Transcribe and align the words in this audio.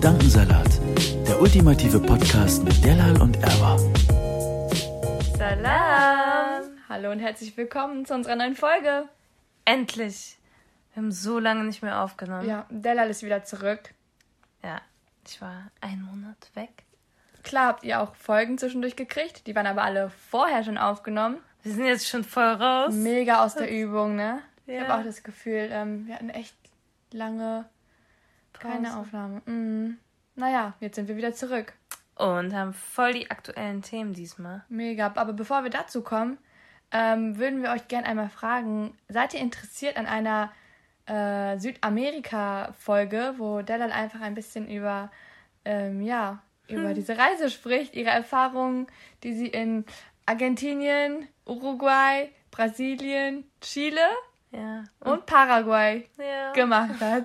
Gedankensalat, 0.00 0.78
der 1.26 1.42
ultimative 1.42 1.98
Podcast 1.98 2.62
mit 2.62 2.84
Delal 2.84 3.20
und 3.20 3.36
Erwa. 3.42 3.76
Salam! 5.36 6.70
Hallo 6.88 7.10
und 7.10 7.18
herzlich 7.18 7.56
willkommen 7.56 8.06
zu 8.06 8.14
unserer 8.14 8.36
neuen 8.36 8.54
Folge. 8.54 9.08
Endlich! 9.64 10.38
Wir 10.94 11.02
haben 11.02 11.10
so 11.10 11.40
lange 11.40 11.64
nicht 11.64 11.82
mehr 11.82 12.00
aufgenommen. 12.00 12.46
Ja, 12.48 12.66
Delal 12.70 13.10
ist 13.10 13.24
wieder 13.24 13.42
zurück. 13.42 13.92
Ja, 14.62 14.80
ich 15.26 15.42
war 15.42 15.64
einen 15.80 16.02
Monat 16.02 16.48
weg. 16.54 16.84
Klar 17.42 17.66
habt 17.66 17.82
ihr 17.82 18.00
auch 18.00 18.14
Folgen 18.14 18.56
zwischendurch 18.56 18.94
gekriegt, 18.94 19.48
die 19.48 19.56
waren 19.56 19.66
aber 19.66 19.82
alle 19.82 20.10
vorher 20.30 20.62
schon 20.62 20.78
aufgenommen. 20.78 21.38
Wir 21.64 21.72
sind 21.72 21.86
jetzt 21.86 22.06
schon 22.06 22.22
voll 22.22 22.44
raus. 22.44 22.94
Mega 22.94 23.44
aus 23.44 23.56
der 23.56 23.68
Übung, 23.68 24.14
ne? 24.14 24.42
Ich 24.64 24.74
Ja. 24.76 24.82
habe 24.86 25.00
auch 25.00 25.04
das 25.04 25.24
Gefühl, 25.24 25.68
ähm, 25.72 26.06
wir 26.06 26.14
hatten 26.14 26.30
echt 26.30 26.54
lange 27.10 27.64
keine 28.60 28.88
Pause. 28.88 28.98
Aufnahme. 29.00 29.42
Mhm. 29.46 29.98
Naja, 30.34 30.74
jetzt 30.80 30.96
sind 30.96 31.08
wir 31.08 31.16
wieder 31.16 31.32
zurück. 31.34 31.72
Und 32.14 32.54
haben 32.54 32.72
voll 32.74 33.12
die 33.12 33.30
aktuellen 33.30 33.82
Themen 33.82 34.12
diesmal. 34.12 34.64
Mega. 34.68 35.06
Aber 35.14 35.32
bevor 35.32 35.62
wir 35.62 35.70
dazu 35.70 36.02
kommen, 36.02 36.38
ähm, 36.90 37.38
würden 37.38 37.62
wir 37.62 37.70
euch 37.70 37.86
gerne 37.88 38.06
einmal 38.06 38.28
fragen, 38.28 38.96
seid 39.08 39.34
ihr 39.34 39.40
interessiert 39.40 39.96
an 39.96 40.06
einer 40.06 40.50
äh, 41.06 41.58
Südamerika-Folge, 41.58 43.34
wo 43.38 43.62
Delal 43.62 43.92
einfach 43.92 44.20
ein 44.20 44.34
bisschen 44.34 44.68
über, 44.68 45.10
ähm, 45.64 46.02
ja, 46.02 46.42
über 46.68 46.92
diese 46.92 47.16
Reise 47.16 47.50
spricht, 47.50 47.94
ihre 47.94 48.10
Erfahrungen, 48.10 48.86
die 49.22 49.32
sie 49.32 49.46
in 49.46 49.84
Argentinien, 50.26 51.26
Uruguay, 51.46 52.30
Brasilien, 52.50 53.44
Chile 53.60 54.06
Ja. 54.50 54.84
und 55.00 55.24
Paraguay 55.24 56.06
ja. 56.18 56.52
gemacht 56.52 57.00
hat. 57.00 57.24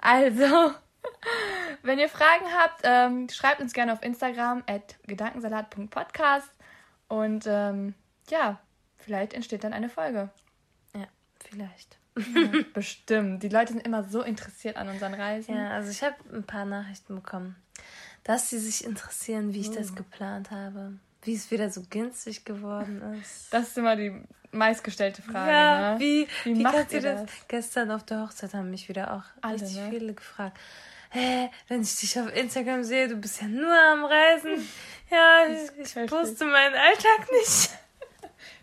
Also, 0.00 0.72
wenn 1.82 1.98
ihr 1.98 2.08
Fragen 2.08 2.46
habt, 2.58 2.80
ähm, 2.84 3.28
schreibt 3.28 3.60
uns 3.60 3.72
gerne 3.72 3.92
auf 3.92 4.02
Instagram 4.02 4.62
at 4.66 4.96
gedankensalat.podcast 5.06 6.50
und 7.08 7.44
ähm, 7.46 7.94
ja, 8.28 8.60
vielleicht 8.96 9.34
entsteht 9.34 9.64
dann 9.64 9.72
eine 9.72 9.88
Folge. 9.88 10.30
ja, 10.94 11.06
vielleicht. 11.44 11.98
Bestimmt. 12.74 13.42
Die 13.42 13.48
Leute 13.48 13.72
sind 13.72 13.86
immer 13.86 14.04
so 14.04 14.22
interessiert 14.22 14.76
an 14.76 14.88
unseren 14.88 15.14
Reisen. 15.14 15.54
Ja, 15.54 15.70
also 15.70 15.90
ich 15.90 16.02
habe 16.02 16.16
ein 16.32 16.44
paar 16.44 16.64
Nachrichten 16.64 17.14
bekommen, 17.14 17.56
dass 18.24 18.50
sie 18.50 18.58
sich 18.58 18.84
interessieren, 18.84 19.54
wie 19.54 19.60
ich 19.60 19.70
das 19.70 19.94
geplant 19.94 20.50
habe. 20.50 20.98
Wie 21.22 21.34
es 21.34 21.50
wieder 21.50 21.70
so 21.70 21.82
günstig 21.90 22.44
geworden 22.44 23.02
ist. 23.20 23.52
Das 23.52 23.68
ist 23.68 23.78
immer 23.78 23.96
die 23.96 24.12
meistgestellte 24.52 25.22
Frage. 25.22 25.50
Ja, 25.50 25.94
ne? 25.94 26.00
wie, 26.00 26.26
Wie 26.44 26.58
wie, 26.58 26.62
macht 26.62 26.92
ihr 26.92 27.02
das? 27.02 27.22
das? 27.22 27.30
Gestern 27.48 27.90
auf 27.90 28.04
der 28.04 28.22
Hochzeit 28.22 28.54
haben 28.54 28.70
mich 28.70 28.88
wieder 28.88 29.14
auch 29.14 29.24
Alle, 29.42 29.54
richtig 29.54 29.76
ne? 29.76 29.90
viele 29.90 30.14
gefragt. 30.14 30.58
Hä, 31.10 31.50
wenn 31.68 31.82
ich 31.82 31.96
dich 31.96 32.18
auf 32.20 32.34
Instagram 32.34 32.84
sehe, 32.84 33.08
du 33.08 33.16
bist 33.16 33.42
ja 33.42 33.48
nur 33.48 33.74
am 33.74 34.04
Reisen. 34.04 34.66
Ja, 35.10 35.46
ich, 35.48 36.08
poste 36.08 36.44
meinen 36.44 36.74
Alltag 36.74 37.30
nicht. 37.32 37.70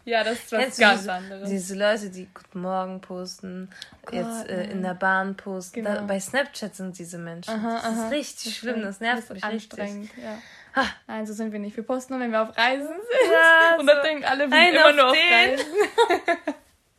Ja, 0.06 0.24
das 0.24 0.36
ist 0.36 0.52
was 0.54 0.76
du 0.78 0.82
ganz 0.82 1.00
diese, 1.02 1.14
anderes. 1.14 1.50
Diese 1.50 1.76
Leute, 1.76 2.10
die 2.10 2.30
Guten 2.34 2.62
Morgen 2.62 3.02
posten, 3.02 3.70
jetzt 4.10 4.48
äh, 4.48 4.72
in 4.72 4.82
der 4.82 4.94
Bahn 4.94 5.36
posten. 5.36 5.84
Genau. 5.84 5.96
Da, 5.96 6.02
bei 6.04 6.18
Snapchat 6.18 6.74
sind 6.74 6.98
diese 6.98 7.18
Menschen. 7.18 7.54
Aha, 7.54 7.76
das 7.76 7.84
aha. 7.84 8.06
ist 8.06 8.12
richtig 8.14 8.58
schlimm, 8.58 8.82
das 8.84 9.02
nervt 9.02 9.24
ist 9.24 9.34
mich 9.34 9.44
anstrengend. 9.44 10.10
Ja. 10.16 10.38
Ha. 10.78 10.86
Nein, 11.08 11.26
so 11.26 11.34
sind 11.34 11.52
wir 11.52 11.58
nicht. 11.58 11.76
Wir 11.76 11.84
posten 11.84 12.14
nur, 12.14 12.22
wenn 12.22 12.32
wir 12.32 12.44
auf 12.44 12.56
Reisen 12.56 12.86
sind. 12.88 13.32
Ja, 13.32 13.76
Und 13.80 13.88
dann 13.88 14.04
denken 14.04 14.26
alle, 14.26 14.50
wir 14.50 14.58
sind 14.58 14.76
immer 14.76 14.90
auf 14.90 14.96
nur 14.96 15.08
auf 15.08 15.14
den. 15.14 15.34
Reisen. 15.34 15.66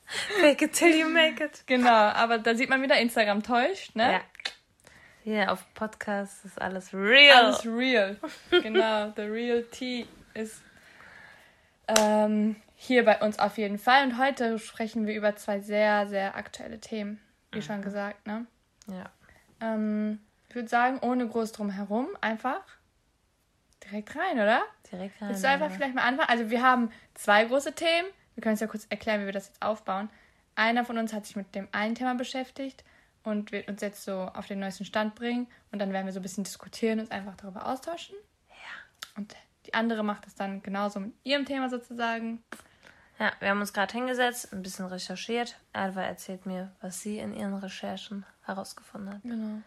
richtig. 0.08 0.40
Fake 0.40 0.62
it 0.62 0.72
till 0.72 0.96
you 0.96 1.08
make 1.08 1.44
it. 1.44 1.62
Genau, 1.66 1.88
aber 1.88 2.38
da 2.38 2.56
sieht 2.56 2.68
man 2.70 2.82
wieder, 2.82 2.98
Instagram 2.98 3.44
täuscht, 3.44 3.94
ne? 3.94 4.12
Ja. 4.14 4.20
Hier 5.22 5.52
auf 5.52 5.64
Podcast 5.74 6.44
ist 6.44 6.60
alles 6.60 6.92
real. 6.92 7.44
Alles 7.44 7.64
real. 7.66 8.16
genau, 8.50 9.12
the 9.14 9.22
real 9.22 9.62
tea 9.62 10.06
ist 10.34 10.60
ähm, 11.86 12.56
hier 12.74 13.04
bei 13.04 13.20
uns 13.20 13.38
auf 13.38 13.58
jeden 13.58 13.78
Fall. 13.78 14.04
Und 14.04 14.18
heute 14.18 14.58
sprechen 14.58 15.06
wir 15.06 15.14
über 15.14 15.36
zwei 15.36 15.60
sehr, 15.60 16.08
sehr 16.08 16.34
aktuelle 16.34 16.80
Themen, 16.80 17.20
wie 17.52 17.62
schon 17.62 17.82
gesagt, 17.82 18.26
ne? 18.26 18.46
ja. 18.88 19.04
Ähm, 19.60 20.18
ich 20.48 20.54
würde 20.54 20.68
sagen, 20.68 20.98
ohne 21.00 21.28
groß 21.28 21.52
drum 21.52 21.70
herum, 21.70 22.08
einfach 22.20 22.62
direkt 23.90 24.14
rein, 24.16 24.34
oder? 24.38 24.62
Direkt 24.90 25.20
rein. 25.20 25.28
Willst 25.30 25.44
du 25.44 25.48
einfach 25.48 25.66
aber- 25.66 25.74
vielleicht 25.74 25.94
mal 25.94 26.02
anfangen? 26.02 26.28
Also 26.28 26.50
wir 26.50 26.62
haben 26.62 26.90
zwei 27.14 27.44
große 27.44 27.74
Themen. 27.74 28.08
Wir 28.34 28.42
können 28.42 28.54
es 28.54 28.60
ja 28.60 28.66
kurz 28.66 28.86
erklären, 28.88 29.20
wie 29.22 29.26
wir 29.26 29.32
das 29.32 29.48
jetzt 29.48 29.62
aufbauen. 29.62 30.10
Einer 30.54 30.84
von 30.84 30.98
uns 30.98 31.12
hat 31.12 31.26
sich 31.26 31.36
mit 31.36 31.54
dem 31.54 31.68
einen 31.72 31.94
Thema 31.94 32.14
beschäftigt 32.14 32.84
und 33.24 33.52
wird 33.52 33.68
uns 33.68 33.80
jetzt 33.80 34.04
so 34.04 34.12
auf 34.22 34.46
den 34.46 34.60
neuesten 34.60 34.84
Stand 34.84 35.14
bringen. 35.14 35.46
Und 35.72 35.78
dann 35.80 35.92
werden 35.92 36.06
wir 36.06 36.12
so 36.12 36.20
ein 36.20 36.22
bisschen 36.22 36.44
diskutieren 36.44 36.98
und 36.98 37.06
uns 37.06 37.10
einfach 37.10 37.36
darüber 37.36 37.66
austauschen. 37.66 38.16
Ja. 38.48 39.14
Und 39.16 39.34
die 39.66 39.74
andere 39.74 40.02
macht 40.02 40.26
das 40.26 40.34
dann 40.34 40.62
genauso 40.62 41.00
mit 41.00 41.12
ihrem 41.24 41.44
Thema 41.44 41.68
sozusagen. 41.68 42.42
Ja, 43.18 43.32
wir 43.40 43.48
haben 43.50 43.60
uns 43.60 43.72
gerade 43.72 43.92
hingesetzt, 43.92 44.52
ein 44.52 44.62
bisschen 44.62 44.86
recherchiert. 44.86 45.56
Alva 45.72 46.02
erzählt 46.02 46.46
mir, 46.46 46.70
was 46.80 47.00
sie 47.00 47.18
in 47.18 47.34
ihren 47.34 47.54
Recherchen 47.54 48.24
herausgefunden 48.44 49.12
hat. 49.14 49.22
Genau. 49.22 49.60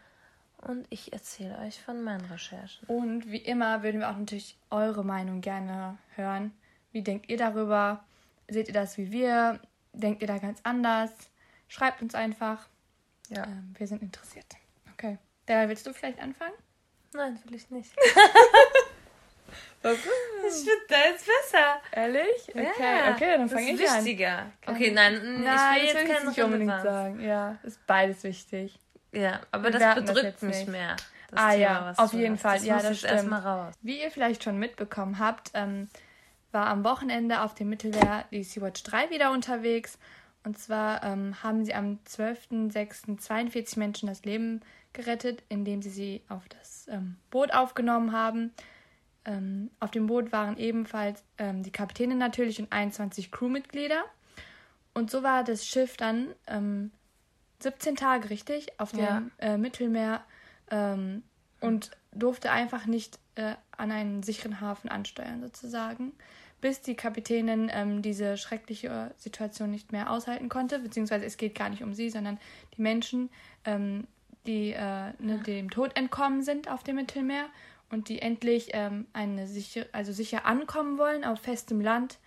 Und 0.62 0.86
ich 0.90 1.12
erzähle 1.12 1.58
euch 1.60 1.82
von 1.82 2.04
meinen 2.04 2.26
Recherchen. 2.26 2.88
Und 2.88 3.32
wie 3.32 3.38
immer 3.38 3.82
würden 3.84 4.00
wir 4.00 4.10
auch 4.10 4.18
natürlich 4.18 4.58
eure 4.70 5.04
Meinung 5.04 5.42
gerne 5.42 5.98
hören. 6.16 6.54
Wie 6.92 7.02
denkt 7.02 7.30
ihr 7.30 7.38
darüber? 7.38 8.04
Seht 8.48 8.68
ihr 8.68 8.74
das 8.74 8.98
wie 8.98 9.12
wir? 9.12 9.60
Denkt 9.94 10.22
ihr 10.22 10.28
da 10.28 10.38
ganz 10.38 10.60
anders? 10.64 11.12
Schreibt 11.68 12.02
uns 12.02 12.14
einfach. 12.16 12.68
Ja. 13.30 13.44
Ähm, 13.46 13.74
wir 13.78 13.88
sind 13.88 14.02
interessiert. 14.02 14.46
Okay. 14.94 15.18
Della, 15.48 15.68
willst 15.68 15.88
du 15.88 15.94
vielleicht 15.94 16.20
anfangen? 16.20 16.54
Nein, 17.14 17.40
will 17.46 17.56
ich 17.56 17.70
nicht. 17.72 17.92
Was? 19.82 19.96
Ich 19.96 20.54
finde 20.70 20.86
deins 20.90 21.24
besser. 21.26 21.82
Ehrlich? 21.92 22.50
Okay, 22.50 22.68
Ja, 22.80 23.14
okay, 23.16 23.38
dann 23.38 23.50
fange 23.50 23.72
ich 23.72 23.90
an. 23.90 23.98
wichtiger. 23.98 24.52
Okay, 24.66 24.92
nein, 24.92 25.16
mm, 25.16 25.44
Nein, 25.44 25.78
ich 25.78 25.94
will 25.94 25.94
das 25.94 26.04
jetzt 26.04 26.18
keinen 26.18 26.28
nicht 26.28 26.44
unbedingt 26.44 26.82
sagen. 26.84 27.20
Ja, 27.20 27.58
ist 27.64 27.86
beides 27.88 28.24
wichtig. 28.24 28.80
Ja, 29.12 29.42
aber 29.52 29.72
das 29.72 29.82
das 29.82 29.96
bedrückt 29.96 30.24
jetzt 30.24 30.44
mich 30.44 30.58
nicht. 30.58 30.70
mehr. 30.70 30.96
das 31.30 31.40
Ah 31.40 31.52
Thema, 31.52 31.62
ja, 31.62 31.94
auf 31.98 32.14
jeden 32.14 32.36
hast. 32.36 32.42
Fall. 32.42 32.58
Das 32.58 32.66
ja, 32.66 32.82
das 32.82 32.98
stimmt. 33.00 33.14
erstmal 33.14 33.42
raus. 33.42 33.74
Wie 33.82 34.02
ihr 34.02 34.12
vielleicht 34.12 34.44
schon 34.44 34.58
mitbekommen 34.58 35.20
habt, 35.20 35.52
ähm, 35.54 35.90
war 36.52 36.68
am 36.68 36.84
Wochenende 36.84 37.42
auf 37.42 37.56
dem 37.56 37.70
Mittelmeer 37.70 38.26
die 38.32 38.44
Sea-Watch 38.44 38.84
3 38.84 39.10
wieder 39.10 39.32
unterwegs. 39.32 39.98
Und 40.44 40.58
zwar 40.58 41.04
ähm, 41.04 41.42
haben 41.44 41.66
sie 41.66 41.74
am 41.74 42.00
12.06. 42.08 43.18
42 43.20 43.78
Menschen 43.78 44.08
das 44.08 44.24
Leben 44.26 44.62
gerettet, 44.94 45.44
indem 45.50 45.82
sie 45.82 45.90
sie 45.90 46.22
auf 46.30 46.48
das 46.50 46.88
ähm, 46.90 47.18
Boot 47.30 47.54
aufgenommen 47.54 48.12
haben. 48.12 48.52
Ähm, 49.24 49.70
auf 49.80 49.92
dem 49.92 50.08
Boot 50.08 50.32
waren 50.32 50.58
ebenfalls 50.58 51.24
ähm, 51.38 51.62
die 51.64 51.72
Kapitänin 51.72 52.18
natürlich 52.18 52.60
und 52.60 52.72
21 52.72 53.32
Crewmitglieder. 53.32 54.04
Und 54.94 55.12
so 55.12 55.24
war 55.24 55.44
das 55.44 55.66
Schiff 55.66 55.96
dann 55.96 56.34
ähm, 56.48 56.92
17 57.64 57.96
Tage, 57.96 58.30
richtig, 58.30 58.68
auf 58.80 58.92
dem 58.92 59.00
Ja. 59.00 59.24
äh, 59.40 59.58
Mittelmeer 59.58 60.24
ähm, 60.70 61.24
und 61.60 61.92
durfte 62.14 62.52
einfach 62.52 62.86
nicht 62.86 63.20
äh, 63.36 63.56
an 63.78 63.92
einen 63.92 64.24
sicheren 64.24 64.60
Hafen 64.62 64.90
ansteuern, 64.90 65.42
sozusagen, 65.42 66.14
bis 66.60 66.82
die 66.82 66.96
Kapitänin 66.96 67.70
ähm, 67.74 68.02
diese 68.02 68.38
schreckliche 68.38 69.12
Situation 69.18 69.72
nicht 69.72 69.92
mehr 69.92 70.12
aushalten 70.12 70.50
konnte, 70.50 70.80
beziehungsweise 70.80 71.26
es 71.26 71.38
geht 71.38 71.56
gar 71.56 71.70
nicht 71.70 71.84
um 71.84 71.94
sie, 71.94 72.10
sondern 72.10 72.40
die 72.78 72.82
Menschen, 72.82 73.30
ähm, 73.66 74.06
die 74.46 74.72
äh, 74.72 75.14
ne, 75.20 75.40
dem 75.46 75.70
Tod 75.70 75.96
entkommen 75.98 76.44
sind 76.44 76.70
auf 76.70 76.84
dem 76.84 76.96
Mittelmeer 76.98 77.46
und 77.90 78.10
die 78.10 78.22
endlich 78.22 78.70
ähm, 78.74 79.06
eine 79.14 79.48
sicher, 79.48 79.86
also 79.92 80.12
sicher 80.12 80.46
ankommen 80.46 80.98
wollen 80.98 81.24
auf 81.24 81.40
festem 81.42 81.82
Land. 81.82 82.18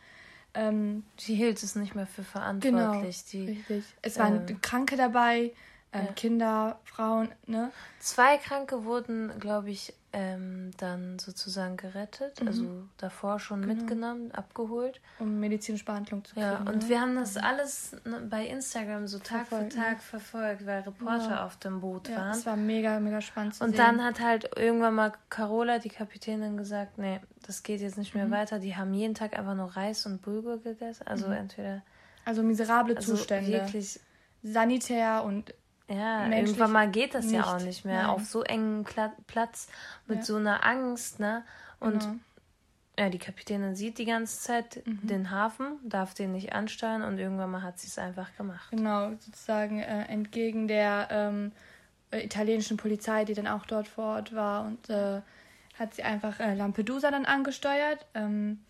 Ähm, 0.55 1.05
Die 1.21 1.35
hielt 1.35 1.63
es 1.63 1.75
nicht 1.75 1.95
mehr 1.95 2.07
für 2.07 2.23
genau, 2.23 2.33
verantwortlich. 2.33 3.25
Die, 3.27 3.47
richtig. 3.47 3.85
Es 4.03 4.19
waren 4.19 4.49
äh, 4.49 4.55
Kranke 4.63 4.97
dabei, 4.97 5.53
ähm, 5.95 6.15
Kinder, 6.15 6.79
Frauen, 6.85 7.29
ne? 7.47 7.71
Zwei 8.01 8.37
Kranke 8.39 8.85
wurden, 8.85 9.39
glaube 9.41 9.71
ich, 9.71 9.95
ähm, 10.17 10.71
dann 10.77 11.19
sozusagen 11.19 11.77
gerettet, 11.77 12.41
Mhm. 12.41 12.47
also 12.47 12.65
davor 12.99 13.41
schon 13.41 13.63
Genau. 13.63 13.75
mitgenommen, 13.75 14.31
abgeholt. 14.31 15.01
Um 15.19 15.41
medizinische 15.41 15.85
Behandlung 15.85 16.25
zu 16.25 16.35
kriegen. 16.35 16.47
Ja, 16.47 16.59
und 16.59 16.83
ne? 16.85 16.89
wir 16.89 17.01
haben 17.01 17.17
das 17.17 17.37
alles 17.37 17.97
ne, 18.05 18.21
bei 18.31 18.47
Instagram 18.47 19.09
so 19.09 19.19
Tag 19.19 19.49
Verfolgt, 19.49 19.73
für 19.73 19.79
ne? 19.81 19.85
Tag 19.87 20.03
verfolgt, 20.03 20.67
weil 20.67 20.83
Reporter 20.83 21.31
Ja. 21.31 21.45
auf 21.47 21.57
dem 21.57 21.81
Boot 21.81 22.09
ja, 22.09 22.17
waren. 22.17 22.31
es 22.31 22.47
war 22.47 22.55
mega, 22.57 23.01
mega 23.01 23.21
spannend 23.21 23.57
zu 23.57 23.65
Und 23.65 23.71
sehen. 23.71 23.79
dann 23.79 24.05
hat 24.05 24.21
halt 24.21 24.51
irgendwann 24.57 24.95
mal 24.95 25.13
Carola, 25.31 25.81
die 25.81 25.89
Kapitänin, 25.89 26.57
gesagt, 26.57 26.97
nee, 26.99 27.21
das 27.45 27.65
geht 27.65 27.81
jetzt 27.81 27.97
Mhm. 27.97 28.01
nicht 28.03 28.15
mehr 28.15 28.31
weiter. 28.31 28.61
Die 28.61 28.77
haben 28.77 28.95
jeden 28.95 29.15
Tag 29.15 29.37
einfach 29.37 29.55
nur 29.57 29.77
Reis 29.77 30.07
und 30.07 30.23
Bulgur 30.23 30.59
gegessen. 30.63 31.09
Also 31.09 31.27
entweder 31.27 31.83
also 32.25 32.45
miserable 32.45 32.97
also 32.97 33.13
Mhm. 33.15 33.17
Zustände. 33.17 33.51
wirklich, 33.53 33.99
sanitär 34.45 35.25
und 35.25 35.53
ja, 35.89 36.27
Menschlich 36.29 36.49
irgendwann 36.49 36.73
mal 36.73 36.91
geht 36.91 37.15
das 37.15 37.31
ja 37.31 37.45
auch 37.45 37.55
nicht. 37.57 37.67
nicht 37.67 37.85
mehr. 37.85 38.03
Nein. 38.03 38.11
Auf 38.11 38.25
so 38.25 38.43
engen 38.43 38.85
Kla 38.85 39.13
Platz 39.27 39.69
mit 40.07 40.19
Ja. 40.19 40.25
so 40.25 40.37
einer 40.37 40.65
Angst, 40.65 41.21
ne? 41.21 41.45
Und 41.81 42.01
Genau. 42.01 42.15
ja, 42.99 43.09
die 43.11 43.19
Kapitänin 43.19 43.75
sieht 43.75 43.99
die 43.99 44.05
ganze 44.05 44.41
Zeit 44.41 44.83
Mhm. 44.87 45.07
den 45.07 45.31
Hafen, 45.31 45.79
darf 45.83 46.15
den 46.15 46.33
nicht 46.33 46.53
ansteuern 46.55 47.03
und 47.03 47.19
irgendwann 47.19 47.51
mal 47.51 47.63
hat 47.63 47.79
sie 47.79 47.89
es 47.89 47.99
einfach 47.99 48.35
gemacht. 48.37 48.71
Genau, 48.71 49.11
sozusagen 49.19 49.81
äh, 49.81 50.05
entgegen 50.05 50.69
der 50.69 51.09
ähm, 51.11 51.53
äh, 52.13 52.25
italienischen 52.25 52.77
Polizei, 52.77 53.25
die 53.25 53.35
dann 53.35 53.47
auch 53.49 53.67
dort 53.67 53.89
vor 53.89 54.17
Ort 54.17 54.35
war 54.35 54.65
und 54.65 54.89
äh, 54.89 55.21
hat 55.79 55.95
sie 55.95 56.03
einfach 56.05 56.39
äh, 56.41 56.55
Lampedusa 56.55 57.11
dann 57.11 57.27
angesteuert. 57.27 58.07
Ähm, 58.15 58.61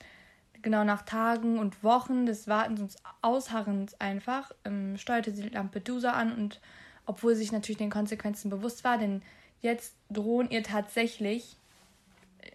genau 0.63 0.83
nach 0.83 1.03
Tagen 1.03 1.59
und 1.59 1.85
Wochen 1.85 2.25
des 2.25 2.49
Wartens 2.49 2.81
und 2.81 2.97
Ausharrens 3.21 4.01
einfach 4.01 4.51
ähm, 4.65 4.97
steuerte 4.97 5.31
sie 5.31 5.51
Lampedusa 5.51 6.13
an 6.13 6.33
und 6.33 6.61
obwohl 7.07 7.35
sie 7.35 7.43
sich 7.43 7.53
natürlich 7.53 7.79
den 7.79 7.91
Konsequenzen 7.91 8.51
bewusst 8.51 8.85
war, 8.85 8.99
denn 8.99 9.23
jetzt 9.61 9.95
drohen 10.11 10.51
ihr 10.51 10.63
tatsächlich 10.63 11.57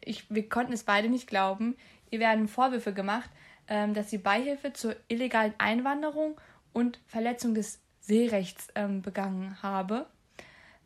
ich, 0.02 0.26
wir 0.30 0.48
konnten 0.48 0.74
es 0.74 0.84
beide 0.84 1.10
nicht 1.10 1.28
glauben. 1.28 1.76
Ihr 2.12 2.20
werden 2.20 2.48
Vorwürfe 2.48 2.94
gemacht, 2.94 3.30
ähm, 3.68 3.94
dass 3.94 4.10
sie 4.10 4.18
Beihilfe 4.18 4.74
zur 4.74 4.96
illegalen 5.08 5.54
Einwanderung 5.58 6.40
und 6.74 7.00
Verletzung 7.08 7.54
des 7.54 7.80
Seerechts 8.02 8.68
ähm, 8.76 9.02
begangen 9.02 9.62
habe. 9.62 10.08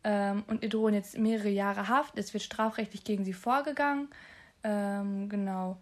Ähm, 0.02 0.44
und 0.46 0.62
ihr 0.62 0.68
drohen 0.68 0.94
jetzt 0.94 1.16
mehrere 1.18 1.48
Jahre 1.48 1.88
Haft. 1.88 2.18
Es 2.18 2.34
wird 2.34 2.44
strafrechtlich 2.44 3.04
gegen 3.04 3.24
sie 3.24 3.32
vorgegangen. 3.32 4.08
Ähm, 4.62 5.28
genau. 5.28 5.78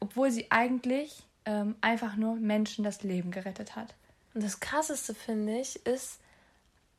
Obwohl 0.00 0.30
sie 0.30 0.50
eigentlich 0.50 1.24
ähm, 1.44 1.74
einfach 1.80 2.16
nur 2.16 2.36
Menschen 2.36 2.84
das 2.84 3.02
Leben 3.02 3.30
gerettet 3.30 3.76
hat. 3.76 3.94
Und 4.34 4.42
das 4.42 4.60
Krasseste, 4.60 5.14
finde 5.14 5.60
ich, 5.60 5.84
ist, 5.84 6.18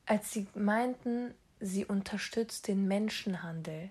als 0.05 0.31
sie 0.31 0.47
meinten, 0.55 1.33
sie 1.59 1.85
unterstützt 1.85 2.67
den 2.67 2.87
Menschenhandel. 2.87 3.89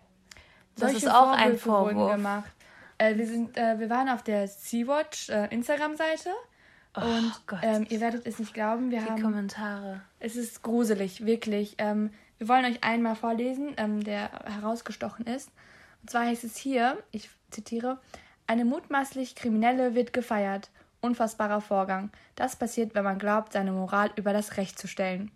Das 0.76 0.92
Solche 0.92 1.06
ist 1.06 1.12
auch 1.12 1.30
ein 1.32 1.56
Vorwürfe 1.58 1.68
wurden 1.68 1.94
Vorwurf. 1.96 2.16
gemacht. 2.16 2.52
Äh, 2.98 3.16
wir, 3.16 3.26
sind, 3.26 3.56
äh, 3.56 3.78
wir 3.78 3.90
waren 3.90 4.08
auf 4.08 4.22
der 4.22 4.48
Sea-Watch 4.48 5.28
äh, 5.30 5.46
Instagram-Seite. 5.48 6.30
und 6.94 7.42
Gott. 7.46 7.60
ähm, 7.62 7.86
ihr 7.88 8.00
werdet 8.00 8.26
es 8.26 8.38
nicht 8.38 8.54
glauben, 8.54 8.90
wir 8.90 9.00
Die 9.00 9.10
haben 9.10 9.22
Kommentare. 9.22 10.02
Es 10.20 10.36
ist 10.36 10.62
gruselig, 10.62 11.24
wirklich. 11.24 11.74
Ähm, 11.78 12.10
wir 12.38 12.48
wollen 12.48 12.64
euch 12.64 12.82
einmal 12.84 13.16
vorlesen, 13.16 13.74
ähm, 13.76 14.02
der 14.04 14.30
herausgestochen 14.44 15.26
ist. 15.26 15.50
Und 16.02 16.10
zwar 16.10 16.26
heißt 16.26 16.44
es 16.44 16.56
hier, 16.56 17.02
ich 17.10 17.30
zitiere, 17.50 18.00
eine 18.46 18.64
mutmaßlich 18.64 19.34
Kriminelle 19.34 19.94
wird 19.94 20.12
gefeiert. 20.12 20.70
Unfassbarer 21.00 21.60
Vorgang. 21.60 22.10
Das 22.36 22.56
passiert, 22.56 22.94
wenn 22.94 23.04
man 23.04 23.18
glaubt, 23.18 23.52
seine 23.52 23.72
Moral 23.72 24.10
über 24.16 24.32
das 24.32 24.56
Recht 24.56 24.78
zu 24.78 24.86
stellen. 24.86 25.30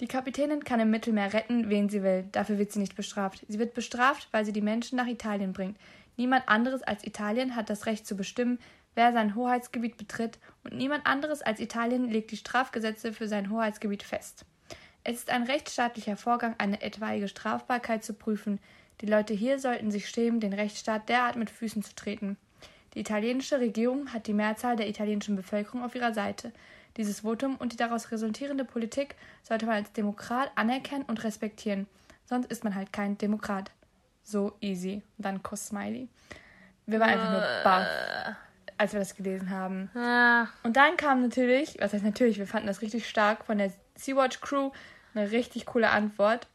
Die 0.00 0.08
Kapitänin 0.08 0.64
kann 0.64 0.80
im 0.80 0.90
Mittelmeer 0.90 1.34
retten, 1.34 1.68
wen 1.68 1.90
sie 1.90 2.02
will. 2.02 2.24
Dafür 2.32 2.58
wird 2.58 2.72
sie 2.72 2.78
nicht 2.78 2.96
bestraft. 2.96 3.44
Sie 3.48 3.58
wird 3.58 3.74
bestraft, 3.74 4.28
weil 4.32 4.46
sie 4.46 4.52
die 4.52 4.62
Menschen 4.62 4.96
nach 4.96 5.06
Italien 5.06 5.52
bringt. 5.52 5.76
Niemand 6.16 6.48
anderes 6.48 6.82
als 6.82 7.04
Italien 7.04 7.54
hat 7.54 7.68
das 7.68 7.84
Recht 7.84 8.06
zu 8.06 8.16
bestimmen, 8.16 8.58
wer 8.94 9.12
sein 9.12 9.34
Hoheitsgebiet 9.34 9.98
betritt, 9.98 10.38
und 10.64 10.74
niemand 10.74 11.06
anderes 11.06 11.42
als 11.42 11.60
Italien 11.60 12.08
legt 12.10 12.30
die 12.30 12.38
Strafgesetze 12.38 13.12
für 13.12 13.28
sein 13.28 13.50
Hoheitsgebiet 13.50 14.02
fest. 14.02 14.46
Es 15.04 15.16
ist 15.16 15.30
ein 15.30 15.44
rechtsstaatlicher 15.44 16.16
Vorgang, 16.16 16.54
eine 16.58 16.80
etwaige 16.82 17.28
Strafbarkeit 17.28 18.02
zu 18.02 18.14
prüfen. 18.14 18.58
Die 19.02 19.06
Leute 19.06 19.34
hier 19.34 19.58
sollten 19.58 19.90
sich 19.90 20.08
schämen, 20.08 20.40
den 20.40 20.52
Rechtsstaat 20.52 21.08
derart 21.08 21.36
mit 21.36 21.50
Füßen 21.50 21.82
zu 21.82 21.94
treten. 21.94 22.36
Die 22.94 23.00
italienische 23.00 23.60
Regierung 23.60 24.12
hat 24.12 24.26
die 24.26 24.34
Mehrzahl 24.34 24.76
der 24.76 24.88
italienischen 24.88 25.36
Bevölkerung 25.36 25.84
auf 25.84 25.94
ihrer 25.94 26.12
Seite. 26.12 26.52
Dieses 26.96 27.20
Votum 27.20 27.56
und 27.56 27.72
die 27.72 27.76
daraus 27.76 28.10
resultierende 28.10 28.64
Politik 28.64 29.16
sollte 29.42 29.66
man 29.66 29.76
als 29.76 29.92
Demokrat 29.92 30.50
anerkennen 30.56 31.04
und 31.06 31.22
respektieren. 31.24 31.86
Sonst 32.24 32.50
ist 32.50 32.64
man 32.64 32.74
halt 32.74 32.92
kein 32.92 33.18
Demokrat. 33.18 33.70
So 34.22 34.56
easy. 34.60 35.02
Und 35.18 35.24
dann 35.24 35.42
Kuss-Smiley. 35.42 36.08
Wir 36.86 37.00
waren 37.00 37.10
einfach 37.10 37.30
nur 37.30 37.44
baff, 37.64 37.86
als 38.76 38.92
wir 38.92 39.00
das 39.00 39.14
gelesen 39.14 39.50
haben. 39.50 39.90
Ja, 39.94 40.48
Und 40.62 40.76
dann 40.76 40.96
kam 40.96 41.22
natürlich, 41.22 41.76
was 41.80 41.92
heißt 41.92 42.04
natürlich, 42.04 42.38
wir 42.38 42.46
fanden 42.46 42.66
das 42.66 42.82
richtig 42.82 43.08
stark 43.08 43.44
von 43.44 43.58
der 43.58 43.72
Sea-Watch 43.96 44.40
Crew, 44.40 44.70
eine 45.14 45.30
richtig 45.30 45.66
coole 45.66 45.90
Antwort. 45.90 46.46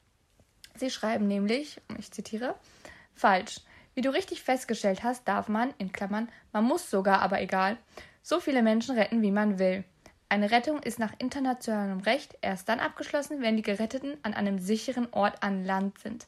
Sie 0.75 0.89
schreiben 0.89 1.27
nämlich, 1.27 1.81
ich 1.97 2.11
zitiere, 2.11 2.55
falsch. 3.13 3.61
Wie 3.93 4.01
du 4.01 4.09
richtig 4.09 4.43
festgestellt 4.43 5.03
hast, 5.03 5.27
darf 5.27 5.47
man, 5.47 5.73
in 5.77 5.93
Klammern, 5.93 6.27
man 6.51 6.65
muss 6.65 6.89
sogar, 6.89 7.21
aber 7.21 7.41
egal, 7.41 7.77
so 8.21 8.41
viele 8.41 8.61
Menschen 8.61 8.97
retten, 8.97 9.21
wie 9.21 9.31
man 9.31 9.57
will. 9.57 9.85
Eine 10.27 10.49
Rettung 10.51 10.79
ist 10.79 10.97
nach 10.97 11.13
internationalem 11.19 11.99
Recht 11.99 12.35
erst 12.41 12.67
dann 12.67 12.79
abgeschlossen, 12.79 13.41
wenn 13.41 13.55
die 13.55 13.61
Geretteten 13.61 14.17
an 14.23 14.33
einem 14.33 14.57
sicheren 14.57 15.07
Ort 15.11 15.43
an 15.43 15.63
Land 15.63 15.99
sind. 15.99 16.27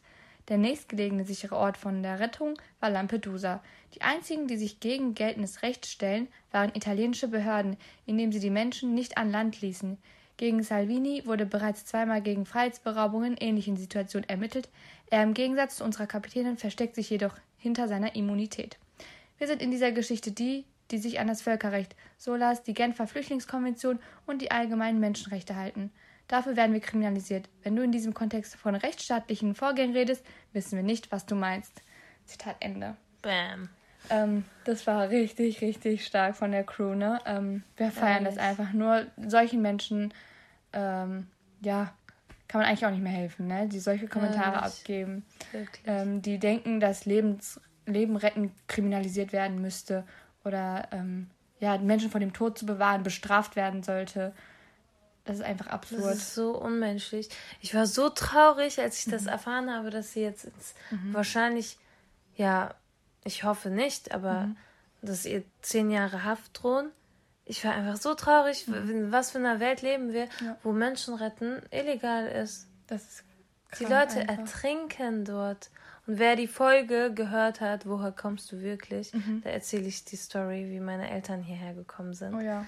Der 0.49 0.57
nächstgelegene 0.57 1.25
sichere 1.25 1.57
Ort 1.57 1.77
von 1.77 2.03
der 2.03 2.19
Rettung 2.19 2.53
war 2.79 2.89
Lampedusa. 2.89 3.61
Die 3.95 4.01
einzigen, 4.01 4.47
die 4.47 4.55
sich 4.55 4.79
gegen 4.79 5.13
geltendes 5.13 5.61
Recht 5.61 5.87
stellen, 5.87 6.27
waren 6.51 6.73
italienische 6.73 7.27
Behörden, 7.27 7.75
indem 8.05 8.31
sie 8.31 8.39
die 8.39 8.49
Menschen 8.49 8.93
nicht 8.93 9.17
an 9.17 9.31
Land 9.31 9.61
ließen. 9.61 9.97
Gegen 10.37 10.61
Salvini 10.61 11.23
wurde 11.25 11.47
bereits 11.47 11.85
zweimal 11.85 12.21
gegen 12.21 12.45
Freiheitsberaubungen 12.45 13.33
in 13.33 13.49
ähnlichen 13.49 13.75
Situationen 13.75 14.29
ermittelt. 14.29 14.69
Er 15.09 15.23
im 15.23 15.33
Gegensatz 15.33 15.77
zu 15.77 15.83
unserer 15.83 16.05
Kapitänin 16.05 16.57
versteckt 16.57 16.95
sich 16.95 17.09
jedoch 17.09 17.33
hinter 17.57 17.87
seiner 17.87 18.15
Immunität. 18.15 18.77
Wir 19.39 19.47
sind 19.47 19.61
in 19.61 19.71
dieser 19.71 19.91
Geschichte 19.91 20.31
die, 20.31 20.63
die 20.91 20.97
sich 20.97 21.19
an 21.19 21.27
das 21.27 21.41
Völkerrecht, 21.41 21.95
SOLAS, 22.17 22.63
die 22.63 22.73
Genfer 22.73 23.07
Flüchtlingskonvention 23.07 23.99
und 24.25 24.41
die 24.41 24.51
allgemeinen 24.51 24.99
Menschenrechte 24.99 25.55
halten. 25.55 25.91
Dafür 26.27 26.55
werden 26.55 26.73
wir 26.73 26.81
kriminalisiert. 26.81 27.49
Wenn 27.63 27.75
du 27.75 27.83
in 27.83 27.91
diesem 27.91 28.13
Kontext 28.13 28.55
von 28.55 28.75
rechtsstaatlichen 28.75 29.55
Vorgängen 29.55 29.95
redest, 29.95 30.25
wissen 30.53 30.75
wir 30.75 30.83
nicht, 30.83 31.11
was 31.11 31.25
du 31.25 31.35
meinst. 31.35 31.81
Zitat 32.25 32.57
Ende. 32.59 32.95
bam. 33.21 33.69
Ähm, 34.09 34.45
das 34.63 34.87
war 34.87 35.09
richtig, 35.09 35.61
richtig 35.61 36.05
stark 36.05 36.35
von 36.35 36.51
der 36.51 36.63
Crew, 36.63 36.95
ne? 36.95 37.19
Ähm, 37.25 37.63
wir 37.75 37.91
feiern 37.91 38.23
das 38.23 38.37
Ehrlich. 38.37 38.59
einfach. 38.59 38.73
Nur 38.73 39.05
solchen 39.17 39.61
Menschen, 39.61 40.13
ähm, 40.73 41.27
ja, 41.61 41.93
kann 42.47 42.61
man 42.61 42.69
eigentlich 42.69 42.85
auch 42.85 42.91
nicht 42.91 43.03
mehr 43.03 43.11
helfen, 43.11 43.47
ne? 43.47 43.67
Die 43.67 43.79
solche 43.79 44.07
Kommentare 44.07 44.57
Ehrlich. 44.57 44.79
abgeben. 44.79 45.25
Wirklich. 45.51 45.83
Ähm, 45.85 46.21
die 46.21 46.39
denken, 46.39 46.79
dass 46.79 47.05
Lebens 47.05 47.59
Leben 47.85 48.17
retten 48.17 48.51
kriminalisiert 48.67 49.31
werden 49.31 49.61
müsste 49.61 50.05
oder 50.47 50.87
ähm, 50.91 51.29
ja, 51.59 51.77
Menschen 51.77 52.09
vor 52.11 52.19
dem 52.19 52.33
Tod 52.33 52.57
zu 52.57 52.65
bewahren 52.65 53.03
bestraft 53.03 53.55
werden 53.55 53.83
sollte. 53.83 54.33
Das 55.25 55.37
ist 55.37 55.43
einfach 55.43 55.67
absurd. 55.67 56.03
Das 56.05 56.17
ist 56.17 56.35
so 56.35 56.57
unmenschlich. 56.57 57.29
Ich 57.61 57.75
war 57.75 57.85
so 57.85 58.09
traurig, 58.09 58.79
als 58.79 58.99
ich 59.05 59.11
das 59.11 59.23
Mhm. 59.23 59.27
erfahren 59.29 59.73
habe, 59.73 59.89
dass 59.89 60.13
sie 60.13 60.21
jetzt 60.21 60.45
ins, 60.45 60.73
wahrscheinlich, 61.11 61.77
ja, 62.35 62.73
ich 63.25 63.43
hoffe 63.43 63.69
nicht, 63.69 64.13
aber 64.13 64.43
Mhm. 64.47 64.57
dass 65.01 65.25
ihr 65.25 65.43
zehn 65.61 65.91
Jahre 65.91 66.23
Haft 66.23 66.63
drohen. 66.63 66.89
Ich 67.43 67.63
war 67.65 67.73
einfach 67.73 67.97
so 67.97 68.13
traurig, 68.13 68.67
in 68.67 69.11
was 69.11 69.31
für 69.31 69.37
einer 69.39 69.59
Welt 69.59 69.81
leben 69.81 70.13
wir, 70.13 70.25
Mhm. 70.39 70.45
Ja. 70.47 70.57
wo 70.63 70.71
Menschen 70.71 71.13
retten 71.15 71.61
illegal 71.71 72.27
ist. 72.27 72.67
das 72.87 73.03
ist 73.03 73.23
Die 73.79 73.83
Leute 73.83 74.19
einfach. 74.21 74.37
ertrinken 74.37 75.25
dort. 75.25 75.69
Und 76.07 76.19
wer 76.19 76.35
die 76.37 76.47
Folge 76.47 77.13
gehört 77.13 77.59
hat, 77.61 77.85
woher 77.85 78.11
kommst 78.11 78.51
du 78.51 78.61
wirklich, 78.61 79.13
Mhm. 79.13 79.41
da 79.43 79.49
erzähle 79.49 79.87
ich 79.87 80.05
die 80.05 80.15
Story, 80.15 80.67
wie 80.69 80.79
meine 80.79 81.09
Eltern 81.09 81.41
hierher 81.41 81.73
gekommen 81.73 82.13
sind 82.13 82.33
Oh 82.33 82.39
ja. 82.39 82.65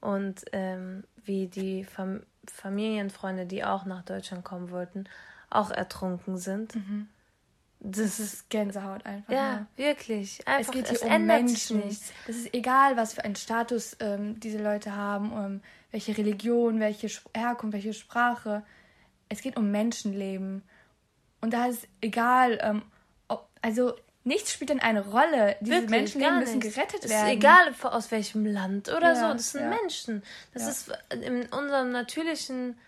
und 0.00 0.44
ähm, 0.52 1.04
wie 1.24 1.46
die 1.48 1.84
Fam 1.84 2.20
Familienfreunde, 2.46 3.46
die 3.46 3.64
auch 3.64 3.84
nach 3.84 4.02
Deutschland 4.02 4.44
kommen 4.44 4.70
wollten, 4.70 5.04
auch 5.48 5.70
ertrunken 5.70 6.36
sind. 6.38 6.74
Das 7.78 8.18
ist 8.20 8.50
Gänsehaut 8.50 9.06
einfach. 9.06 9.32
ja, 9.32 9.66
wirklich 9.76 10.46
einfach. 10.48 10.60
Es 10.60 10.70
geht 10.72 10.88
hier 10.88 11.02
um 11.06 11.12
ändert 11.12 11.48
sich 11.48 11.70
Menschen. 11.70 11.86
nichts. 11.88 12.12
Es 12.28 12.36
ist 12.36 12.54
egal, 12.54 12.96
was 12.96 13.14
für 13.14 13.24
einen 13.24 13.36
Status 13.36 13.96
ähm, 14.00 14.38
diese 14.40 14.62
Leute 14.62 14.94
haben, 14.96 15.32
ähm, 15.36 15.60
welche 15.92 16.16
Religion, 16.18 16.80
welche 16.80 17.08
Herkunft, 17.34 17.74
welche 17.74 17.92
Sprache. 17.94 18.62
Es 19.28 19.40
geht 19.40 19.56
um 19.56 19.70
Menschenleben. 19.70 20.62
Und 21.42 21.52
da 21.52 21.66
ist 21.66 21.86
egal, 22.00 22.58
ähm, 22.62 22.82
ob, 23.28 23.48
also 23.60 23.94
nichts 24.24 24.52
spielt 24.52 24.70
dann 24.70 24.80
eine 24.80 25.04
Rolle. 25.04 25.56
Diese 25.60 25.72
Wirklich, 25.72 25.90
Menschenleben 25.90 26.38
müssen 26.38 26.58
nichts. 26.60 26.74
gerettet 26.74 27.04
Es 27.04 27.10
werden. 27.10 27.26
ist 27.26 27.32
egal, 27.34 27.74
aus 27.82 28.10
welchem 28.10 28.46
Land 28.46 28.88
oder 28.88 29.08
Ja, 29.12 29.16
so. 29.16 29.32
Das 29.34 29.52
sind 29.52 29.62
ja. 29.62 29.68
Menschen. 29.68 30.22
Das 30.54 30.62
Ja. 30.62 30.68
ist 30.70 30.92
in 31.24 31.42
unserem 31.52 31.90
natürlichen 31.90 32.78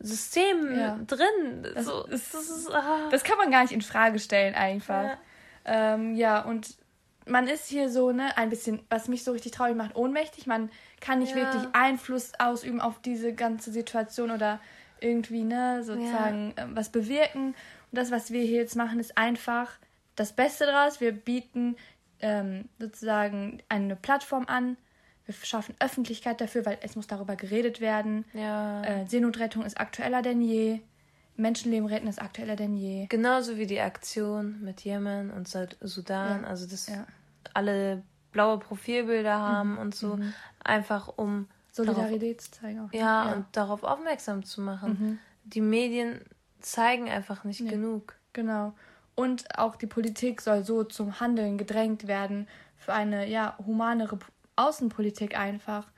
System 0.00 1.06
drin. 1.06 1.66
Das 1.74 1.84
so, 1.86 2.04
ist- 2.06 2.32
das 2.34 2.48
ist, 2.48 2.70
ah. 2.70 3.08
Das 3.10 3.24
kann 3.24 3.38
man 3.38 3.50
gar 3.50 3.62
nicht 3.62 3.72
in 3.72 3.82
Frage 3.82 4.18
stellen, 4.18 4.54
einfach. 4.54 5.04
Ja. 5.04 5.18
Ähm, 5.64 6.14
ja, 6.14 6.40
und 6.42 6.76
man 7.26 7.46
ist 7.46 7.66
hier 7.68 7.88
so, 7.88 8.10
ne, 8.10 8.36
ein 8.36 8.48
bisschen, 8.50 8.84
was 8.90 9.06
mich 9.06 9.22
so 9.22 9.30
richtig 9.32 9.52
traurig 9.52 9.76
macht, 9.76 9.94
ohnmächtig. 9.94 10.46
Man 10.46 10.70
kann 11.00 11.20
nicht 11.20 11.36
Ja. 11.36 11.42
wirklich 11.52 11.64
Einfluss 11.72 12.32
ausüben 12.38 12.80
auf 12.80 13.00
diese 13.00 13.32
ganze 13.32 13.70
Situation 13.70 14.30
oder 14.32 14.58
irgendwie, 15.02 15.42
ne, 15.44 15.82
sozusagen 15.84 16.54
ähm, 16.56 16.76
was 16.76 16.90
bewirken. 16.90 17.48
Und 17.48 17.54
das, 17.98 18.10
was 18.10 18.30
wir 18.30 18.42
hier 18.42 18.60
jetzt 18.60 18.76
machen, 18.76 18.98
ist 19.00 19.18
einfach 19.18 19.70
das 20.16 20.32
Beste 20.34 20.66
daraus. 20.66 21.00
Wir 21.00 21.12
bieten 21.12 21.76
ähm, 22.20 22.68
sozusagen 22.78 23.62
eine 23.68 23.96
Plattform 23.96 24.46
an. 24.46 24.76
Wir 25.26 25.34
schaffen 25.34 25.74
Öffentlichkeit 25.78 26.40
dafür, 26.40 26.66
weil 26.66 26.78
es 26.82 26.96
muss 26.96 27.06
darüber 27.06 27.36
geredet 27.36 27.80
werden. 27.80 28.24
ja. 28.34 28.82
Äh, 28.82 29.06
Seenotrettung 29.06 29.64
ist 29.64 29.78
aktueller 29.80 30.22
denn 30.22 30.40
je. 30.42 30.80
Menschenleben 31.36 31.86
retten 31.88 32.08
ist 32.08 32.20
aktueller 32.20 32.56
denn 32.56 32.76
je. 32.76 33.06
Genauso 33.06 33.56
wie 33.56 33.66
die 33.66 33.80
Aktion 33.80 34.60
mit 34.62 34.82
Jemen 34.82 35.30
und 35.30 35.48
Sud- 35.48 35.76
Sudan, 35.80 36.42
Ja. 36.42 36.48
also 36.48 36.66
dass 36.68 36.88
Ja. 36.88 37.06
alle 37.54 38.02
blaue 38.32 38.58
Profilbilder 38.58 39.38
haben 39.38 39.78
und 39.78 39.94
so, 39.94 40.18
einfach 40.62 41.08
um 41.16 41.48
Solidarität 41.72 42.40
zu 42.40 42.50
zeigen 42.52 42.80
auch. 42.80 42.92
ja, 42.92 43.32
und 43.32 43.46
darauf 43.52 43.82
aufmerksam 43.82 44.44
zu 44.44 44.60
machen. 44.60 45.18
Die 45.44 45.60
Medien 45.60 46.20
zeigen 46.60 47.08
einfach 47.08 47.44
nicht 47.44 47.66
genug. 47.68 48.14
Genau. 48.32 48.74
Und 49.14 49.58
auch 49.58 49.76
die 49.76 49.86
Politik 49.86 50.40
soll 50.40 50.64
so 50.64 50.84
zum 50.84 51.20
Handeln 51.20 51.58
gedrängt 51.58 52.06
werden 52.06 52.48
für 52.76 52.92
eine 52.92 53.28
ja 53.28 53.56
humanere 53.66 54.18
Außenpolitik 54.56 55.36
einfach 55.36 55.90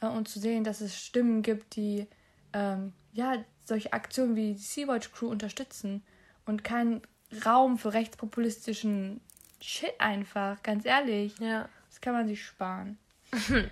äh, 0.00 0.06
und 0.06 0.28
zu 0.28 0.38
sehen, 0.38 0.64
dass 0.64 0.80
es 0.80 0.96
Stimmen 0.96 1.42
gibt, 1.42 1.76
die 1.76 2.06
ähm, 2.52 2.92
ja 3.12 3.36
solche 3.64 3.92
Aktionen 3.92 4.36
wie 4.36 4.54
die 4.54 4.58
Sea-Watch 4.58 5.12
Crew 5.12 5.28
unterstützen 5.28 6.02
und 6.46 6.64
keinen 6.64 7.02
Raum 7.44 7.78
für 7.78 7.94
rechtspopulistischen 7.94 9.20
Shit 9.60 9.94
einfach, 9.98 10.62
ganz 10.62 10.84
ehrlich. 10.84 11.38
Ja. 11.38 11.68
Das 11.88 12.00
kann 12.00 12.14
man 12.14 12.26
sich 12.26 12.44
sparen. 12.44 12.98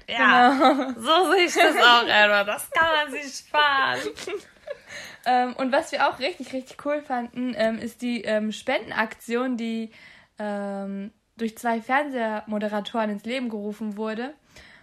Ja, 0.08 0.94
so 0.96 1.32
sehe 1.32 1.44
ich 1.44 1.54
das 1.54 1.76
auch, 1.76 2.06
Edward. 2.06 2.48
Das 2.48 2.70
kann 2.70 2.88
man 2.96 3.12
sich 3.12 3.34
sparen. 3.34 4.00
Ähm, 5.26 5.54
und 5.56 5.70
was 5.70 5.92
wir 5.92 6.08
auch 6.08 6.18
richtig, 6.18 6.54
richtig 6.54 6.84
cool 6.86 7.02
fanden, 7.02 7.54
ähm, 7.56 7.78
ist 7.78 8.00
die 8.00 8.22
ähm, 8.22 8.52
Spendenaktion, 8.52 9.58
die 9.58 9.90
ähm, 10.38 11.12
durch 11.36 11.58
zwei 11.58 11.80
Fernsehmoderatoren 11.80 13.10
ins 13.10 13.24
Leben 13.24 13.50
gerufen 13.50 13.98
wurde. 13.98 14.32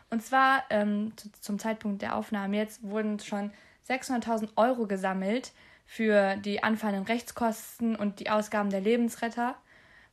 Und 0.09 0.23
zwar 0.23 0.63
ähm, 0.69 1.13
zu, 1.17 1.31
zum 1.41 1.57
Zeitpunkt 1.57 2.01
der 2.01 2.15
Aufnahme 2.15 2.57
jetzt 2.57 2.83
wurden 2.83 3.19
schon 3.19 3.51
600.000 3.89 4.49
Euro 4.57 4.85
gesammelt 4.85 5.53
für 5.85 6.35
die 6.37 6.61
anfallenden 6.61 7.05
Rechtskosten 7.05 7.95
und 7.95 8.19
die 8.19 8.29
Ausgaben 8.29 8.69
der 8.69 8.81
Lebensretter. 8.81 9.55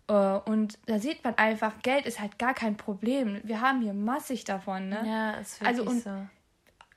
Äh, 0.09 0.13
und 0.13 0.79
da 0.87 0.99
sieht 0.99 1.25
man 1.25 1.35
einfach, 1.37 1.73
Geld 1.83 2.07
ist 2.07 2.21
halt 2.21 2.39
gar 2.39 2.55
kein 2.55 2.77
Problem. 2.77 3.41
Wir 3.45 3.61
haben 3.61 3.81
hier 3.81 3.95
massig 3.95 4.45
davon. 4.45 4.89
Ne? 4.91 5.03
Ja, 5.07 5.41
ist 5.41 5.61
wirklich 5.61 5.79
Also 5.79 5.91
und 5.91 6.03
so. 6.03 6.11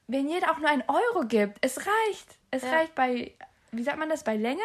wenn 0.07 0.27
jeder 0.29 0.51
auch 0.51 0.57
nur 0.57 0.69
einen 0.69 0.83
Euro 0.87 1.25
gibt, 1.25 1.57
es 1.61 1.77
reicht. 1.77 2.35
Es 2.51 2.63
Ja. 2.63 2.71
reicht 2.71 2.95
bei, 2.95 3.31
wie 3.71 3.83
sagt 3.83 3.97
man 3.97 4.09
das, 4.09 4.23
bei 4.23 4.35
Längen 4.35 4.59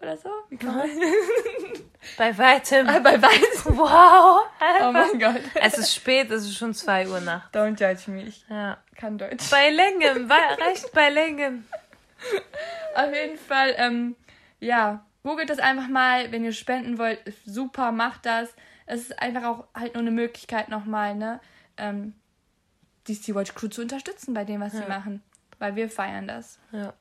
oder 0.00 0.16
so? 0.16 0.28
Wie 0.50 0.56
kann 0.56 0.76
man 0.76 0.88
Bei 2.16 2.36
weitem. 2.38 2.88
Ah, 2.88 3.00
bei 3.00 3.20
Weiß. 3.20 3.64
Wow. 3.66 4.40
Oh 4.82 4.92
mein 4.92 5.18
Gott. 5.18 5.40
Es 5.56 5.76
ist 5.78 5.94
spät, 5.94 6.30
es 6.30 6.44
ist 6.44 6.56
schon 6.56 6.72
2 6.72 7.08
Uhr 7.08 7.20
nachts. 7.20 7.52
Don't 7.54 7.78
judge 7.78 8.10
me. 8.10 8.22
Ich 8.22 8.44
Ja. 8.48 8.78
kann 8.96 9.18
Deutsch. 9.18 9.50
Bei 9.50 9.68
Längen, 9.70 10.30
reicht 10.30 10.92
bei 10.92 11.10
Längen. 11.10 11.66
Auf 12.94 13.12
jeden 13.14 13.36
Fall, 13.38 13.74
ähm, 13.76 14.16
ja, 14.60 15.04
googelt 15.28 15.50
das 15.50 15.58
einfach 15.58 15.88
mal, 15.88 16.32
wenn 16.32 16.44
ihr 16.44 16.52
spenden 16.52 16.98
wollt. 16.98 17.20
Super, 17.44 17.92
macht 17.92 18.24
das. 18.24 18.54
Es 18.86 19.02
ist 19.02 19.18
einfach 19.18 19.44
auch 19.44 19.68
halt 19.74 19.94
nur 19.94 20.00
eine 20.00 20.10
Möglichkeit 20.10 20.70
nochmal, 20.70 21.14
ne, 21.14 21.40
ähm, 21.76 22.14
die 23.06 23.14
Sea-Watch 23.14 23.54
Crew 23.54 23.68
zu 23.68 23.82
unterstützen 23.82 24.32
bei 24.32 24.44
dem, 24.44 24.60
was 24.60 24.72
sie 24.72 24.86
machen. 24.86 25.22
Weil 25.58 25.76
wir 25.76 25.90
feiern 25.90 26.26
das. 26.26 26.58
Ja. 26.72 26.94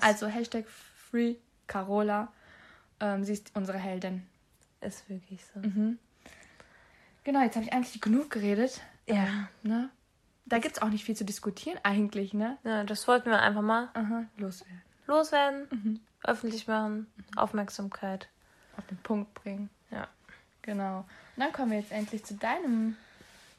Also 0.00 0.26
Hashtag 0.26 0.66
Free 0.68 1.36
Carola. 1.66 2.32
Ähm, 3.00 3.24
sie 3.24 3.32
ist 3.34 3.50
unsere 3.54 3.78
Heldin. 3.78 4.26
Ist 4.80 5.08
wirklich 5.08 5.44
so. 5.52 5.60
Genau, 7.24 7.42
jetzt 7.42 7.56
habe 7.56 7.64
ich 7.64 7.72
eigentlich 7.72 8.00
genug 8.00 8.30
geredet. 8.30 8.80
Ja. 9.06 9.48
Ne? 9.62 9.90
Da 10.46 10.58
gibt 10.58 10.76
es 10.76 10.82
auch 10.82 10.90
nicht 10.90 11.04
viel 11.04 11.16
zu 11.16 11.24
diskutieren 11.24 11.78
eigentlich, 11.82 12.34
ne? 12.34 12.58
Ja, 12.64 12.84
das 12.84 13.08
wollten 13.08 13.30
wir 13.30 13.40
einfach 13.40 13.62
mal 13.62 13.88
Aha, 13.94 14.24
loswerden. 14.36 14.82
loswerden, 15.06 16.00
öffentlich 16.24 16.66
machen, 16.66 17.06
Aufmerksamkeit. 17.36 18.28
Auf 18.76 18.86
den 18.86 18.98
Punkt 18.98 19.32
bringen. 19.34 19.70
Ja. 19.90 20.08
Genau. 20.62 20.98
Und 20.98 21.06
dann 21.44 21.52
kommen 21.52 21.70
wir 21.70 21.78
jetzt 21.78 21.92
endlich 21.92 22.24
zu 22.24 22.34
deinem 22.34 22.96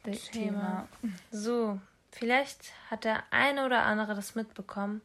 De- 0.06 0.16
Thema. 0.18 0.88
So, 1.32 1.80
vielleicht 2.12 2.74
hat 2.90 3.04
der 3.06 3.24
eine 3.32 3.66
oder 3.66 3.84
andere 3.84 4.14
das 4.16 4.36
mitbekommen. 4.36 5.02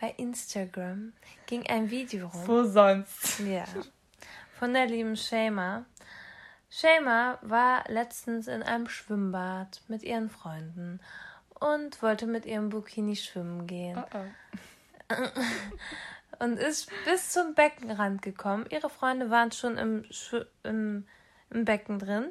Bei 0.00 0.10
Instagram 0.16 1.12
ging 1.46 1.64
ein 1.68 1.90
Video 1.90 2.26
rum. 2.26 2.46
Wo 2.48 2.64
sonst? 2.64 3.38
Ja. 3.40 3.64
Von 4.58 4.74
der 4.74 4.86
lieben 4.86 5.16
Shema. 5.16 5.84
Shema 6.70 7.38
war 7.42 7.84
letztens 7.88 8.48
in 8.48 8.62
einem 8.62 8.88
Schwimmbad 8.88 9.80
mit 9.88 10.02
ihren 10.02 10.28
Freunden 10.30 11.00
und 11.60 12.02
wollte 12.02 12.26
mit 12.26 12.46
ihrem 12.46 12.70
Bikini 12.70 13.14
schwimmen 13.14 13.66
gehen. 13.66 13.96
Oh 14.12 14.18
oh. 14.18 15.14
und 16.42 16.58
ist 16.58 16.90
bis 17.04 17.30
zum 17.30 17.54
Beckenrand 17.54 18.20
gekommen. 18.20 18.66
Ihre 18.70 18.90
Freunde 18.90 19.30
waren 19.30 19.52
schon 19.52 19.78
im, 19.78 20.04
im, 20.64 21.06
im 21.50 21.64
Becken 21.64 22.00
drin. 22.00 22.30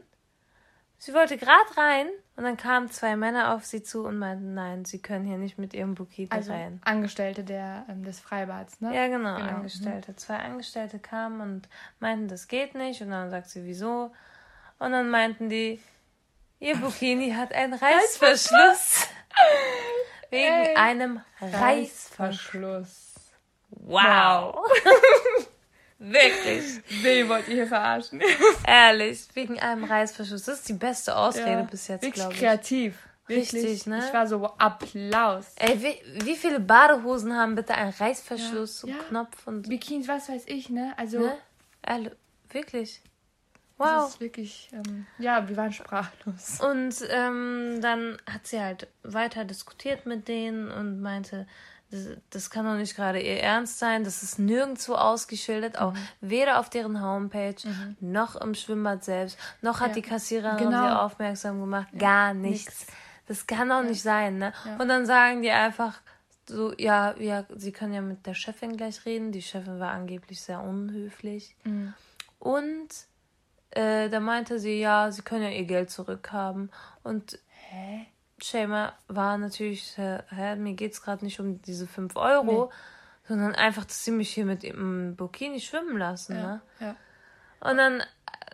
Sie 0.97 1.13
wollte 1.13 1.37
gerade 1.37 1.77
rein 1.77 2.07
und 2.35 2.43
dann 2.43 2.57
kamen 2.57 2.91
zwei 2.91 3.15
Männer 3.15 3.55
auf 3.55 3.65
sie 3.65 3.81
zu 3.81 4.03
und 4.05 4.19
meinten, 4.19 4.53
nein, 4.53 4.85
sie 4.85 5.01
können 5.01 5.25
hier 5.25 5.37
nicht 5.37 5.57
mit 5.57 5.73
ihrem 5.73 5.95
Bikini 5.95 6.29
Also 6.29 6.51
rein. 6.51 6.79
Angestellte 6.83 7.43
der, 7.43 7.85
ähm, 7.89 8.03
des 8.03 8.19
Freibads, 8.19 8.81
ne? 8.81 8.93
Ja, 8.93 9.07
genau, 9.07 9.37
Genau. 9.37 9.49
Angestellte. 9.49 10.15
Zwei 10.17 10.35
Angestellte 10.37 10.99
kamen 10.99 11.41
und 11.41 11.69
meinten, 11.99 12.27
das 12.27 12.47
geht 12.47 12.75
nicht. 12.75 13.01
Und 13.01 13.09
dann 13.11 13.31
sagt 13.31 13.49
sie, 13.49 13.63
wieso? 13.65 14.11
Und 14.77 14.91
dann 14.91 15.09
meinten 15.09 15.49
die, 15.49 15.81
ihr 16.59 16.75
Bikini 16.75 17.31
hat 17.31 17.51
einen 17.53 17.73
Reißverschluss. 17.73 19.07
Wegen 20.29 20.53
Ey. 20.53 20.75
einem 20.75 21.21
Reißverschluss. 21.39 23.10
Reißverschluss. 23.71 23.91
Wow. 23.91 24.65
Wirklich. 25.99 26.81
Wen 27.03 27.29
wollt 27.29 27.47
ihr 27.47 27.53
hier 27.55 27.67
verarschen? 27.67 28.21
Ehrlich, 28.67 29.27
wegen 29.35 29.59
einem 29.59 29.83
Reißverschluss. 29.83 30.45
Das 30.45 30.59
ist 30.59 30.69
die 30.69 30.73
beste 30.73 31.15
Ausrede 31.15 31.67
bis 31.69 31.87
jetzt, 31.87 32.11
glaube 32.11 32.33
ich. 32.33 32.39
kreativ. 32.39 32.95
Wirklich. 33.27 33.53
Richtig, 33.53 33.85
ne? 33.85 34.03
Ich 34.05 34.13
war 34.13 34.25
so, 34.27 34.43
Applaus. 34.57 35.53
Ey, 35.57 35.79
wie, 35.81 36.25
wie 36.25 36.35
viele 36.35 36.59
Badehosen 36.59 37.37
haben 37.37 37.53
bitte 37.55 37.75
einen 37.75 37.91
Reißverschluss, 37.93 38.81
Ja. 38.81 38.87
so 38.87 38.87
Ja. 38.87 38.95
Knopf 39.09 39.45
und. 39.47 39.69
Bikinis, 39.69 40.07
was 40.07 40.27
weiß 40.27 40.43
ich, 40.47 40.69
ne? 40.69 40.93
Also, 40.97 41.19
Ne? 41.19 41.37
Ehrlich, 41.85 42.13
wirklich. 42.49 43.01
das 43.77 43.87
Wow. 43.87 44.09
ist 44.09 44.19
wirklich, 44.19 44.69
ähm, 44.73 45.05
ja, 45.19 45.47
wir 45.47 45.55
waren 45.55 45.71
sprachlos. 45.71 46.59
Und 46.61 46.95
ähm, 47.09 47.77
dann 47.81 48.17
hat 48.29 48.47
sie 48.47 48.59
halt 48.59 48.87
weiter 49.03 49.45
diskutiert 49.45 50.05
mit 50.07 50.27
denen 50.27 50.69
und 50.71 50.99
meinte, 51.01 51.47
das, 51.91 52.07
das 52.29 52.49
kann 52.49 52.65
doch 52.65 52.75
nicht 52.75 52.95
gerade 52.95 53.19
ihr 53.21 53.39
Ernst 53.41 53.77
sein. 53.79 54.03
Das 54.03 54.23
ist 54.23 54.39
nirgendwo 54.39 54.95
ausgeschildert, 54.95 55.77
auch 55.79 55.93
weder 56.21 56.59
auf 56.59 56.69
deren 56.69 57.01
Homepage 57.01 57.55
noch 57.99 58.35
im 58.37 58.55
Schwimmbad 58.55 59.03
selbst, 59.03 59.37
noch 59.61 59.79
hat 59.81 59.89
Ja. 59.89 59.93
die 59.95 60.01
Kassiererin 60.01 60.57
Genau. 60.57 60.83
sie 60.87 60.99
aufmerksam 60.99 61.59
gemacht. 61.59 61.87
Gar 61.97 62.33
nichts. 62.33 62.87
Das 63.27 63.45
kann 63.47 63.69
doch 63.69 63.83
nicht 63.83 64.01
sein, 64.01 64.37
ne? 64.39 64.51
Und 64.79 64.87
dann 64.89 65.05
sagen 65.05 65.41
die 65.41 65.51
einfach 65.51 65.99
so, 66.49 66.73
ja, 66.77 67.15
ja, 67.17 67.45
sie 67.55 67.71
können 67.71 67.93
ja 67.93 68.01
mit 68.01 68.25
der 68.25 68.33
Chefin 68.33 68.75
gleich 68.75 69.05
reden. 69.05 69.31
Die 69.31 69.41
Chefin 69.41 69.79
war 69.79 69.91
angeblich 69.91 70.41
sehr 70.41 70.61
unhöflich. 70.61 71.55
Und 72.39 72.87
äh, 73.69 74.09
da 74.09 74.19
meinte 74.19 74.59
sie, 74.59 74.79
ja, 74.79 75.11
sie 75.11 75.21
können 75.21 75.43
ja 75.43 75.49
ihr 75.49 75.63
Geld 75.65 75.91
zurückhaben. 75.91 76.71
Und 77.03 77.39
Hä? 77.69 78.07
Shema 78.43 78.93
war 79.07 79.37
natürlich, 79.37 79.97
äh, 79.97 80.23
hä, 80.29 80.55
mir 80.55 80.73
geht's 80.73 81.01
gerade 81.01 81.23
nicht 81.23 81.39
um 81.39 81.61
diese 81.61 81.87
5 81.87 82.15
Euro, 82.15 82.71
sondern 83.27 83.55
einfach, 83.55 83.85
dass 83.85 84.03
sie 84.03 84.11
mich 84.11 84.31
hier 84.31 84.45
mit 84.45 84.63
im 84.63 85.15
Bikini 85.15 85.59
schwimmen 85.59 85.97
lassen. 85.97 86.35
Ne? 86.35 86.61
Ja. 86.79 86.95
Und 87.61 87.77
dann 87.77 88.03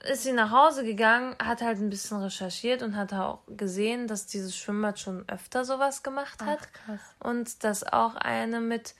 ist 0.03 0.23
sie 0.23 0.33
nach 0.33 0.51
Hause 0.51 0.83
gegangen, 0.83 1.35
hat 1.41 1.61
halt 1.61 1.79
ein 1.79 1.89
bisschen 1.89 2.21
recherchiert 2.21 2.83
und 2.83 2.95
hat 2.95 3.13
auch 3.13 3.39
gesehen, 3.47 4.07
dass 4.07 4.27
dieses 4.27 4.55
Schwimmbad 4.55 4.99
schon 4.99 5.27
öfter 5.27 5.65
sowas 5.65 6.03
gemacht 6.03 6.41
hat. 6.43 6.59
Ach, 6.61 6.85
krass. 6.85 6.99
Und 7.19 7.63
dass 7.63 7.83
auch 7.83 8.15
eine 8.15 8.59
mit 8.59 8.95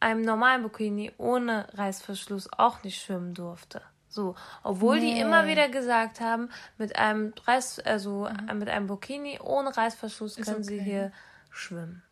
einem 0.00 0.22
normalen 0.22 0.62
Bikini 0.62 1.12
ohne 1.18 1.66
Reißverschluss 1.74 2.52
auch 2.52 2.82
nicht 2.82 3.00
schwimmen 3.02 3.34
durfte. 3.34 3.82
So, 4.14 4.36
obwohl 4.62 5.00
die 5.00 5.14
Nee. 5.14 5.20
immer 5.20 5.46
wieder 5.46 5.68
gesagt 5.68 6.20
haben, 6.20 6.48
mit 6.78 6.96
einem 6.96 7.34
Reiß, 7.46 7.80
also 7.80 8.26
äh, 8.48 8.54
mit 8.54 8.68
einem 8.68 8.86
Bikini 8.86 9.40
ohne 9.42 9.76
Reißverschluss 9.76 10.36
können 10.36 10.62
sie 10.62 10.76
okay. 10.76 10.84
hier 10.84 11.12
schwimmen. 11.50 12.02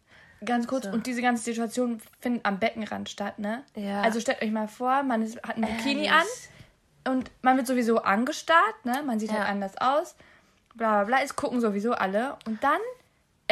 Ganz 0.44 0.66
kurz, 0.66 0.86
und 0.86 1.06
diese 1.06 1.22
ganze 1.22 1.44
Situation 1.44 2.00
findet 2.20 2.44
am 2.44 2.58
Beckenrand 2.58 3.08
statt, 3.08 3.38
ne? 3.38 3.62
Ja. 3.76 4.02
Also 4.02 4.18
stellt 4.18 4.42
euch 4.42 4.50
mal 4.50 4.66
vor, 4.66 5.04
man 5.04 5.22
ist, 5.22 5.40
hat 5.44 5.56
ein 5.56 5.62
Bikini 5.62 6.10
an 6.10 6.26
und 7.12 7.30
man 7.42 7.56
wird 7.56 7.68
sowieso 7.68 7.98
angestarrt, 8.02 8.84
ne? 8.84 9.04
Man 9.06 9.20
sieht 9.20 9.30
Ja. 9.30 9.38
halt 9.38 9.48
anders 9.50 9.76
aus, 9.80 10.16
bla 10.74 10.96
bla 10.96 11.04
bla. 11.04 11.18
Es 11.22 11.36
gucken 11.36 11.60
sowieso 11.60 11.92
alle. 11.92 12.36
Und 12.46 12.64
dann 12.64 12.80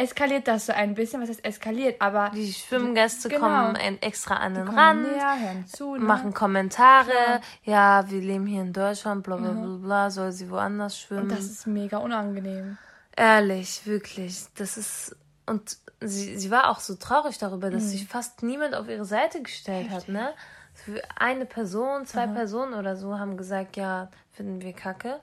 eskaliert 0.01 0.47
das 0.47 0.65
so 0.65 0.73
ein 0.73 0.93
bisschen, 0.95 1.21
was 1.21 1.29
heißt 1.29 1.45
eskaliert, 1.45 2.01
aber 2.01 2.31
Die 2.33 2.51
Schwimmgäste 2.53 3.29
Genau. 3.29 3.41
kommen 3.41 3.75
ein- 3.75 4.01
extra 4.01 4.35
an 4.35 4.55
den 4.55 4.67
Rand, 4.67 5.03
näher, 5.03 5.39
hören 5.39 5.65
zu, 5.67 5.95
ne? 5.95 5.99
machen 6.03 6.33
Kommentare. 6.33 7.41
Ja, 7.63 8.09
wir 8.09 8.21
leben 8.21 8.45
hier 8.45 8.61
in 8.61 8.73
Deutschland, 8.73 9.23
bla 9.23 9.35
bla 9.37 9.51
bla 9.51 9.77
bla, 9.77 10.09
soll 10.09 10.31
sie 10.31 10.49
woanders 10.49 10.99
schwimmen. 10.99 11.23
Und 11.23 11.31
das 11.31 11.45
ist 11.45 11.67
mega 11.67 11.97
unangenehm. 11.97 12.77
Ehrlich, 13.15 13.85
wirklich. 13.85 14.45
Das 14.55 14.77
ist. 14.77 15.15
Und 15.45 15.77
sie, 15.99 16.37
sie 16.37 16.49
war 16.51 16.69
auch 16.69 16.79
so 16.79 16.95
traurig 16.95 17.37
darüber, 17.37 17.69
dass 17.69 17.89
sich 17.91 18.07
fast 18.07 18.41
niemand 18.43 18.73
auf 18.75 18.87
ihre 18.87 19.05
Seite 19.05 19.41
gestellt 19.41 19.89
hat, 19.89 20.07
ne? 20.07 20.33
Für 20.73 21.01
eine 21.17 21.45
Person, 21.45 22.05
zwei 22.05 22.27
Personen 22.27 22.73
oder 22.73 22.95
so 22.95 23.19
haben 23.19 23.35
gesagt, 23.35 23.75
ja, 23.75 24.09
finden 24.31 24.61
wir 24.61 24.71
kacke. 24.73 25.19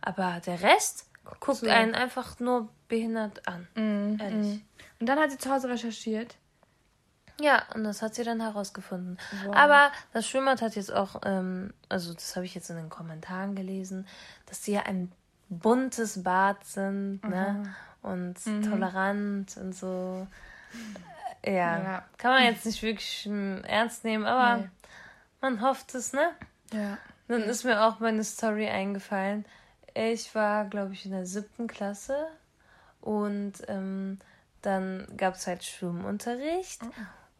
Aber 0.00 0.40
der 0.46 0.62
Rest 0.62 1.06
guckt 1.40 1.58
so. 1.58 1.66
einen 1.68 1.94
einfach 1.94 2.38
nur 2.38 2.68
behindert 2.94 3.46
an. 3.48 3.66
Ehrlich. 4.20 4.62
Und 5.00 5.06
dann 5.08 5.18
hat 5.18 5.30
sie 5.30 5.38
zu 5.38 5.50
Hause 5.50 5.68
recherchiert. 5.68 6.36
Ja, 7.40 7.64
und 7.74 7.82
das 7.82 8.00
hat 8.00 8.14
sie 8.14 8.22
dann 8.22 8.40
herausgefunden. 8.40 9.18
Aber 9.52 9.90
das 10.12 10.28
Schwimmbad 10.28 10.62
hat 10.62 10.76
jetzt 10.76 10.92
auch, 10.92 11.20
ähm, 11.24 11.74
also 11.88 12.14
das 12.14 12.36
habe 12.36 12.46
ich 12.46 12.54
jetzt 12.54 12.70
in 12.70 12.76
den 12.76 12.88
Kommentaren 12.90 13.56
gelesen, 13.56 14.06
dass 14.46 14.62
sie 14.62 14.72
ja 14.74 14.82
ein 14.84 15.10
buntes 15.48 16.22
Bad 16.22 16.64
sind, 16.64 17.22
ne? 17.24 17.74
Und 18.02 18.36
tolerant 18.70 19.56
und 19.56 19.74
so. 19.74 20.26
Ja. 21.44 21.52
Ja. 21.82 22.04
Kann 22.18 22.32
man 22.34 22.44
jetzt 22.44 22.64
nicht 22.66 22.82
wirklich 22.82 23.28
ernst 23.64 24.04
nehmen, 24.04 24.24
aber 24.26 24.62
Nee. 24.62 24.68
man 25.40 25.60
hofft 25.60 25.94
es, 25.94 26.12
ne? 26.12 26.30
Ja. 26.72 26.98
Dann 27.26 27.42
ist 27.42 27.64
mir 27.64 27.82
auch 27.84 27.98
meine 28.00 28.22
Story 28.22 28.68
eingefallen. 28.68 29.44
Ich 29.94 30.34
war, 30.34 30.66
glaube 30.66 30.92
ich, 30.92 31.04
in 31.06 31.12
der 31.12 31.26
siebten 31.26 31.66
Klasse 31.66 32.28
und 33.04 33.52
ähm, 33.68 34.18
dann 34.62 35.06
gab 35.18 35.34
es 35.34 35.46
halt 35.46 35.62
Schwimmunterricht. 35.62 36.80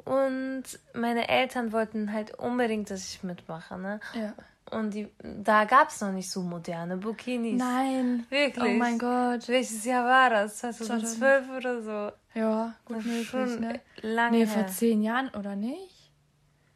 Und 0.04 0.64
meine 0.92 1.28
Eltern 1.28 1.72
wollten 1.72 2.12
halt 2.12 2.38
unbedingt, 2.38 2.90
dass 2.90 3.08
ich 3.08 3.22
mitmache. 3.22 3.78
Ne? 3.78 3.98
Ja. 4.12 4.34
Und 4.70 4.92
die, 4.92 5.08
da 5.22 5.64
gab 5.64 5.88
es 5.88 6.02
noch 6.02 6.12
nicht 6.12 6.30
so 6.30 6.42
moderne 6.42 6.98
Bikinis. 6.98 7.58
Nein. 7.58 8.26
Wirklich? 8.28 8.74
Oh 8.74 8.78
mein 8.78 8.98
Gott. 8.98 9.48
Welches 9.48 9.86
Jahr 9.86 10.04
war 10.04 10.28
das? 10.28 10.58
2012 10.58 11.48
oder 11.56 11.82
so? 11.82 12.12
Ja, 12.38 12.74
gut 12.84 12.98
möglich, 12.98 13.26
Schon 13.26 13.60
ne? 13.60 13.80
lange 14.02 14.38
Nee, 14.38 14.46
vor 14.46 14.66
zehn 14.66 15.02
Jahren 15.02 15.30
oder 15.30 15.56
nicht? 15.56 16.10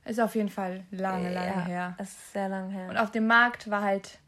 Ist 0.06 0.20
auf 0.20 0.34
jeden 0.34 0.48
Fall 0.48 0.86
lange, 0.90 1.30
lange 1.34 1.46
ja, 1.48 1.66
her. 1.66 1.96
Es 1.98 2.08
ist 2.08 2.32
sehr 2.32 2.48
lange 2.48 2.72
her. 2.72 2.88
Und 2.88 2.96
auf 2.96 3.10
dem 3.10 3.26
Markt 3.26 3.68
war 3.68 3.82
halt. 3.82 4.18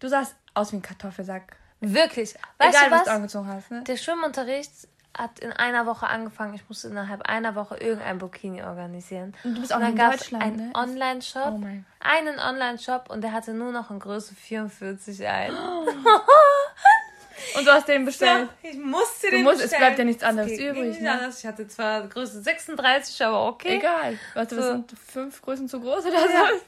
Du 0.00 0.08
sahst 0.08 0.34
aus 0.54 0.72
wie 0.72 0.76
ein 0.76 0.82
Kartoffelsack. 0.82 1.56
Wirklich. 1.92 2.34
Weißt 2.58 2.76
Egal, 2.76 2.84
du 2.86 2.90
was 2.92 2.98
was? 3.00 3.04
du 3.06 3.10
angezogen 3.12 3.48
hast, 3.48 3.70
ne? 3.70 3.82
Der 3.84 3.96
Schwimmunterricht 3.96 4.70
hat 5.16 5.38
in 5.38 5.52
einer 5.52 5.86
Woche 5.86 6.06
angefangen. 6.08 6.54
Ich 6.54 6.68
musste 6.68 6.88
innerhalb 6.88 7.22
einer 7.22 7.54
Woche 7.54 7.76
irgendein 7.76 8.18
Bikini 8.18 8.62
organisieren. 8.62 9.34
Und 9.44 9.54
du 9.56 9.60
bist 9.60 9.72
auch 9.72 9.78
dann 9.78 9.90
in 9.92 9.96
Deutschland, 9.96 10.42
einen 10.44 10.56
ne? 10.56 10.72
Online-Shop. 10.74 11.54
Oh 11.60 11.66
einen 12.00 12.38
Online-Shop 12.40 13.10
und 13.10 13.20
der 13.22 13.32
hatte 13.32 13.52
nur 13.52 13.70
noch 13.72 13.90
in 13.90 14.00
Größe 14.00 14.34
44 14.34 15.26
ein. 15.26 15.52
Und 17.56 17.66
du 17.66 17.70
hast 17.72 17.86
den 17.88 18.04
bestellt. 18.04 18.48
ich 18.62 18.76
musste 18.78 19.30
Du 19.30 19.38
musst- 19.38 19.60
es 19.62 19.70
bleibt 19.76 19.98
ja 19.98 20.04
nichts 20.04 20.22
anderes 20.22 20.50
Es 20.52 20.58
ging 20.58 20.70
übrig, 20.70 21.00
ne? 21.00 21.12
anders. 21.12 21.38
Ich 21.40 21.46
hatte 21.46 21.66
zwar 21.68 22.06
Größe 22.08 22.40
36, 22.42 23.24
aber 23.24 23.46
okay. 23.48 23.76
Egal. 23.76 24.18
Warte, 24.34 24.56
So. 24.56 24.62
sind 24.62 24.92
fünf 24.98 25.42
Größen 25.42 25.68
zu 25.68 25.80
groß 25.80 26.06
oder 26.06 26.20
so? 26.20 26.60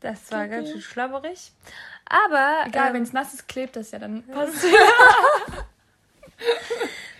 Das 0.00 0.30
war 0.30 0.46
ganz 0.48 0.70
schön 0.70 0.80
schlabberig. 0.80 1.52
Aber 2.08 2.64
Egal, 2.66 2.88
ähm, 2.88 2.94
wenn 2.94 3.02
es 3.02 3.12
nass 3.12 3.34
ist, 3.34 3.48
klebt 3.48 3.76
das 3.76 3.90
ja, 3.90 3.98
dann 3.98 4.22
passt 4.26 4.64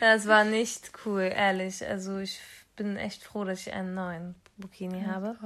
das 0.00 0.26
war 0.26 0.44
nicht 0.44 0.92
cool, 1.04 1.30
ehrlich. 1.34 1.86
Also 1.86 2.18
ich 2.18 2.40
bin 2.76 2.96
echt 2.96 3.22
froh, 3.24 3.44
dass 3.44 3.66
ich 3.66 3.72
einen 3.72 3.94
neuen 3.94 4.34
Bikini 4.56 5.04
habe. 5.04 5.36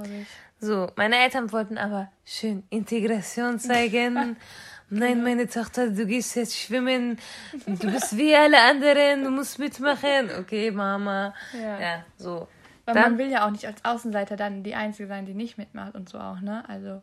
So, 0.59 0.89
meine 0.95 1.17
Eltern 1.17 1.51
wollten 1.51 1.77
aber 1.77 2.11
schön 2.25 2.63
Integration 2.69 3.59
zeigen. 3.59 4.37
Nein, 4.89 5.23
meine 5.23 5.47
Tochter, 5.47 5.89
du 5.89 6.05
gehst 6.05 6.35
jetzt 6.35 6.55
schwimmen. 6.55 7.17
Du 7.65 7.91
bist 7.91 8.15
wie 8.15 8.35
alle 8.35 8.61
anderen, 8.61 9.23
du 9.23 9.31
musst 9.31 9.57
mitmachen. 9.57 10.29
Okay, 10.39 10.69
Mama. 10.71 11.33
Ja. 11.53 11.79
Ja, 11.79 12.05
so. 12.17 12.47
Weil 12.85 12.93
Dann- 12.95 13.03
man 13.03 13.17
will 13.17 13.31
ja 13.31 13.45
auch 13.47 13.51
nicht 13.51 13.65
als 13.65 13.83
Außenseiter 13.83 14.35
dann 14.35 14.61
die 14.61 14.75
Einzige 14.75 15.07
sein, 15.07 15.25
die 15.25 15.33
nicht 15.33 15.57
mitmacht 15.57 15.95
und 15.95 16.09
so 16.09 16.19
auch, 16.19 16.41
ne? 16.41 16.63
Also. 16.67 17.01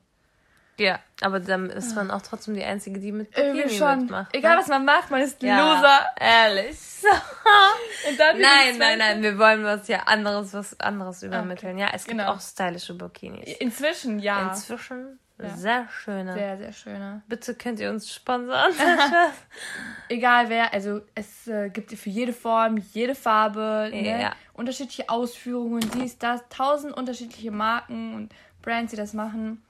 Ja, 0.81 0.99
aber 1.21 1.41
dann 1.41 1.69
ist 1.69 1.95
man 1.95 2.11
auch 2.11 2.23
trotzdem 2.23 2.55
die 2.55 2.65
Einzige, 2.65 2.99
die 3.01 3.13
mit 3.13 3.37
Irgendwie 3.37 3.63
Bikini 3.65 3.79
schon. 3.79 3.99
mitmacht. 4.01 4.35
Egal, 4.35 4.55
ne? 4.55 4.61
was 4.63 4.69
man 4.69 4.85
macht, 4.87 5.11
man 5.11 5.21
ist 5.21 5.43
ein 5.43 5.47
ja, 5.47 5.59
Loser. 5.75 6.07
Ehrlich. 6.19 6.79
Und 8.09 8.19
dann 8.19 8.41
nein, 8.41 8.79
nein, 8.79 8.99
nein, 8.99 9.23
wir 9.23 9.39
wollen 9.39 9.63
was 9.63 9.89
ja 9.89 10.01
anderes, 10.05 10.55
was 10.55 10.79
anderes 10.81 11.23
übermitteln. 11.23 11.77
Ja, 11.79 11.89
es 11.93 12.05
gibt 12.05 12.19
Genau. 12.19 12.33
auch 12.33 12.41
stylische 12.41 12.95
Bikinis. 12.95 13.57
Inzwischen, 13.59 14.19
ja. 14.21 14.49
Inzwischen 14.49 15.19
Ja. 15.39 15.49
sehr 15.57 15.89
schöne. 15.91 16.33
Sehr, 16.33 16.57
sehr 16.59 16.73
schöne. 16.73 17.23
Bitte 17.29 17.55
könnt 17.55 17.79
ihr 17.81 17.91
uns 17.91 18.13
sponsern. 18.13 18.73
Egal 20.09 20.49
wer, 20.49 20.73
also 20.73 21.01
es 21.15 21.47
äh, 21.47 21.69
gibt 21.71 21.93
für 21.93 22.11
jede 22.11 22.33
Form, 22.33 22.79
jede 22.93 23.15
Farbe, 23.15 23.91
ne? 23.93 24.21
Ja. 24.23 24.33
unterschiedliche 24.55 25.09
Ausführungen, 25.11 25.81
dies, 25.95 26.19
das, 26.19 26.41
tausend 26.49 26.95
unterschiedliche 26.97 27.51
Marken 27.51 28.15
und 28.15 28.33
Brands, 28.63 28.91
die 28.91 28.97
das 28.97 29.13
machen. 29.15 29.63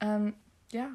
Ähm, 0.00 0.34
ja, 0.72 0.88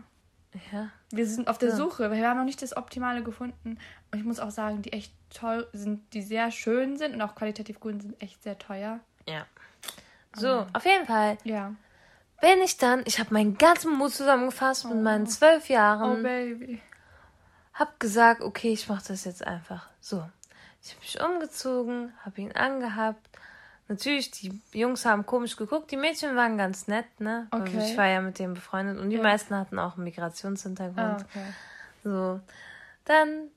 ja. 0.71 0.89
wir 1.11 1.25
sind 1.27 1.47
auf 1.47 1.57
der 1.57 1.75
Suche. 1.75 2.11
Wir 2.11 2.27
haben 2.27 2.37
noch 2.37 2.45
nicht 2.45 2.61
das 2.61 2.75
Optimale 2.75 3.23
gefunden. 3.23 3.77
Und 4.11 4.19
ich 4.19 4.23
muss 4.25 4.39
auch 4.39 4.51
sagen, 4.51 4.81
die 4.81 4.93
echt 4.93 5.13
toll 5.29 5.67
sind, 5.73 6.13
die 6.13 6.21
sehr 6.21 6.51
schön 6.51 6.97
sind 6.97 7.13
und 7.15 7.21
auch 7.21 7.35
qualitativ 7.35 7.79
gut 7.79 8.01
sind, 8.01 8.21
echt 8.21 8.43
sehr 8.43 8.57
teuer. 8.59 8.99
Ja. 9.27 9.45
So, 10.35 10.65
auf 10.73 10.85
jeden 10.85 11.05
Fall 11.05 11.37
Ja. 11.43 11.73
bin 12.41 12.61
ich 12.63 12.77
dann, 12.77 13.03
ich 13.05 13.19
habe 13.19 13.33
meinen 13.33 13.57
ganzen 13.57 13.93
Mut 13.97 14.13
zusammengefasst 14.13 14.85
mit 14.85 15.01
meinen 15.01 15.27
zwölf 15.27 15.65
Oh, 15.69 15.73
Jahren, 15.73 16.23
Baby. 16.23 16.81
hab 17.73 17.99
gesagt, 17.99 18.41
okay, 18.41 18.71
ich 18.73 18.87
mache 18.89 19.03
das 19.07 19.25
jetzt 19.25 19.45
einfach. 19.45 19.89
So, 19.99 20.25
ich 20.81 20.91
habe 20.91 21.01
mich 21.01 21.21
umgezogen, 21.21 22.13
habe 22.25 22.41
ihn 22.41 22.51
angehabt. 22.53 23.29
Natürlich, 23.91 24.31
die 24.31 24.57
Jungs 24.71 25.03
haben 25.05 25.25
komisch 25.25 25.57
geguckt, 25.57 25.91
die 25.91 25.97
Mädchen 25.97 26.37
waren 26.37 26.57
ganz 26.57 26.87
nett, 26.87 27.05
ne? 27.19 27.47
Weil 27.51 27.61
Okay. 27.63 27.77
Ich 27.91 27.97
war 27.97 28.07
ja 28.07 28.21
mit 28.21 28.39
denen 28.39 28.53
befreundet 28.53 28.97
und 28.97 29.09
die 29.09 29.17
meisten 29.17 29.53
hatten 29.53 29.77
auch 29.79 29.95
einen 29.95 30.05
Migrationshintergrund. 30.05 30.97
Ah, 30.97 31.17
okay. 31.29 31.45
So, 32.03 32.39
dann, 33.03 33.49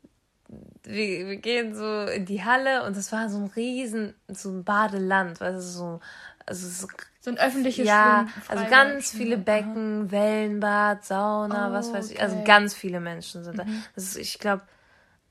wir, 0.82 1.26
wir 1.28 1.36
gehen 1.36 1.74
so 1.76 2.06
in 2.06 2.26
die 2.26 2.42
Halle 2.44 2.82
und 2.84 2.96
das 2.96 3.12
war 3.12 3.28
so 3.28 3.38
ein 3.38 3.46
riesen, 3.54 4.14
so 4.26 4.50
ein 4.50 4.64
Badeland, 4.64 5.40
weißt 5.40 5.56
du, 5.56 5.60
so, 5.62 6.00
also 6.46 6.68
so, 6.68 6.88
So 7.20 7.30
ein 7.30 7.38
öffentliches 7.38 7.86
ja, 7.86 8.26
also 8.48 8.66
ganz 8.68 9.12
viele 9.12 9.36
Schwimmen- 9.36 9.44
Becken, 9.44 10.10
Wellenbad, 10.10 11.04
Sauna, 11.04 11.68
Oh, 11.70 11.72
was 11.74 11.94
weiß 11.94 12.10
ich, 12.10 12.20
also 12.20 12.34
okay. 12.34 12.42
Mhm. 12.42 12.44
ganz 12.44 12.74
viele 12.74 12.98
Menschen 12.98 13.44
sind 13.44 13.56
da. 13.56 13.66
Das 13.94 14.02
ist, 14.04 14.16
ich 14.16 14.40
glaube, 14.40 14.62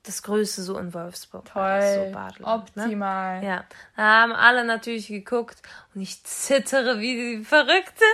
das 0.04 0.22
Größte 0.22 0.62
so 0.62 0.78
in 0.78 0.92
Wolfsburg. 0.94 1.46
Toll. 1.46 1.80
so 1.82 2.10
ne? 2.10 2.46
Optimal. 2.46 3.42
Ja, 3.42 3.64
da 3.96 4.02
haben 4.02 4.32
alle 4.32 4.64
natürlich 4.64 5.08
geguckt 5.08 5.62
und 5.94 6.02
ich 6.02 6.22
zittere 6.24 7.00
wie 7.00 7.36
die 7.38 7.44
Verrückte. 7.44 8.04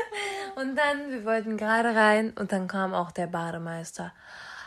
Und 0.57 0.76
dann, 0.76 1.11
wir 1.11 1.24
wollten 1.24 1.57
gerade 1.57 1.94
rein 1.94 2.33
und 2.38 2.53
dann 2.53 2.68
kam 2.68 2.94
auch 2.94 3.11
der 3.11 3.26
Bademeister. 3.26 4.12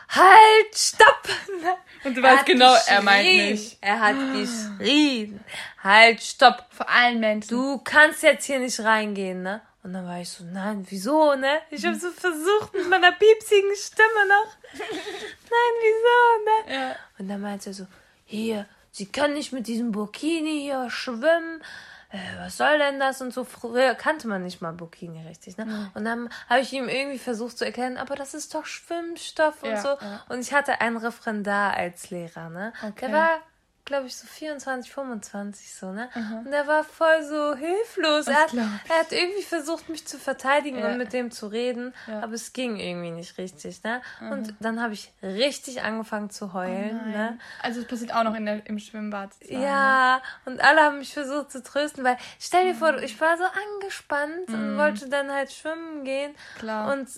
Halt, 0.08 0.74
stopp! 0.74 1.28
Und 2.04 2.14
du 2.14 2.20
Er 2.20 2.34
weißt 2.34 2.46
genau, 2.46 2.74
er 2.86 3.02
meint 3.02 3.26
nicht. 3.26 3.78
Er 3.80 4.00
hat 4.00 4.16
geschrien. 4.34 5.42
Halt, 5.82 6.22
stopp! 6.22 6.66
Vor 6.68 6.88
allen 6.90 7.20
Menschen. 7.20 7.48
Du 7.48 7.78
kannst 7.78 8.22
jetzt 8.22 8.44
hier 8.44 8.58
nicht 8.58 8.78
reingehen, 8.80 9.42
ne? 9.42 9.62
Und 9.84 9.92
dann 9.92 10.06
war 10.06 10.18
ich 10.18 10.30
so, 10.30 10.44
nein, 10.44 10.84
wieso, 10.88 11.34
ne? 11.34 11.58
Ich 11.70 11.84
habe 11.84 11.94
so 11.94 12.10
versucht 12.10 12.72
mit 12.72 12.88
meiner 12.88 13.12
piepsigen 13.12 13.76
Stimme 13.76 14.26
noch. 14.28 14.56
nein, 14.78 15.74
wieso, 15.82 16.72
ne? 16.72 16.74
Ja. 16.74 16.96
Und 17.18 17.28
dann 17.28 17.40
meinte 17.42 17.70
er 17.70 17.74
so, 17.74 17.86
hier, 18.24 18.66
sie 18.90 19.06
können 19.06 19.34
nicht 19.34 19.52
mit 19.52 19.66
diesem 19.66 19.92
Burkini 19.92 20.62
hier 20.62 20.88
schwimmen. 20.88 21.62
Äh, 22.10 22.16
was 22.38 22.56
soll 22.56 22.78
denn 22.78 22.98
das? 22.98 23.20
Und 23.20 23.34
so 23.34 23.44
früher 23.44 23.94
kannte 23.94 24.26
man 24.26 24.42
nicht 24.42 24.62
mal 24.62 24.72
Burkini 24.72 25.26
richtig, 25.26 25.58
ne? 25.58 25.90
Und 25.94 26.06
dann 26.06 26.30
habe 26.48 26.60
ich 26.60 26.72
ihm 26.72 26.88
irgendwie 26.88 27.18
versucht 27.18 27.58
zu 27.58 27.66
erklären, 27.66 27.98
aber 27.98 28.14
das 28.16 28.32
ist 28.32 28.54
doch 28.54 28.64
Schwimmstoff 28.64 29.62
und 29.62 29.68
Ja, 29.70 29.82
so. 29.82 29.88
ja. 29.88 30.24
Und 30.30 30.40
ich 30.40 30.54
hatte 30.54 30.80
einen 30.80 30.96
Referendar 30.96 31.74
als 31.74 32.08
Lehrer, 32.08 32.48
ne? 32.48 32.72
Okay. 32.82 33.06
Der 33.06 33.12
war 33.12 33.40
glaube 33.84 34.06
ich, 34.06 34.16
so 34.16 34.26
24, 34.26 34.90
25 34.92 35.74
so, 35.74 35.92
ne? 35.92 36.08
Und 36.44 36.52
er 36.52 36.66
war 36.66 36.84
voll 36.84 37.22
so 37.22 37.54
hilflos. 37.54 38.26
Er 38.26 38.34
hat, 38.34 38.54
er 38.54 38.98
hat 38.98 39.12
irgendwie 39.12 39.42
versucht, 39.42 39.88
mich 39.88 40.06
zu 40.06 40.18
verteidigen 40.18 40.78
ja. 40.78 40.88
und 40.88 40.98
mit 40.98 41.12
dem 41.12 41.30
zu 41.30 41.48
reden, 41.48 41.94
ja. 42.06 42.20
aber 42.20 42.32
es 42.34 42.52
ging 42.52 42.76
irgendwie 42.78 43.10
nicht 43.10 43.36
richtig, 43.36 43.82
ne? 43.82 44.00
Mhm. 44.20 44.32
Und 44.32 44.54
dann 44.60 44.80
habe 44.80 44.94
ich 44.94 45.12
richtig 45.22 45.82
angefangen 45.82 46.30
zu 46.30 46.54
heulen, 46.54 47.00
oh 47.04 47.08
ne? 47.08 47.38
Also 47.62 47.80
es 47.80 47.86
passiert 47.86 48.14
auch 48.14 48.24
noch 48.24 48.34
in 48.34 48.46
der, 48.46 48.66
im 48.66 48.78
Schwimmbad. 48.78 49.30
Ja, 49.42 50.22
und 50.46 50.62
alle 50.62 50.80
haben 50.80 50.98
mich 50.98 51.12
versucht 51.12 51.52
zu 51.52 51.62
trösten, 51.62 52.04
weil 52.04 52.16
stell 52.40 52.64
dir 52.64 52.74
mhm. 52.74 52.78
vor, 52.78 53.02
ich 53.02 53.20
war 53.20 53.36
so 53.36 53.44
angespannt 53.44 54.48
mhm. 54.48 54.54
und 54.54 54.78
wollte 54.78 55.08
dann 55.08 55.30
halt 55.30 55.52
schwimmen 55.52 56.04
gehen. 56.04 56.34
Klar. 56.58 56.92
Und 56.92 57.08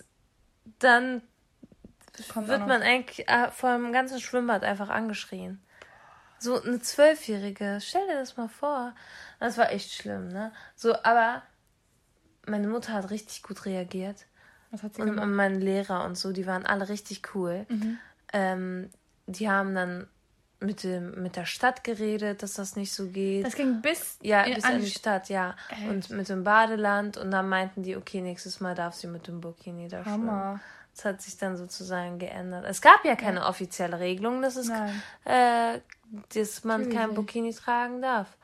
dann 0.80 1.22
Kommt 2.32 2.48
wird 2.48 2.66
man 2.66 2.82
eigentlich 2.82 3.28
äh, 3.28 3.50
vor 3.50 3.72
dem 3.74 3.92
ganzen 3.92 4.20
Schwimmbad 4.20 4.64
einfach 4.64 4.88
angeschrien. 4.88 5.62
So 6.46 6.62
eine 6.62 6.80
Zwölfjährige, 6.80 7.78
stell 7.80 8.06
dir 8.06 8.14
das 8.14 8.36
mal 8.36 8.48
vor. 8.48 8.94
Das 9.40 9.58
war 9.58 9.72
echt 9.72 9.90
schlimm, 9.90 10.28
ne? 10.28 10.52
So, 10.76 10.94
aber 11.02 11.42
meine 12.46 12.68
Mutter 12.68 12.92
hat 12.92 13.10
richtig 13.10 13.42
gut 13.42 13.64
reagiert. 13.64 14.26
Was 14.70 14.84
hat 14.84 14.94
sie 14.94 15.02
und, 15.02 15.08
gemacht? 15.08 15.24
Und 15.24 15.34
mein 15.34 15.60
Lehrer 15.60 16.04
und 16.04 16.16
so, 16.16 16.30
die 16.30 16.46
waren 16.46 16.64
alle 16.64 16.88
richtig 16.88 17.34
cool. 17.34 17.66
Mhm. 17.68 17.98
Ähm, 18.32 18.90
die 19.26 19.50
haben 19.50 19.74
dann 19.74 20.06
mit, 20.60 20.82
dem, 20.82 21.22
mit 21.22 21.36
der 21.36 21.44
Stadt 21.44 21.84
geredet, 21.84 22.42
dass 22.42 22.54
das 22.54 22.76
nicht 22.76 22.92
so 22.92 23.08
geht. 23.08 23.44
Das 23.44 23.54
ging 23.54 23.82
bis, 23.82 24.18
ja, 24.22 24.44
bis 24.44 24.64
an 24.64 24.80
die 24.80 24.90
Stadt, 24.90 25.28
ja. 25.28 25.54
Echt? 25.68 25.88
Und 25.88 26.10
mit 26.10 26.28
dem 26.28 26.44
Badeland. 26.44 27.16
Und 27.16 27.30
dann 27.30 27.48
meinten 27.48 27.82
die, 27.82 27.96
okay, 27.96 28.20
nächstes 28.20 28.60
Mal 28.60 28.74
darf 28.74 28.94
sie 28.94 29.06
mit 29.06 29.26
dem 29.26 29.40
Burkini 29.40 29.88
da 29.88 30.02
schwimmen. 30.02 30.60
Das 30.94 31.04
hat 31.04 31.20
sich 31.20 31.36
dann 31.36 31.58
sozusagen 31.58 32.18
geändert. 32.18 32.64
Es 32.66 32.80
gab 32.80 33.04
ja 33.04 33.16
keine 33.16 33.40
ja. 33.40 33.48
offizielle 33.48 34.00
Regelung, 34.00 34.40
dass 34.40 34.56
es 34.56 34.70
äh, 35.24 35.80
dass 36.34 36.64
man 36.64 36.82
Natürlich. 36.82 36.98
kein 36.98 37.14
Burkini 37.14 37.52
tragen 37.52 38.00
darf. 38.00 38.36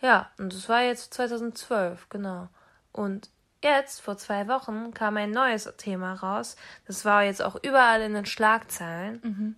Ja, 0.00 0.30
und 0.38 0.52
das 0.52 0.68
war 0.68 0.82
jetzt 0.82 1.14
2012, 1.14 2.08
genau. 2.08 2.48
Und 2.92 3.30
jetzt, 3.62 4.00
vor 4.00 4.16
zwei 4.16 4.48
Wochen, 4.48 4.92
kam 4.92 5.16
ein 5.16 5.30
neues 5.30 5.72
Thema 5.76 6.14
raus. 6.14 6.56
Das 6.86 7.04
war 7.04 7.24
jetzt 7.24 7.42
auch 7.42 7.56
überall 7.62 8.02
in 8.02 8.14
den 8.14 8.26
Schlagzeilen. 8.26 9.20
Mhm. 9.22 9.56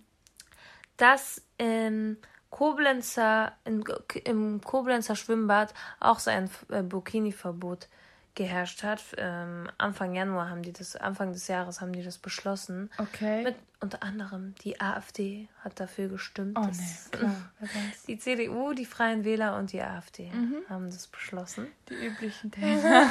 Dass 0.97 1.41
im 1.57 2.17
Koblenzer, 2.49 3.53
in, 3.65 3.83
im 4.23 4.61
Koblenzer 4.61 5.15
Schwimmbad 5.15 5.73
auch 5.99 6.19
so 6.19 6.31
ein 6.31 6.49
äh, 6.69 6.83
Burkini-Verbot 6.83 7.89
geherrscht 8.35 8.83
hat. 8.83 9.01
Ähm, 9.17 9.69
Anfang 9.77 10.13
Januar 10.13 10.49
haben 10.49 10.61
die 10.61 10.73
das, 10.73 10.95
Anfang 10.95 11.31
des 11.31 11.47
Jahres 11.47 11.81
haben 11.81 11.93
die 11.93 12.03
das 12.03 12.17
beschlossen. 12.17 12.91
Okay. 12.97 13.43
Mit 13.43 13.55
unter 13.79 14.03
anderem 14.03 14.55
die 14.63 14.79
AfD 14.79 15.47
hat 15.63 15.79
dafür 15.79 16.09
gestimmt. 16.09 16.57
Oh 16.57 16.65
nee, 16.65 16.95
klar. 17.11 17.35
die 18.07 18.17
CDU, 18.17 18.73
die 18.73 18.85
Freien 18.85 19.23
Wähler 19.23 19.57
und 19.57 19.71
die 19.71 19.81
AfD 19.81 20.31
mhm. 20.31 20.63
haben 20.69 20.85
das 20.89 21.07
beschlossen. 21.07 21.67
Die 21.89 22.05
üblichen 22.05 22.51
Themen. 22.53 23.09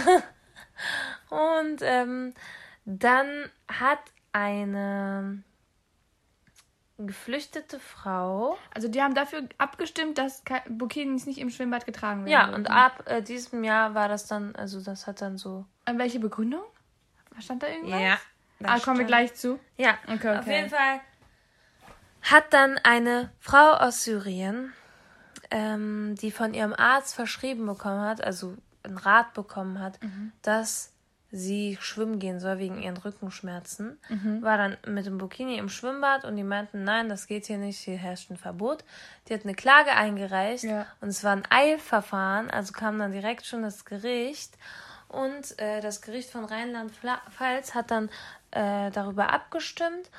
und 1.31 1.81
ähm, 1.81 2.35
dann 2.85 3.51
hat 3.69 4.01
eine 4.33 5.43
geflüchtete 6.99 7.81
Frau. 7.81 8.57
Also 8.73 8.89
die 8.89 9.03
haben 9.03 9.15
dafür 9.15 9.43
abgestimmt, 9.59 10.19
dass 10.19 10.43
Burkinis 10.69 11.27
nicht 11.27 11.39
im 11.39 11.51
Schwimmbad 11.51 11.87
getragen 11.87 12.25
werden. 12.25 12.33
Ja, 12.33 12.47
dürfen. 12.47 12.61
und 12.61 12.67
ab 12.71 13.03
äh, 13.07 13.23
diesem 13.23 13.65
Jahr 13.65 13.95
war 13.95 14.09
das 14.09 14.27
dann, 14.27 14.55
also 14.55 14.81
das 14.81 15.07
hat 15.07 15.21
dann 15.21 15.37
so. 15.37 15.65
An 15.85 15.99
welche 15.99 16.21
Begründung? 16.21 16.63
Stand 17.41 17.63
da 17.65 17.67
irgendwas? 17.67 18.01
Ja. 18.01 18.19
Ah, 18.63 18.79
kommen 18.79 18.99
wir 18.99 19.07
gleich 19.07 19.35
zu. 19.35 19.59
Ja, 19.77 19.99
okay, 20.05 20.15
okay. 20.15 20.39
auf 20.39 20.47
jeden 20.47 20.71
Fall 20.71 21.01
hat 22.25 22.53
dann 22.55 22.79
eine 22.79 23.31
Frau 23.39 23.73
aus 23.75 24.05
Syrien, 24.05 24.73
ähm, 25.51 26.15
die 26.21 26.31
von 26.31 26.55
ihrem 26.55 26.73
Arzt 26.73 27.15
verschrieben 27.15 27.67
bekommen 27.67 28.01
hat, 28.01 28.25
also 28.25 28.57
einen 28.83 28.97
Rat 28.97 29.35
bekommen 29.35 29.79
hat, 29.79 30.03
mhm. 30.03 30.33
dass 30.43 30.94
sie 31.35 31.77
schwimmen 31.81 32.21
gehen 32.21 32.39
soll 32.39 32.59
wegen 32.59 32.81
ihren 32.81 32.97
Rückenschmerzen, 32.97 33.99
mhm. 34.09 34.41
war 34.43 34.57
dann 34.57 34.77
mit 34.87 35.05
dem 35.05 35.19
Burkini 35.19 35.59
im 35.59 35.69
Schwimmbad 35.69 36.25
und 36.25 36.37
die 36.37 36.45
meinten, 36.45 36.85
nein, 36.85 37.09
das 37.09 37.27
geht 37.27 37.47
hier 37.47 37.59
nicht, 37.59 37.81
hier 37.81 37.97
herrscht 37.97 38.31
ein 38.31 38.37
Verbot. 38.37 38.85
Die 39.29 39.35
hat 39.35 39.43
eine 39.43 39.55
Klage 39.55 39.91
eingereicht 39.91 40.65
ja. 40.65 40.87
und 41.01 41.09
es 41.09 41.25
war 41.25 41.33
ein 41.33 41.43
Eilverfahren, 41.51 42.51
also 42.51 42.73
kam 42.73 42.99
dann 43.01 43.11
direkt 43.11 43.47
schon 43.47 43.63
das 43.63 43.85
Gericht 43.85 44.57
und 45.09 45.59
äh, 45.59 45.81
das 45.81 46.03
Gericht 46.03 46.31
von 46.31 46.45
Rheinland-Pfalz 46.45 47.75
hat 47.75 47.91
dann 47.91 48.11
äh, 48.53 48.93
darüber 48.93 49.33
abgestimmt 49.33 50.11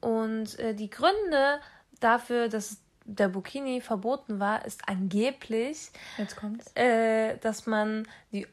und 0.00 0.58
äh, 0.58 0.74
die 0.74 0.90
Gründe 0.90 1.60
dafür, 2.00 2.48
dass 2.48 2.78
der 3.04 3.28
Burkini 3.28 3.80
verboten 3.80 4.40
war, 4.40 4.64
ist 4.64 4.88
angeblich. 4.88 5.90
Äh, 6.74 7.38
dass 7.38 7.66
man 7.66 8.08
die 8.32 8.46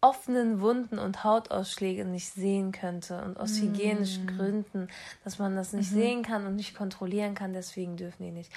offenen 0.00 0.60
Wunden 0.60 0.98
und 0.98 1.24
Hautausschläge 1.24 2.04
nicht 2.04 2.32
sehen 2.32 2.72
könnte 2.72 3.22
und 3.22 3.38
aus 3.38 3.52
mm. 3.52 3.62
hygienischen 3.62 4.26
Gründen, 4.26 4.88
dass 5.24 5.38
man 5.38 5.56
das 5.56 5.72
nicht 5.72 5.90
mhm. 5.92 5.96
sehen 5.96 6.22
kann 6.22 6.46
und 6.46 6.56
nicht 6.56 6.76
kontrollieren 6.76 7.34
kann, 7.34 7.52
deswegen 7.52 7.96
dürfen 7.96 8.24
die 8.24 8.30
nicht. 8.30 8.52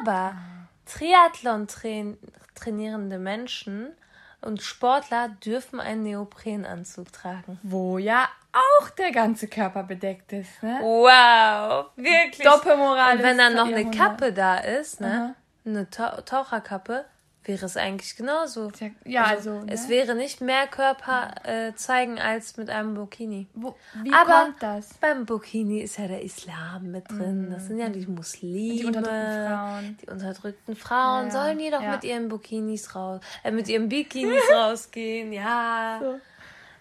Aber 0.00 0.34
ah. 0.34 0.68
Triathlon 0.86 1.66
-train 1.66 2.16
trainierende 2.54 3.18
Menschen 3.18 3.92
und 4.40 4.62
Sportler 4.62 5.30
dürfen 5.44 5.80
einen 5.80 6.04
Neoprenanzug 6.04 7.12
tragen. 7.12 7.58
Wo 7.62 7.98
ja 7.98 8.28
auch 8.52 8.90
der 8.90 9.10
ganze 9.10 9.48
Körper 9.48 9.82
bedeckt 9.82 10.32
ist, 10.32 10.62
ne? 10.62 10.78
Wow, 10.80 11.86
wirklich. 11.96 12.46
Doppelmoral. 12.46 13.16
Und 13.16 13.22
wenn 13.22 13.38
dann 13.38 13.54
noch 13.54 13.66
eine 13.66 13.90
Kappe 13.90 14.32
da 14.32 14.58
ist, 14.58 15.00
ne? 15.00 15.34
Eine 15.64 15.88
Taucherkappe, 15.90 17.04
wäre 17.46 17.66
es 17.66 17.76
eigentlich 17.76 18.16
genauso. 18.16 18.70
Ja, 19.04 19.24
also, 19.24 19.50
also 19.50 19.64
ne? 19.64 19.72
es 19.72 19.88
wäre 19.88 20.14
nicht 20.14 20.40
mehr 20.40 20.66
Körper 20.66 21.34
äh, 21.44 21.74
zeigen 21.74 22.18
als 22.18 22.56
mit 22.56 22.70
einem 22.70 22.94
Burkini. 22.94 23.46
Wo, 23.54 23.76
wie 24.02 24.12
Aber 24.12 24.44
kommt 24.44 24.62
das? 24.62 24.94
Beim 24.94 25.26
Burkini 25.26 25.80
ist 25.80 25.98
ja 25.98 26.08
der 26.08 26.22
Islam 26.22 26.90
mit 26.90 27.10
drin. 27.10 27.48
Mm. 27.48 27.52
Das 27.52 27.66
sind 27.66 27.78
ja 27.78 27.88
die 27.88 28.06
Muslime, 28.06 28.74
die 28.74 28.84
unterdrückten 28.84 29.46
Frauen. 29.46 29.96
Die 30.02 30.10
unterdrückten 30.10 30.76
Frauen 30.76 31.24
ja, 31.26 31.30
sollen 31.30 31.58
die 31.58 31.70
doch 31.70 31.82
ja. 31.82 31.92
mit 31.92 32.04
ihren 32.04 32.28
Burkinis 32.28 32.94
raus, 32.94 33.20
äh, 33.42 33.50
mit 33.50 33.68
ihren 33.68 33.88
Bikinis 33.88 34.42
rausgehen. 34.54 35.32
Ja. 35.32 35.98
So. 36.00 36.20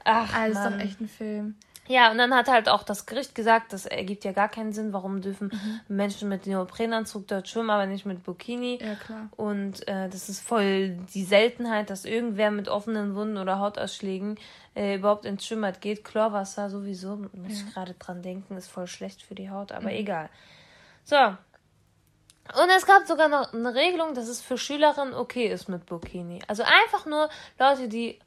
Ach, 0.04 0.34
also 0.36 0.60
ist 0.60 0.65
doch 0.65 0.80
echt 0.80 1.01
ein 1.01 1.10
Film. 1.10 1.56
Ja, 1.88 2.10
und 2.12 2.17
dann 2.17 2.34
hat 2.34 2.48
halt 2.48 2.67
auch 2.67 2.84
das 2.84 3.06
Gericht 3.06 3.36
gesagt, 3.36 3.71
das 3.71 3.86
ergibt 3.86 4.24
ja 4.24 4.32
gar 4.32 4.50
keinen 4.50 4.74
Sinn, 4.74 4.91
warum 4.91 5.21
dürfen 5.21 5.52
mhm. 5.54 5.95
Menschen 5.95 6.30
mit 6.30 6.48
Neoprenanzug 6.48 7.28
dort 7.28 7.48
schwimmen, 7.48 7.69
aber 7.69 7.86
nicht 7.86 8.06
mit 8.06 8.24
Bikini. 8.24 8.80
Ja, 8.82 8.95
klar. 8.95 9.30
Und 9.36 9.88
äh, 9.88 10.10
das 10.10 10.28
ist 10.28 10.41
voll 10.41 10.98
die 11.13 11.24
Seltenheit, 11.24 11.91
dass 11.91 12.06
irgendwer 12.06 12.50
mit 12.50 12.69
offenen 12.69 13.13
Wunden 13.13 13.38
oder 13.38 13.60
Hautausschlägen 13.60 14.39
äh, 14.76 14.95
überhaupt 14.95 15.26
ins 15.26 15.45
Schwimmbad 15.45 15.80
geht. 15.80 16.04
Chlorwasser 16.04 16.71
sowieso, 16.71 17.17
muss 17.17 17.32
ja. 17.34 17.50
ich 17.50 17.74
gerade 17.74 17.93
dran 17.93 18.24
denken, 18.24 18.58
ist 18.58 18.71
voll 18.71 18.88
schlecht 18.88 19.21
für 19.21 19.36
die 19.36 19.52
Haut, 19.52 19.71
aber 19.71 19.89
mhm. 19.89 19.98
egal. 19.98 20.30
So. 21.04 21.17
Und 21.17 22.69
es 22.76 22.86
gab 22.88 23.06
sogar 23.06 23.28
noch 23.28 23.54
eine 23.54 23.74
Regelung, 23.76 24.15
dass 24.15 24.28
es 24.28 24.41
für 24.41 24.58
Schülerinnen 24.58 25.13
okay 25.13 25.48
ist 25.48 25.67
mit 25.67 25.86
Bikini. 25.86 26.41
Also 26.48 26.63
einfach 26.63 27.06
nur 27.06 27.30
Leute, 27.60 27.88
die 27.88 28.19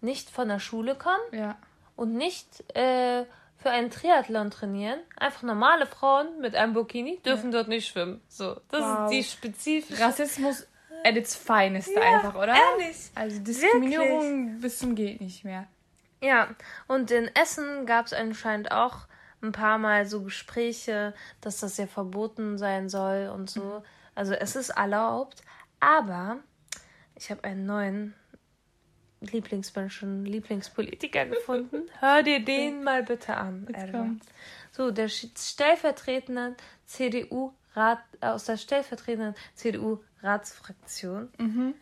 nicht 0.00 0.30
von 0.30 0.48
der 0.48 0.60
Schule 0.60 0.94
kommen. 0.94 1.22
Ja 1.32 1.56
und 1.96 2.14
nicht 2.14 2.46
äh, 2.76 3.24
für 3.56 3.70
einen 3.70 3.90
Triathlon 3.90 4.50
trainieren. 4.50 4.98
Einfach 5.16 5.42
normale 5.42 5.86
Frauen 5.86 6.40
mit 6.40 6.54
einem 6.54 6.74
Bikini 6.74 7.20
dürfen 7.24 7.52
ja. 7.52 7.58
dort 7.58 7.68
nicht 7.68 7.88
schwimmen. 7.88 8.20
So, 8.28 8.60
das 8.70 8.82
wow. 8.82 9.04
ist 9.04 9.10
die 9.10 9.24
spezifische. 9.24 10.02
Rassismus 10.02 10.66
at 11.04 11.16
its 11.16 11.34
finest 11.34 11.90
ja, 11.94 12.00
einfach, 12.00 12.34
oder? 12.34 12.54
Ehrlich. 12.54 13.10
Also 13.14 13.40
Diskriminierung 13.40 14.46
Wirklich? 14.46 14.62
bis 14.62 14.78
zum 14.78 14.94
geht 14.94 15.20
nicht 15.20 15.44
mehr. 15.44 15.66
Ja, 16.20 16.48
und 16.86 17.10
in 17.10 17.28
Essen 17.34 17.86
gab 17.86 18.06
es 18.06 18.12
anscheinend 18.12 18.70
auch 18.70 19.06
ein 19.42 19.52
paar 19.52 19.78
Mal 19.78 20.06
so 20.06 20.22
Gespräche, 20.22 21.14
dass 21.40 21.58
das 21.58 21.76
ja 21.76 21.86
verboten 21.86 22.58
sein 22.58 22.88
soll 22.88 23.32
und 23.34 23.50
so. 23.50 23.60
Mhm. 23.60 23.84
Also 24.14 24.34
es 24.34 24.54
ist 24.54 24.70
erlaubt, 24.70 25.42
aber 25.80 26.38
ich 27.16 27.30
habe 27.30 27.42
einen 27.44 27.66
neuen 27.66 28.14
Lieblingsmenschen, 29.30 30.24
Lieblingspolitiker 30.24 31.26
gefunden. 31.26 31.88
Hör 32.00 32.22
dir 32.22 32.44
den 32.44 32.82
mal 32.82 33.02
bitte 33.02 33.36
an. 33.36 34.20
So, 34.72 34.90
der 34.90 35.08
stellvertretende 35.08 36.56
CDU-Rat, 36.86 38.00
aus 38.20 38.44
der 38.44 38.56
stellvertretenden 38.56 39.34
CDU-Ratsfraktion. 39.54 41.30
Mhm. 41.38 41.74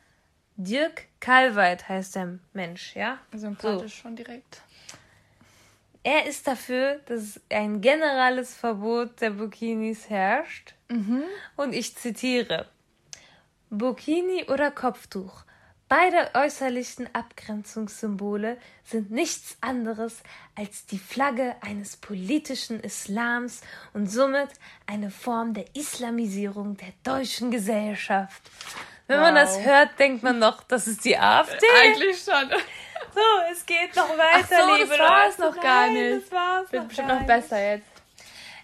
Dirk 0.57 1.07
Kalweit 1.21 1.89
heißt 1.89 2.17
der 2.17 2.39
Mensch, 2.53 2.95
ja? 2.95 3.19
Sympathisch 3.33 3.95
so. 3.95 4.03
schon 4.03 4.17
direkt. 4.17 4.63
Er 6.03 6.27
ist 6.27 6.47
dafür, 6.47 7.01
dass 7.07 7.41
ein 7.51 7.81
generelles 7.81 8.55
Verbot 8.55 9.21
der 9.21 9.31
Burkinis 9.31 10.09
herrscht. 10.09 10.75
Mhm. 10.89 11.23
Und 11.57 11.75
ich 11.75 11.97
zitiere: 11.97 12.67
Burkini 13.71 14.45
oder 14.45 14.71
Kopftuch 14.71 15.45
Beide 15.91 16.31
äußerlichen 16.35 17.13
Abgrenzungssymbole 17.17 18.59
sind 18.85 19.11
nichts 19.11 19.57
anderes 19.61 20.23
als 20.55 20.87
die 20.87 21.01
Flagge 21.01 21.57
eines 21.63 21.97
politischen 21.97 22.79
Islams 22.79 23.63
und 23.93 24.07
somit 24.07 24.51
eine 24.87 25.11
Form 25.11 25.53
der 25.53 25.65
Islamisierung 25.75 26.77
der 26.77 26.93
deutschen 27.03 27.51
Gesellschaft. 27.51 28.41
Wenn 29.09 29.19
wow. 29.19 29.27
man 29.27 29.35
das 29.35 29.59
hört, 29.65 29.99
denkt 29.99 30.23
man 30.23 30.39
noch, 30.39 30.63
das 30.63 30.87
ist 30.87 31.05
die 31.05 31.19
AfD. 31.19 31.67
Eigentlich 31.83 32.23
schon. 32.23 32.49
So, 33.13 33.21
es 33.51 33.67
geht 33.67 33.97
noch 33.97 34.11
weiter, 34.11 34.59
Ach 34.59 34.69
so, 34.69 34.77
liebe 34.77 34.97
das 34.97 34.99
war 35.01 35.29
es 35.29 35.39
noch 35.39 35.61
gar 35.61 35.89
nicht. 35.89 36.25
Das 36.25 36.31
war's 36.31 36.71
Wird 36.71 36.87
bestimmt 36.87 37.09
noch 37.09 37.27
besser 37.27 37.61
jetzt. 37.69 37.91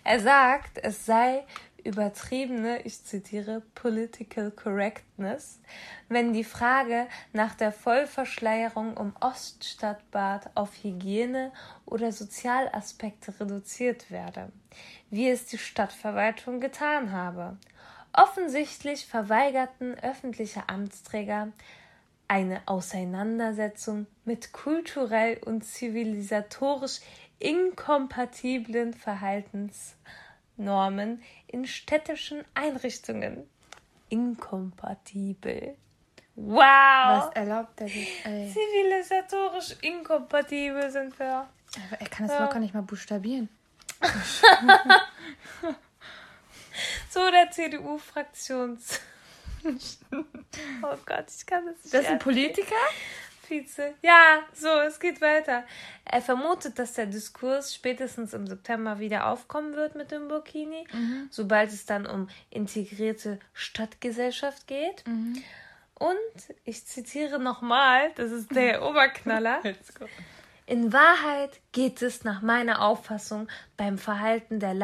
Er 0.04 0.20
sagt, 0.20 0.78
es 0.80 1.04
sei 1.04 1.44
übertriebene, 1.86 2.82
ich 2.82 3.02
zitiere, 3.04 3.62
Political 3.74 4.50
Correctness, 4.50 5.60
wenn 6.08 6.32
die 6.32 6.44
Frage 6.44 7.06
nach 7.32 7.54
der 7.54 7.72
Vollverschleierung 7.72 8.96
um 8.96 9.14
Oststadtbad 9.20 10.50
auf 10.54 10.72
Hygiene 10.82 11.52
oder 11.86 12.12
Sozialaspekte 12.12 13.38
reduziert 13.40 14.10
werde, 14.10 14.52
wie 15.10 15.30
es 15.30 15.46
die 15.46 15.58
Stadtverwaltung 15.58 16.60
getan 16.60 17.12
habe. 17.12 17.56
Offensichtlich 18.12 19.06
verweigerten 19.06 19.94
öffentliche 19.94 20.68
Amtsträger 20.68 21.52
eine 22.28 22.60
Auseinandersetzung 22.66 24.06
mit 24.24 24.52
kulturell 24.52 25.38
und 25.44 25.64
zivilisatorisch 25.64 27.00
inkompatiblen 27.38 28.94
Verhaltensnormen 30.56 31.22
in 31.46 31.66
städtischen 31.66 32.44
Einrichtungen. 32.54 33.48
Inkompatibel. 34.08 35.76
Wow! 36.34 36.58
Was 36.58 37.32
erlaubt 37.34 37.80
er 37.80 37.88
sich? 37.88 38.24
Ey. 38.24 38.52
Zivilisatorisch 38.52 39.76
inkompatibel 39.82 40.90
sind 40.90 41.18
wir. 41.18 41.48
Aber 41.88 42.00
er 42.00 42.08
kann 42.08 42.26
das 42.26 42.36
ja. 42.36 42.44
locker 42.44 42.58
nicht 42.58 42.74
mal 42.74 42.82
buchstabieren. 42.82 43.48
so 47.10 47.30
der 47.30 47.50
CDU-Fraktions. 47.50 49.00
oh 50.82 50.96
Gott, 51.06 51.24
ich 51.36 51.46
kann 51.46 51.66
das 51.66 51.82
nicht. 51.82 51.94
Das 51.94 52.02
ist 52.02 52.10
ein 52.10 52.18
Politiker? 52.18 52.74
Vize. 53.48 53.94
Ja, 54.02 54.40
so, 54.52 54.68
es 54.68 55.00
geht 55.00 55.20
weiter. 55.20 55.64
Er 56.04 56.22
vermutet, 56.22 56.78
dass 56.78 56.94
der 56.94 57.06
Diskurs 57.06 57.74
spätestens 57.74 58.34
im 58.34 58.46
September 58.46 58.98
wieder 58.98 59.28
aufkommen 59.28 59.74
wird 59.74 59.94
mit 59.94 60.10
dem 60.10 60.28
Burkini, 60.28 60.86
mhm. 60.92 61.28
sobald 61.30 61.70
es 61.72 61.86
dann 61.86 62.06
um 62.06 62.28
integrierte 62.50 63.38
Stadtgesellschaft 63.52 64.66
geht. 64.66 65.06
Mhm. 65.06 65.42
Und 65.94 66.54
ich 66.64 66.84
zitiere 66.86 67.38
nochmal, 67.38 68.12
das 68.16 68.30
ist 68.30 68.54
der 68.54 68.82
Oberknaller. 68.86 69.62
In 70.66 70.92
Wahrheit 70.92 71.60
geht 71.72 72.02
es 72.02 72.24
nach 72.24 72.42
meiner 72.42 72.82
Auffassung 72.82 73.48
beim 73.76 73.98
Verhalten 73.98 74.60
der 74.60 74.74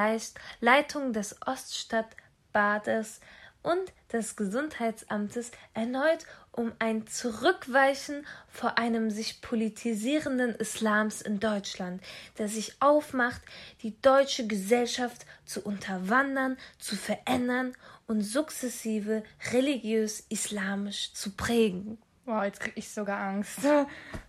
Leitung 0.60 1.12
des 1.12 1.36
Oststadtbades 1.44 3.20
und 3.62 3.92
des 4.12 4.36
Gesundheitsamtes 4.36 5.50
erneut 5.74 6.26
um 6.50 6.72
ein 6.78 7.06
Zurückweichen 7.06 8.26
vor 8.48 8.76
einem 8.76 9.10
sich 9.10 9.40
politisierenden 9.40 10.54
Islams 10.56 11.22
in 11.22 11.40
Deutschland, 11.40 12.02
der 12.38 12.48
sich 12.48 12.74
aufmacht, 12.80 13.40
die 13.82 13.98
deutsche 14.02 14.46
Gesellschaft 14.46 15.24
zu 15.46 15.62
unterwandern, 15.62 16.58
zu 16.78 16.96
verändern 16.96 17.74
und 18.06 18.20
sukzessive 18.20 19.22
religiös-islamisch 19.52 21.14
zu 21.14 21.30
prägen. 21.30 21.98
Wow, 22.26 22.44
jetzt 22.44 22.60
krieg 22.60 22.74
ich 22.76 22.90
sogar 22.90 23.18
Angst. 23.18 23.58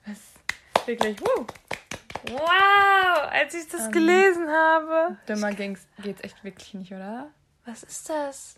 Das 0.06 0.88
wirklich, 0.88 1.19
wow. 1.22 1.46
Wow, 2.30 3.32
als 3.32 3.54
ich 3.54 3.67
das 3.67 3.86
ähm, 3.86 3.91
gelesen 3.91 4.50
habe. 4.50 5.17
Dümmer 5.28 5.54
ging's, 5.54 5.86
geht's 6.02 6.24
echt 6.24 6.43
wirklich 6.43 6.74
nicht, 6.74 6.93
oder? 6.93 7.32
Was 7.65 7.84
ist 7.84 8.10
das? 8.10 8.56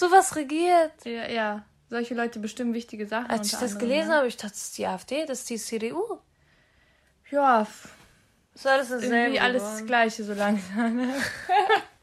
Sowas 0.00 0.34
regiert. 0.34 1.04
Ja, 1.04 1.28
ja. 1.28 1.64
Solche 1.90 2.14
Leute 2.14 2.38
bestimmen 2.38 2.72
wichtige 2.72 3.06
Sachen. 3.06 3.28
Als 3.28 3.52
ich 3.52 3.58
das 3.58 3.78
gelesen 3.78 4.08
ne? 4.08 4.14
habe, 4.14 4.28
ich 4.28 4.36
dachte, 4.38 4.54
das 4.54 4.62
ist 4.62 4.78
die 4.78 4.86
AfD, 4.86 5.26
das 5.26 5.40
ist 5.40 5.50
die 5.50 5.58
CDU. 5.58 6.18
Ja. 7.30 7.66
Ist 8.54 8.66
alles 8.66 8.88
dasselbe. 8.88 9.14
Irgendwie 9.14 9.40
alles 9.40 9.62
das 9.62 9.84
Gleiche 9.84 10.24
so 10.24 10.32
langsam. 10.32 10.96
Ne? 10.96 11.14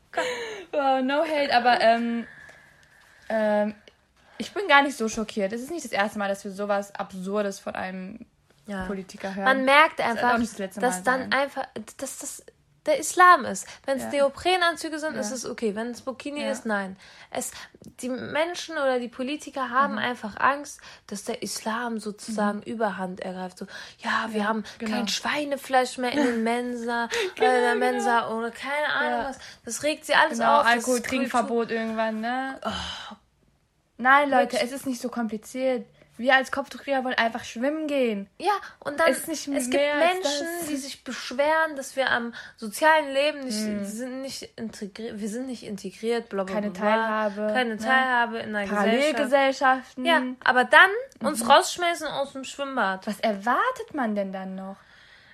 wow, 0.72 1.02
no 1.02 1.24
hate, 1.24 1.52
aber 1.56 1.82
ähm, 1.82 2.28
ähm, 3.30 3.74
ich 4.38 4.54
bin 4.54 4.68
gar 4.68 4.84
nicht 4.84 4.96
so 4.96 5.10
schockiert. 5.10 5.52
Es 5.52 5.62
ist 5.62 5.72
nicht 5.72 5.86
das 5.86 5.92
erste 5.92 6.20
Mal, 6.20 6.30
dass 6.30 6.44
wir 6.44 6.52
sowas 6.52 6.94
Absurdes 6.94 7.58
von 7.58 7.74
einem 7.74 8.28
ja. 8.68 8.86
Politiker 8.86 9.34
hören. 9.34 9.46
Man 9.46 9.66
merkt 9.66 10.02
einfach, 10.02 10.40
das 10.40 10.76
dass 10.76 11.02
dann 11.02 11.34
einfach, 11.34 11.66
dass 11.98 12.20
das 12.20 12.44
der 12.88 12.98
Islam 13.00 13.46
ist. 13.46 13.68
Wenn 13.86 13.98
es 13.98 14.04
ja. 14.06 14.10
Neoprenanzüge 14.10 15.00
sind, 15.00 15.16
ja. 15.16 15.22
ist 15.22 15.32
es 15.32 15.46
okay. 15.46 15.76
Wenn 15.76 15.92
es 15.92 16.02
Burkini 16.02 16.42
ja. 16.42 16.52
ist, 16.52 16.66
nein. 16.66 16.98
Es, 17.30 17.52
die 18.02 18.10
Menschen 18.10 18.78
oder 18.78 19.00
die 19.00 19.10
Politiker 19.10 19.70
haben 19.70 19.94
mhm. 19.94 20.00
einfach 20.00 20.38
Angst, 20.40 20.80
dass 21.08 21.26
der 21.26 21.44
Islam 21.44 22.00
sozusagen 22.00 22.60
mhm. 22.60 22.64
Überhand 22.64 23.20
ergreift. 23.20 23.58
So, 23.58 23.68
ja, 24.00 24.30
wir 24.32 24.48
haben 24.48 24.64
genau. 24.80 24.96
kein 24.96 25.08
Schweinefleisch 25.08 25.98
mehr 25.98 26.14
in 26.14 26.24
den 26.24 26.44
Mensa, 26.48 27.10
genau, 27.36 27.50
äh, 27.50 27.62
der 27.62 27.74
genau. 27.74 27.86
Mensa 27.86 28.22
genau. 28.22 28.40
oder 28.40 28.52
keine 28.52 28.88
Ahnung 28.94 29.26
was. 29.30 29.38
Das 29.66 29.84
regt 29.84 30.06
sie 30.06 30.16
alles 30.16 30.40
genau, 30.40 30.62
auf. 30.62 30.66
Alkohol, 30.66 31.02
Trinkverbot 31.02 31.70
irgendwann, 31.70 32.22
ne? 32.22 32.60
Oh. 32.64 33.16
Nein, 33.98 34.30
Leute, 34.30 34.60
es 34.62 34.72
ist 34.72 34.86
nicht 34.86 35.02
so 35.02 35.10
kompliziert. 35.10 35.86
Wir 36.18 36.36
als 36.36 36.52
Kopftuchkrieger 36.52 37.04
wollen 37.04 37.16
einfach 37.16 37.44
schwimmen 37.44 37.88
gehen. 37.88 38.28
Ja, 38.40 38.52
und 38.80 39.00
dann 39.00 39.12
es, 39.12 39.28
nicht 39.28 39.48
es 39.48 39.70
gibt 39.70 39.84
Menschen, 39.84 40.48
die 40.70 40.76
sich 40.76 41.04
beschweren, 41.04 41.76
dass 41.76 41.96
wir 41.96 42.10
am 42.10 42.34
sozialen 42.56 43.14
Leben 43.14 43.46
nicht, 43.46 43.60
hm. 43.60 43.86
sind 43.86 44.22
nicht 44.22 44.50
integriert, 44.58 45.20
wir 45.20 45.30
sind 45.30 45.48
nicht 45.48 45.64
integriert, 45.64 46.30
bla, 46.30 46.44
bla, 46.44 46.56
Keine 46.56 46.72
bla, 46.72 46.82
Teilhabe. 46.82 47.54
Keine 47.54 47.76
ne? 47.76 47.78
Teilhabe 47.78 48.40
in 48.40 48.56
einer 48.56 48.68
Parallelgesellschaften. 48.68 50.06
Ja, 50.06 50.24
aber 50.44 50.64
dann 50.64 50.90
uns 51.22 51.44
mhm. 51.44 51.52
rausschmeißen 51.52 52.08
aus 52.08 52.34
dem 52.34 52.44
Schwimmbad. 52.44 53.06
Was 53.06 53.20
erwartet 53.20 53.94
man 53.94 54.16
denn 54.16 54.32
dann 54.32 54.56
noch? 54.56 54.78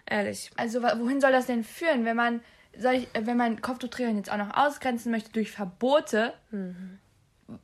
Ehrlich. 0.05 0.51
Also 0.57 0.83
wohin 0.83 1.21
soll 1.21 1.31
das 1.31 1.45
denn 1.45 1.63
führen, 1.63 2.03
wenn 2.03 2.17
man, 2.17 2.41
soll 2.77 2.95
ich, 2.95 3.07
wenn 3.13 3.37
man 3.37 3.61
Kopftuchträgern 3.61 4.17
jetzt 4.17 4.31
auch 4.31 4.37
noch 4.37 4.55
ausgrenzen 4.55 5.11
möchte 5.11 5.31
durch 5.31 5.51
Verbote? 5.51 6.33
Mhm 6.51 6.99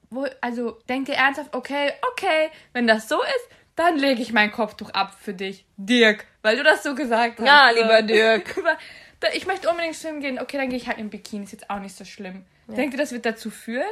wo, 0.10 0.26
also 0.42 0.80
denke 0.88 1.14
ernsthaft, 1.14 1.56
okay, 1.56 1.94
okay, 2.12 2.50
wenn 2.74 2.88
das 2.88 3.08
so 3.08 3.22
ist, 3.22 3.50
dann 3.76 3.98
lege 3.98 4.22
ich 4.22 4.34
mein 4.34 4.52
Kopftuch 4.52 4.90
ab 4.90 5.16
für 5.20 5.34
dich, 5.34 5.66
Dirk, 5.78 6.26
weil 6.42 6.58
du 6.58 6.64
das 6.64 6.84
so 6.84 6.96
gesagt 6.96 7.40
hast. 7.40 7.48
Ja, 7.48 7.70
lieber 7.70 8.02
Dirk. 8.02 8.56
ich 9.34 9.48
möchte 9.48 9.70
unbedingt 9.70 9.96
schwimmen 9.96 10.22
gehen. 10.22 10.40
Okay, 10.40 10.58
dann 10.58 10.70
gehe 10.70 10.78
ich 10.78 10.88
halt 10.88 10.98
im 10.98 11.10
Bikini, 11.10 11.46
ist 11.46 11.54
jetzt 11.54 11.70
auch 11.70 11.80
nicht 11.80 11.96
so 11.96 12.04
schlimm. 12.04 12.46
Ja. 12.68 12.76
Denkt 12.76 12.94
ihr, 12.94 13.00
das 13.00 13.12
wird 13.12 13.26
dazu 13.26 13.50
führen? 13.50 13.86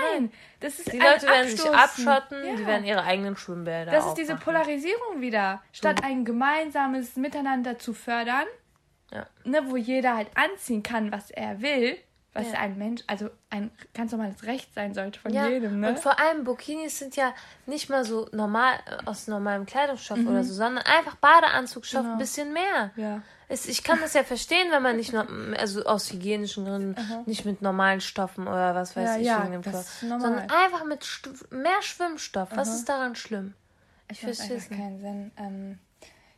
Nein, 0.00 0.32
das 0.60 0.78
ist 0.78 0.92
Die 0.92 0.98
Leute 0.98 1.26
werden 1.26 1.48
sich 1.48 1.64
abschotten, 1.64 2.44
ja. 2.44 2.56
die 2.56 2.66
werden 2.66 2.84
ihre 2.84 3.04
eigenen 3.04 3.36
Schwimmbäder 3.36 3.92
Das 3.92 4.06
ist 4.06 4.14
diese 4.14 4.36
Polarisierung 4.36 5.20
wieder. 5.20 5.62
Statt 5.72 6.02
ein 6.02 6.24
gemeinsames 6.24 7.16
Miteinander 7.16 7.78
zu 7.78 7.94
fördern, 7.94 8.46
ja. 9.12 9.26
ne, 9.44 9.62
wo 9.66 9.76
jeder 9.76 10.16
halt 10.16 10.28
anziehen 10.34 10.82
kann, 10.82 11.12
was 11.12 11.30
er 11.30 11.60
will, 11.60 11.96
was 12.36 12.52
ja. 12.52 12.58
ein 12.58 12.76
Mensch, 12.76 13.02
also 13.06 13.30
ein 13.50 13.70
ganz 13.94 14.12
normales 14.12 14.42
Recht 14.44 14.74
sein 14.74 14.94
sollte 14.94 15.18
von 15.18 15.32
ja. 15.32 15.46
jedem. 15.46 15.80
Ne? 15.80 15.88
Und 15.88 16.00
vor 16.00 16.20
allem 16.20 16.44
Bukinis 16.44 16.98
sind 16.98 17.16
ja 17.16 17.34
nicht 17.66 17.88
mal 17.88 18.04
so 18.04 18.28
normal 18.32 18.74
äh, 18.86 19.06
aus 19.06 19.26
normalem 19.26 19.66
Kleidungsstoff 19.66 20.18
mhm. 20.18 20.28
oder 20.28 20.44
so, 20.44 20.54
sondern 20.54 20.84
einfach 20.84 21.16
Badeanzugstoff 21.16 22.02
genau. 22.02 22.12
ein 22.12 22.18
bisschen 22.18 22.52
mehr. 22.52 22.90
Ja. 22.96 23.22
Es, 23.48 23.66
ich 23.66 23.84
kann 23.84 24.00
das 24.00 24.14
ja 24.14 24.24
verstehen, 24.24 24.68
wenn 24.70 24.82
man 24.82 24.96
nicht 24.96 25.12
noch, 25.12 25.26
also 25.56 25.84
aus 25.84 26.12
hygienischen 26.12 26.64
Gründen 26.64 26.96
Aha. 26.98 27.22
nicht 27.26 27.44
mit 27.44 27.62
normalen 27.62 28.00
Stoffen 28.00 28.48
oder 28.48 28.74
was 28.74 28.96
weiß 28.96 29.10
ja, 29.10 29.16
ich, 29.18 29.26
ja, 29.26 29.58
das 29.62 30.00
sondern 30.00 30.50
einfach 30.50 30.84
mit 30.84 31.04
St 31.04 31.50
mehr 31.50 31.80
Schwimmstoff. 31.80 32.50
Aha. 32.52 32.60
Was 32.60 32.74
ist 32.74 32.88
daran 32.88 33.14
schlimm? 33.14 33.54
Ich, 34.10 34.18
ich 34.18 34.24
verstehe 34.24 34.56
es 34.56 34.68
keinen 34.68 35.00
Sinn. 35.00 35.30
Ähm, 35.36 35.78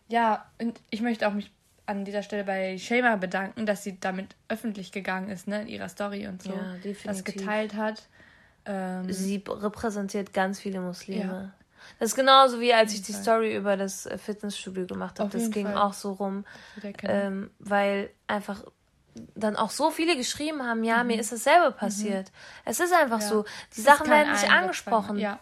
ja, 0.08 0.46
und 0.60 0.80
ich 0.90 1.00
möchte 1.00 1.26
auch 1.28 1.32
mich 1.32 1.50
an 1.88 2.04
dieser 2.04 2.22
Stelle 2.22 2.44
bei 2.44 2.76
Shema 2.76 3.16
bedanken, 3.16 3.64
dass 3.64 3.82
sie 3.82 3.98
damit 3.98 4.36
öffentlich 4.48 4.92
gegangen 4.92 5.30
ist, 5.30 5.48
ne, 5.48 5.62
in 5.62 5.68
ihrer 5.68 5.88
Story 5.88 6.26
und 6.26 6.42
so. 6.42 6.50
Ja. 6.50 6.92
Das 7.04 7.24
geteilt 7.24 7.74
hat. 7.74 8.08
Ähm, 8.66 9.10
sie 9.10 9.42
repräsentiert 9.46 10.34
ganz 10.34 10.60
viele 10.60 10.80
Muslime. 10.80 11.24
Ja. 11.24 11.50
Das 11.98 12.10
ist 12.10 12.16
genauso 12.16 12.60
wie 12.60 12.74
als 12.74 12.92
ich 12.92 13.00
die 13.02 13.14
Story 13.14 13.56
über 13.56 13.78
das 13.78 14.04
äh, 14.04 14.18
Fitnessstudio 14.18 14.86
gemacht 14.86 15.18
habe. 15.18 15.30
Das 15.30 15.50
ging 15.50 15.66
Fall. 15.66 15.78
auch 15.78 15.94
so 15.94 16.12
rum, 16.12 16.44
ähm, 17.04 17.50
weil 17.58 18.10
einfach 18.26 18.62
dann 19.34 19.56
auch 19.56 19.70
so 19.70 19.90
viele 19.90 20.14
geschrieben 20.14 20.62
haben, 20.62 20.84
ja, 20.84 21.02
mhm. 21.02 21.08
mir 21.08 21.20
ist 21.20 21.32
dasselbe 21.32 21.72
passiert. 21.72 22.28
Mhm. 22.28 22.66
Es 22.66 22.80
ist 22.80 22.92
einfach 22.92 23.20
ja. 23.20 23.28
so. 23.28 23.44
Die 23.74 23.82
das 23.82 23.84
Sachen 23.84 24.10
werden 24.10 24.32
nicht 24.32 24.50
angesprochen. 24.50 25.18
Ja. 25.18 25.40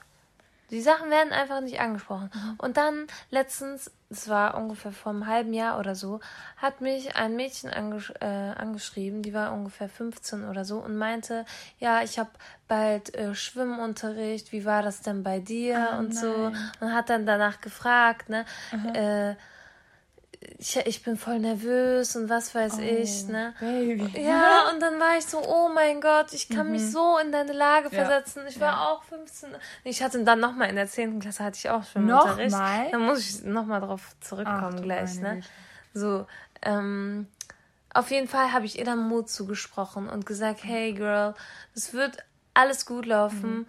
Die 0.70 0.81
Sachen 0.81 1.11
werden 1.11 1.33
einfach 1.33 1.61
nicht 1.61 1.81
angesprochen. 1.81 2.31
Mhm. 2.35 2.55
Und 2.59 2.76
dann 2.76 3.07
letztens, 3.31 3.90
es 4.11 4.29
war 4.29 4.57
ungefähr 4.57 4.92
vor 4.92 5.12
einem 5.12 5.26
halben 5.26 5.52
Jahr 5.52 5.79
oder 5.79 5.94
so, 5.94 6.20
hat 6.57 6.81
mich 6.81 7.14
ein 7.16 7.37
Mädchen 7.37 7.70
angesch 7.70 8.12
äh, 8.20 8.24
angeschrieben, 8.26 9.22
die 9.22 9.33
war 9.35 9.52
ungefähr 9.52 9.88
15 9.88 10.48
oder 10.48 10.64
so 10.64 10.79
und 10.79 10.96
meinte, 10.96 11.44
ja, 11.79 12.02
ich 12.02 12.18
habe 12.18 12.31
bald 12.68 13.14
äh, 13.14 13.35
Schwimmunterricht, 13.35 14.52
wie 14.52 14.64
war 14.64 14.83
das 14.83 15.02
denn 15.02 15.22
bei 15.22 15.38
dir 15.38 15.90
Oh 15.94 15.98
und 15.98 16.14
so. 16.14 16.50
nein. 16.50 16.72
Und 16.81 16.92
hat 16.92 17.11
dann 17.11 17.26
danach 17.26 17.61
gefragt, 17.61 18.29
ne, 18.29 18.44
äh, 18.94 19.35
ich, 20.59 20.77
ich 20.77 21.03
bin 21.03 21.16
voll 21.16 21.38
nervös 21.38 22.14
und 22.16 22.29
was 22.29 22.55
weiß 22.55 22.79
ich, 22.79 23.29
ne. 23.29 23.55
Oh, 23.61 23.64
Baby. 23.64 24.20
Ja, 24.22 24.68
und 24.72 24.81
dann 24.81 24.99
war 25.01 25.16
ich 25.18 25.25
so, 25.27 25.38
oh 25.46 25.68
mein 25.75 26.01
Gott, 26.01 26.33
ich 26.33 26.49
kann 26.49 26.70
mich 26.70 26.90
so 26.90 27.18
in 27.18 27.33
deine 27.33 27.53
Lage 27.53 27.88
Mhm. 27.88 27.94
Ja. 27.94 28.05
versetzen. 28.05 28.42
Ich 28.49 28.61
war 28.61 28.72
Ja. 28.72 28.88
auch 28.88 29.03
15. 29.05 29.51
Ich 29.85 30.03
hatte 30.03 30.22
dann 30.25 30.40
nochmal 30.40 30.68
in 30.68 30.77
der 30.77 30.87
10. 30.87 31.20
Klasse 31.20 31.44
hatte 31.44 31.57
ich 31.59 31.70
auch 31.70 31.85
Schwimmunterricht. 31.85 32.51
Nochmal? 32.53 32.90
Da 32.90 32.99
muss 32.99 33.18
ich 33.20 33.42
nochmal 33.44 33.81
drauf 33.81 34.14
zurückkommen 34.20 34.77
Ach, 34.79 34.83
gleich, 34.83 35.20
ne? 35.20 35.42
So, 35.94 36.27
ähm, 36.62 37.27
auf 37.94 38.11
jeden 38.11 38.29
Fall 38.29 38.53
habe 38.53 38.66
ich 38.66 38.79
ihr 38.79 38.85
dann 38.85 39.09
Mut 39.09 39.31
zugesprochen 39.31 40.09
und 40.09 40.27
gesagt, 40.27 40.61
hey 40.64 40.92
Girl, 40.92 41.35
das 41.75 41.92
wird 41.94 42.18
alles 42.53 42.85
gut 42.85 43.07
laufen. 43.07 43.51
Mhm. 43.61 43.66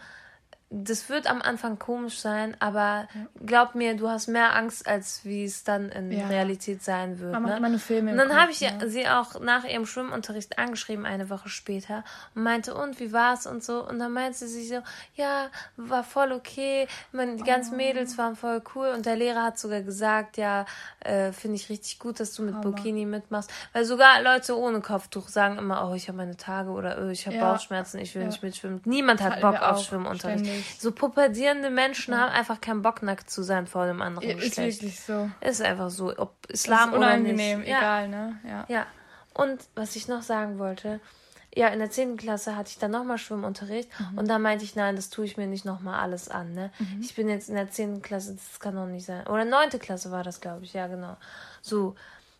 Das 0.69 1.08
wird 1.08 1.27
am 1.27 1.41
Anfang 1.41 1.80
komisch 1.80 2.19
sein, 2.19 2.53
aber 2.60 3.08
glaub 3.45 3.73
mir, 3.73 3.95
du 3.95 4.10
hast 4.10 4.27
mehr 4.27 4.53
Angst, 4.53 4.86
als 4.86 5.23
wie 5.23 5.45
es 5.45 5.63
dann 5.63 5.88
in 5.88 6.12
Ja. 6.12 6.27
Realität 6.27 6.84
sein 6.84 7.19
wird. 7.21 7.32
Man 7.32 7.43
macht 7.43 7.51
ne? 7.53 7.58
immer 7.60 7.69
nur 7.69 7.80
Filme 7.80 8.12
Und 8.12 8.17
dann 8.17 8.36
habe 8.36 8.51
ich 8.51 8.60
ne? 8.60 8.89
sie 8.89 9.08
auch 9.08 9.39
nach 9.39 9.63
ihrem 9.63 9.86
Schwimmunterricht 9.86 10.60
angeschrieben, 10.60 11.06
eine 11.06 11.30
Woche 11.30 11.47
später, 11.47 12.03
und 12.36 12.43
meinte, 12.43 12.75
und 12.75 12.99
wie 12.99 13.13
war's 13.13 13.47
und 13.47 13.63
so. 13.63 13.88
Und 13.88 13.97
dann 13.99 14.12
meinte 14.12 14.45
sie 14.45 14.67
so, 14.67 14.82
ja, 15.15 15.47
war 15.77 16.03
voll 16.03 16.34
okay. 16.34 16.86
Man, 17.13 17.38
die 17.38 17.43
ganzen 17.43 17.75
Oh. 17.75 17.77
Mädels 17.77 18.17
waren 18.17 18.36
voll 18.36 18.62
cool. 18.75 18.89
Und 18.89 19.06
der 19.06 19.15
Lehrer 19.15 19.43
hat 19.43 19.58
sogar 19.60 19.82
gesagt, 19.84 20.36
ja, 20.36 20.65
äh, 20.99 21.32
finde 21.32 21.56
ich 21.56 21.69
richtig 21.69 21.97
gut, 21.97 22.19
dass 22.19 22.34
du 22.34 22.43
mit 22.43 22.60
Burkini 22.62 23.06
mitmachst. 23.06 23.49
Weil 23.71 23.86
sogar 23.86 24.21
Leute 24.21 24.58
ohne 24.60 24.82
Kopftuch 24.82 25.30
sagen 25.30 25.58
immer, 25.58 25.89
oh, 25.89 25.93
ich 25.93 26.10
habe 26.10 26.17
meine 26.17 26.36
Tage 26.36 26.71
oder 26.71 26.97
oh, 27.01 27.08
ich 27.08 27.25
habe 27.25 27.38
Ja. 27.38 27.53
Bauchschmerzen, 27.53 27.99
ich 27.99 28.13
will 28.15 28.23
Ja. 28.23 28.27
nicht 28.27 28.43
mitschwimmen. 28.43 28.82
Niemand 28.84 29.21
hat 29.21 29.39
Bock 29.39 29.62
auf 29.62 29.82
Schwimmunterricht. 29.86 30.39
ständig. 30.39 30.57
So 30.80 30.91
pubertierende 30.91 31.70
Menschen 31.70 32.17
haben 32.20 32.32
einfach 32.32 32.62
keinen 32.62 32.82
Bock, 32.82 33.02
nackt 33.04 33.30
zu 33.30 33.43
sein 33.43 33.67
vor 33.67 33.86
dem 33.86 34.02
anderen 34.02 34.30
Ist 34.30 34.41
Geschlecht. 34.41 34.82
wirklich 34.82 35.00
so. 35.02 35.30
Ist 35.41 35.62
einfach 35.62 35.89
so, 35.89 36.17
ob 36.17 36.34
Islam 36.50 36.89
ist 36.89 36.96
oder 36.98 37.08
unangenehm, 37.08 37.60
nicht. 37.60 37.70
Ja. 37.70 37.78
egal, 37.80 38.08
ne? 38.10 38.39
Ja. 38.48 38.65
Ja, 38.67 38.86
und 39.34 39.60
was 39.76 39.96
ich 39.96 40.08
noch 40.08 40.22
sagen 40.22 40.60
wollte, 40.60 41.00
ja, 41.56 41.70
in 41.70 41.80
der 41.80 41.89
10. 41.89 42.17
Klasse 42.17 42.56
hatte 42.56 42.70
ich 42.70 42.78
dann 42.78 42.91
nochmal 42.91 43.17
Schwimmunterricht 43.17 43.89
Mhm. 44.00 44.17
und 44.20 44.28
da 44.30 44.38
meinte 44.38 44.63
ich, 44.63 44.76
nein, 44.76 44.96
das 44.96 45.10
tue 45.10 45.26
ich 45.26 45.38
mir 45.38 45.48
nicht 45.48 45.65
nochmal 45.65 46.00
alles 46.00 46.30
an, 46.30 46.54
ne? 46.54 46.72
Ich 47.02 47.15
bin 47.15 47.28
jetzt 47.30 47.50
in 47.50 47.56
der 47.56 47.72
10. 47.72 48.02
Klasse, 48.04 48.36
das 48.36 48.60
kann 48.60 48.76
doch 48.76 48.86
nicht 48.86 49.06
sein. 49.08 49.26
Oder 49.26 49.43
9. 49.46 49.70
Klasse 49.80 50.12
war 50.12 50.24
das, 50.24 50.39
glaube 50.39 50.65
ich, 50.65 50.74
ja, 50.74 50.86
genau. 50.88 51.17
So, 51.62 51.96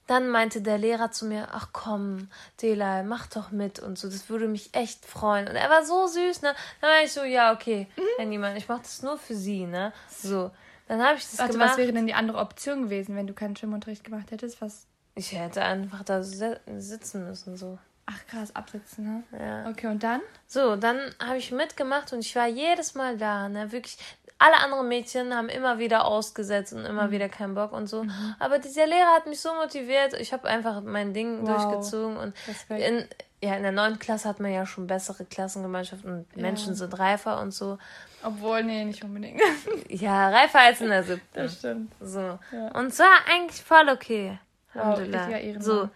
dann 0.08 0.30
meinte 0.30 0.62
der 0.62 0.78
Lehrer 0.78 1.12
zu 1.12 1.26
mir, 1.26 1.50
ach 1.52 1.70
komm, 1.74 2.30
Delay, 2.62 3.04
mach 3.04 3.28
doch 3.28 3.52
mit 3.52 3.80
und 3.80 4.00
so, 4.00 4.08
das 4.10 4.30
würde 4.30 4.48
mich 4.48 4.74
echt 4.74 5.06
freuen. 5.06 5.48
Und 5.48 5.56
er 5.56 5.70
war 5.70 5.86
so 5.86 6.08
süß, 6.08 6.42
ne? 6.42 6.56
Dann 6.82 6.90
war 6.90 7.04
ich 7.04 7.12
so, 7.12 7.24
ja, 7.24 7.54
okay, 7.54 7.88
Mhm. 7.98 8.02
Herr 8.18 8.26
Niemann, 8.26 8.56
ich 8.56 8.68
mach 8.68 8.80
das 8.80 9.02
nur 9.04 9.18
für 9.18 9.36
Sie, 9.36 9.66
ne? 9.66 9.92
So, 10.10 10.52
dann 10.88 11.04
habe 11.04 11.18
ich 11.18 11.24
das 11.24 11.38
Warte, 11.40 11.54
gemacht. 11.54 11.72
was 11.72 11.78
wäre 11.78 11.92
denn 11.94 12.08
die 12.08 12.14
andere 12.14 12.38
Option 12.40 12.84
gewesen, 12.84 13.16
wenn 13.16 13.28
du 13.28 13.34
keinen 13.34 13.56
Schwimmunterricht 13.56 14.04
gemacht 14.04 14.32
hättest? 14.32 14.62
Was? 14.62 14.86
ich 15.16 15.32
hätte 15.32 15.64
einfach 15.64 16.04
da 16.04 16.22
sitzen 16.24 17.28
müssen, 17.28 17.58
so. 17.58 17.78
Ach 18.06 18.26
krass, 18.28 18.56
absitzen, 18.56 19.04
ne? 19.04 19.24
Ja. 19.38 19.70
Okay, 19.70 19.88
und 19.88 20.02
dann? 20.04 20.22
So, 20.48 20.78
dann 20.78 20.98
habe 21.22 21.38
ich 21.40 21.52
mitgemacht 21.52 22.14
und 22.14 22.20
ich 22.20 22.34
war 22.38 22.48
jedes 22.48 22.96
Mal 22.96 23.18
da, 23.18 23.50
ne? 23.50 23.72
Wirklich, 23.74 23.98
alle 24.40 24.58
anderen 24.58 24.88
Mädchen 24.88 25.34
haben 25.36 25.50
immer 25.50 25.80
wieder 25.80 26.06
ausgesetzt 26.06 26.74
und 26.74 26.82
Mhm. 26.82 26.86
immer 26.88 27.12
wieder 27.12 27.28
keinen 27.30 27.56
Bock 27.56 27.72
und 27.74 27.88
so. 27.88 28.06
Aber 28.40 28.60
dieser 28.60 28.86
Lehrer 28.88 29.14
hat 29.16 29.26
mich 29.28 29.40
so 29.40 29.54
motiviert. 29.56 30.14
Ich 30.14 30.32
habe 30.34 30.48
einfach 30.48 30.82
mein 30.82 31.14
Ding 31.14 31.42
Wow. 31.42 31.48
durchgezogen 31.50 32.18
und 32.18 32.34
Respekt. 32.48 32.82
in, 32.82 33.08
ja, 33.42 33.56
in 33.56 33.64
der 33.64 33.72
neunten 33.72 34.00
Klasse 34.00 34.28
hat 34.30 34.40
man 34.40 34.52
ja 34.54 34.66
schon 34.66 34.88
bessere 34.88 35.26
Klassengemeinschaften 35.26 36.12
und 36.12 36.38
Menschen 36.38 36.76
sind 36.76 36.98
reifer 36.98 37.40
und 37.42 37.52
so. 37.52 37.78
Obwohl, 38.24 38.64
nee, 38.64 38.84
nicht 38.86 39.04
unbedingt. 39.04 39.42
Ja, 39.90 40.30
reifer 40.30 40.60
als 40.60 40.82
in 40.82 40.90
der 40.90 41.04
siebten. 41.04 41.50
stimmt. 41.50 41.92
So. 42.02 42.20
Ja. 42.52 42.68
Und 42.74 42.88
es 42.88 43.00
war 43.00 43.08
eigentlich 43.32 43.62
voll 43.64 43.90
okay. 43.90 44.40
Wow, 44.74 45.00
Ehrenmann. 45.00 45.62
so. 45.62 45.90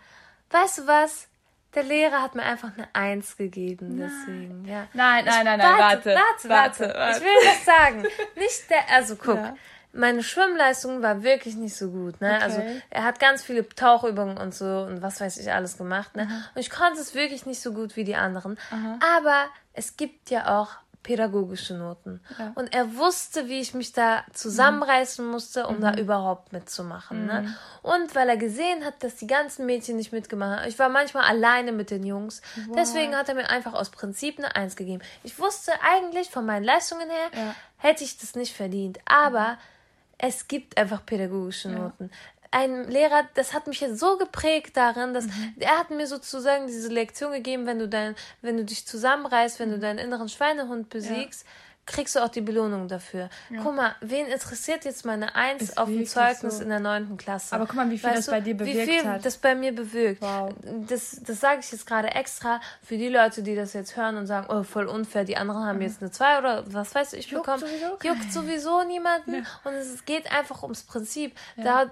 Weißt 0.51 0.80
du 0.80 0.88
was? 0.88 1.27
Der 1.74 1.84
Lehrer 1.84 2.22
hat 2.22 2.36
mir 2.36 2.44
einfach 2.44 2.72
eine 2.76 2.88
Eins 2.94 3.38
gegeben, 3.38 3.98
deswegen, 3.98 4.66
ja. 4.66 4.88
Nein, 4.94 5.24
nein, 5.26 5.46
nein, 5.46 5.60
nein, 5.60 5.80
warte. 5.80 6.16
Warte, 6.16 6.50
warte, 6.50 6.94
warte. 6.94 7.18
Ich 7.18 7.24
will 7.24 7.32
das 7.46 7.66
sagen. 7.66 8.04
Nicht 8.36 8.70
der, 8.70 8.90
also 8.94 9.16
guck. 9.16 9.38
Ja. 9.38 9.56
Meine 9.94 10.24
Schwimmleistung 10.24 11.02
war 11.02 11.22
wirklich 11.22 11.56
nicht 11.56 11.76
so 11.76 11.90
gut, 11.90 12.22
ne? 12.22 12.36
Okay. 12.36 12.44
Also 12.44 12.62
er 12.90 13.04
hat 13.04 13.20
ganz 13.20 13.44
viele 13.44 13.68
Tauchübungen 13.68 14.38
und 14.38 14.56
so 14.56 14.86
und 14.88 15.02
was 15.02 15.20
weiß 15.20 15.38
ich 15.38 15.52
alles 15.52 15.78
gemacht, 15.78 16.16
ne? 16.16 16.30
Und 16.56 16.62
ich 16.62 16.70
konnte 16.70 17.02
es 17.02 17.14
wirklich 17.14 17.46
nicht 17.46 17.62
so 17.62 17.74
gut 17.74 17.98
wie 17.98 18.06
die 18.06 18.16
anderen. 18.16 18.58
Aber 19.18 19.48
es 19.74 19.98
gibt 19.98 20.30
ja 20.30 20.58
auch 20.58 20.70
pädagogische 21.04 21.74
Noten. 21.74 22.22
Ja. 22.38 22.52
Und 22.56 22.74
er 22.74 22.96
wusste, 22.96 23.48
wie 23.50 23.60
ich 23.60 23.74
mich 23.74 23.92
da 23.94 24.24
zusammenreißen 24.34 25.26
musste, 25.26 25.68
um 25.68 25.82
da 25.82 25.94
überhaupt 25.96 26.54
mitzumachen. 26.54 27.26
Ne? 27.26 27.56
Und 27.82 28.14
weil 28.14 28.30
er 28.30 28.38
gesehen 28.38 28.86
hat, 28.86 29.04
dass 29.04 29.16
die 29.16 29.28
ganzen 29.28 29.66
Mädchen 29.66 29.98
nicht 29.98 30.12
mitgemacht 30.12 30.60
haben. 30.60 30.68
Ich 30.70 30.78
war 30.78 30.90
manchmal 30.90 31.24
alleine 31.26 31.72
mit 31.72 31.90
den 31.90 32.06
Jungs. 32.06 32.42
Deswegen 32.76 33.16
hat 33.16 33.30
er 33.30 33.36
mir 33.36 33.50
einfach 33.50 33.74
aus 33.74 33.90
Prinzip 33.90 34.38
eine 34.38 34.56
Eins 34.56 34.76
gegeben. 34.76 35.02
Ich 35.24 35.40
wusste 35.40 35.72
eigentlich 35.84 36.30
von 36.30 36.46
meinen 36.46 36.64
Leistungen 36.64 37.10
her, 37.10 37.30
Ja. 37.34 37.56
hätte 37.78 38.04
ich 38.04 38.18
das 38.20 38.36
nicht 38.36 38.56
verdient. 38.56 39.00
Aber 39.06 39.58
es 40.20 40.48
gibt 40.48 40.78
einfach 40.78 41.04
pädagogische 41.06 41.70
Noten. 41.70 42.12
Ein 42.52 42.90
Lehrer, 42.90 43.24
das 43.36 43.54
hat 43.54 43.68
mich 43.68 43.80
jetzt 43.80 43.98
so 44.00 44.18
geprägt 44.18 44.76
darin, 44.76 45.14
dass 45.14 45.26
Mhm. 45.26 45.54
er 45.60 45.80
hat 45.80 45.90
mir 45.90 46.06
sozusagen 46.06 46.68
diese 46.68 46.90
Lektion 46.90 47.32
gegeben, 47.32 47.66
wenn 47.66 47.80
du 47.80 47.88
dein, 47.88 48.16
wenn 48.42 48.58
du 48.58 48.66
dich 48.66 48.86
zusammenreißt, 48.86 49.60
wenn 49.60 49.70
du 49.70 49.78
Mhm. 49.78 49.82
deinen 49.82 50.00
inneren 50.00 50.28
Schweinehund 50.30 50.90
besiegst, 50.90 51.46
kriegst 51.88 52.16
du 52.16 52.20
auch 52.20 52.30
die 52.30 52.42
Belohnung 52.42 52.88
dafür. 52.88 53.30
Guck 53.64 53.76
mal, 53.76 53.96
wen 54.02 54.28
interessiert 54.28 54.86
jetzt 54.86 55.04
meine 55.04 55.34
Eins 55.36 55.64
Ist 55.64 55.78
auf 55.78 55.88
dem 55.90 56.06
Zeugnis 56.06 56.58
so. 56.58 56.64
in 56.64 56.70
der 56.70 56.80
neunten 56.80 57.18
Klasse? 57.18 57.56
Aber 57.56 57.66
guck 57.66 57.76
mal, 57.76 57.90
wie 57.90 57.98
viel 57.98 58.12
das 58.14 58.28
bei 58.28 58.40
dir 58.40 58.54
Wie 58.60 58.66
bewirkt 58.66 58.90
viel 58.90 59.04
hat. 59.04 59.26
das 59.26 59.38
bei 59.38 59.56
mir 59.56 59.74
bewirkt. 59.74 60.22
Wow. 60.22 60.54
Das, 60.88 61.20
das 61.26 61.40
sage 61.40 61.62
ich 61.62 61.72
jetzt 61.72 61.88
gerade 61.88 62.10
extra 62.10 62.62
für 62.84 62.98
die 62.98 63.10
Leute, 63.10 63.42
die 63.44 63.56
das 63.56 63.74
jetzt 63.74 63.98
hören 63.98 64.16
und 64.18 64.28
sagen, 64.28 64.46
oh, 64.50 64.64
voll 64.64 64.86
unfair, 64.88 65.24
die 65.26 65.38
anderen 65.38 65.66
haben 65.66 65.82
jetzt 65.82 66.02
eine 66.02 66.12
2 66.12 66.38
oder 66.38 66.64
was 66.72 66.94
weiß 66.94 67.14
ich 67.14 67.28
Mhm. 67.32 67.38
Juckt 67.38 67.46
bekommen. 67.48 67.64
sowieso. 67.66 67.98
Juckt 68.08 68.32
sowieso 68.34 68.84
niemanden. 68.84 69.46
Und 69.64 69.74
es 69.74 70.06
geht 70.06 70.32
einfach 70.32 70.62
ums 70.64 70.84
Prinzip. 70.84 71.36
Da, 71.58 71.90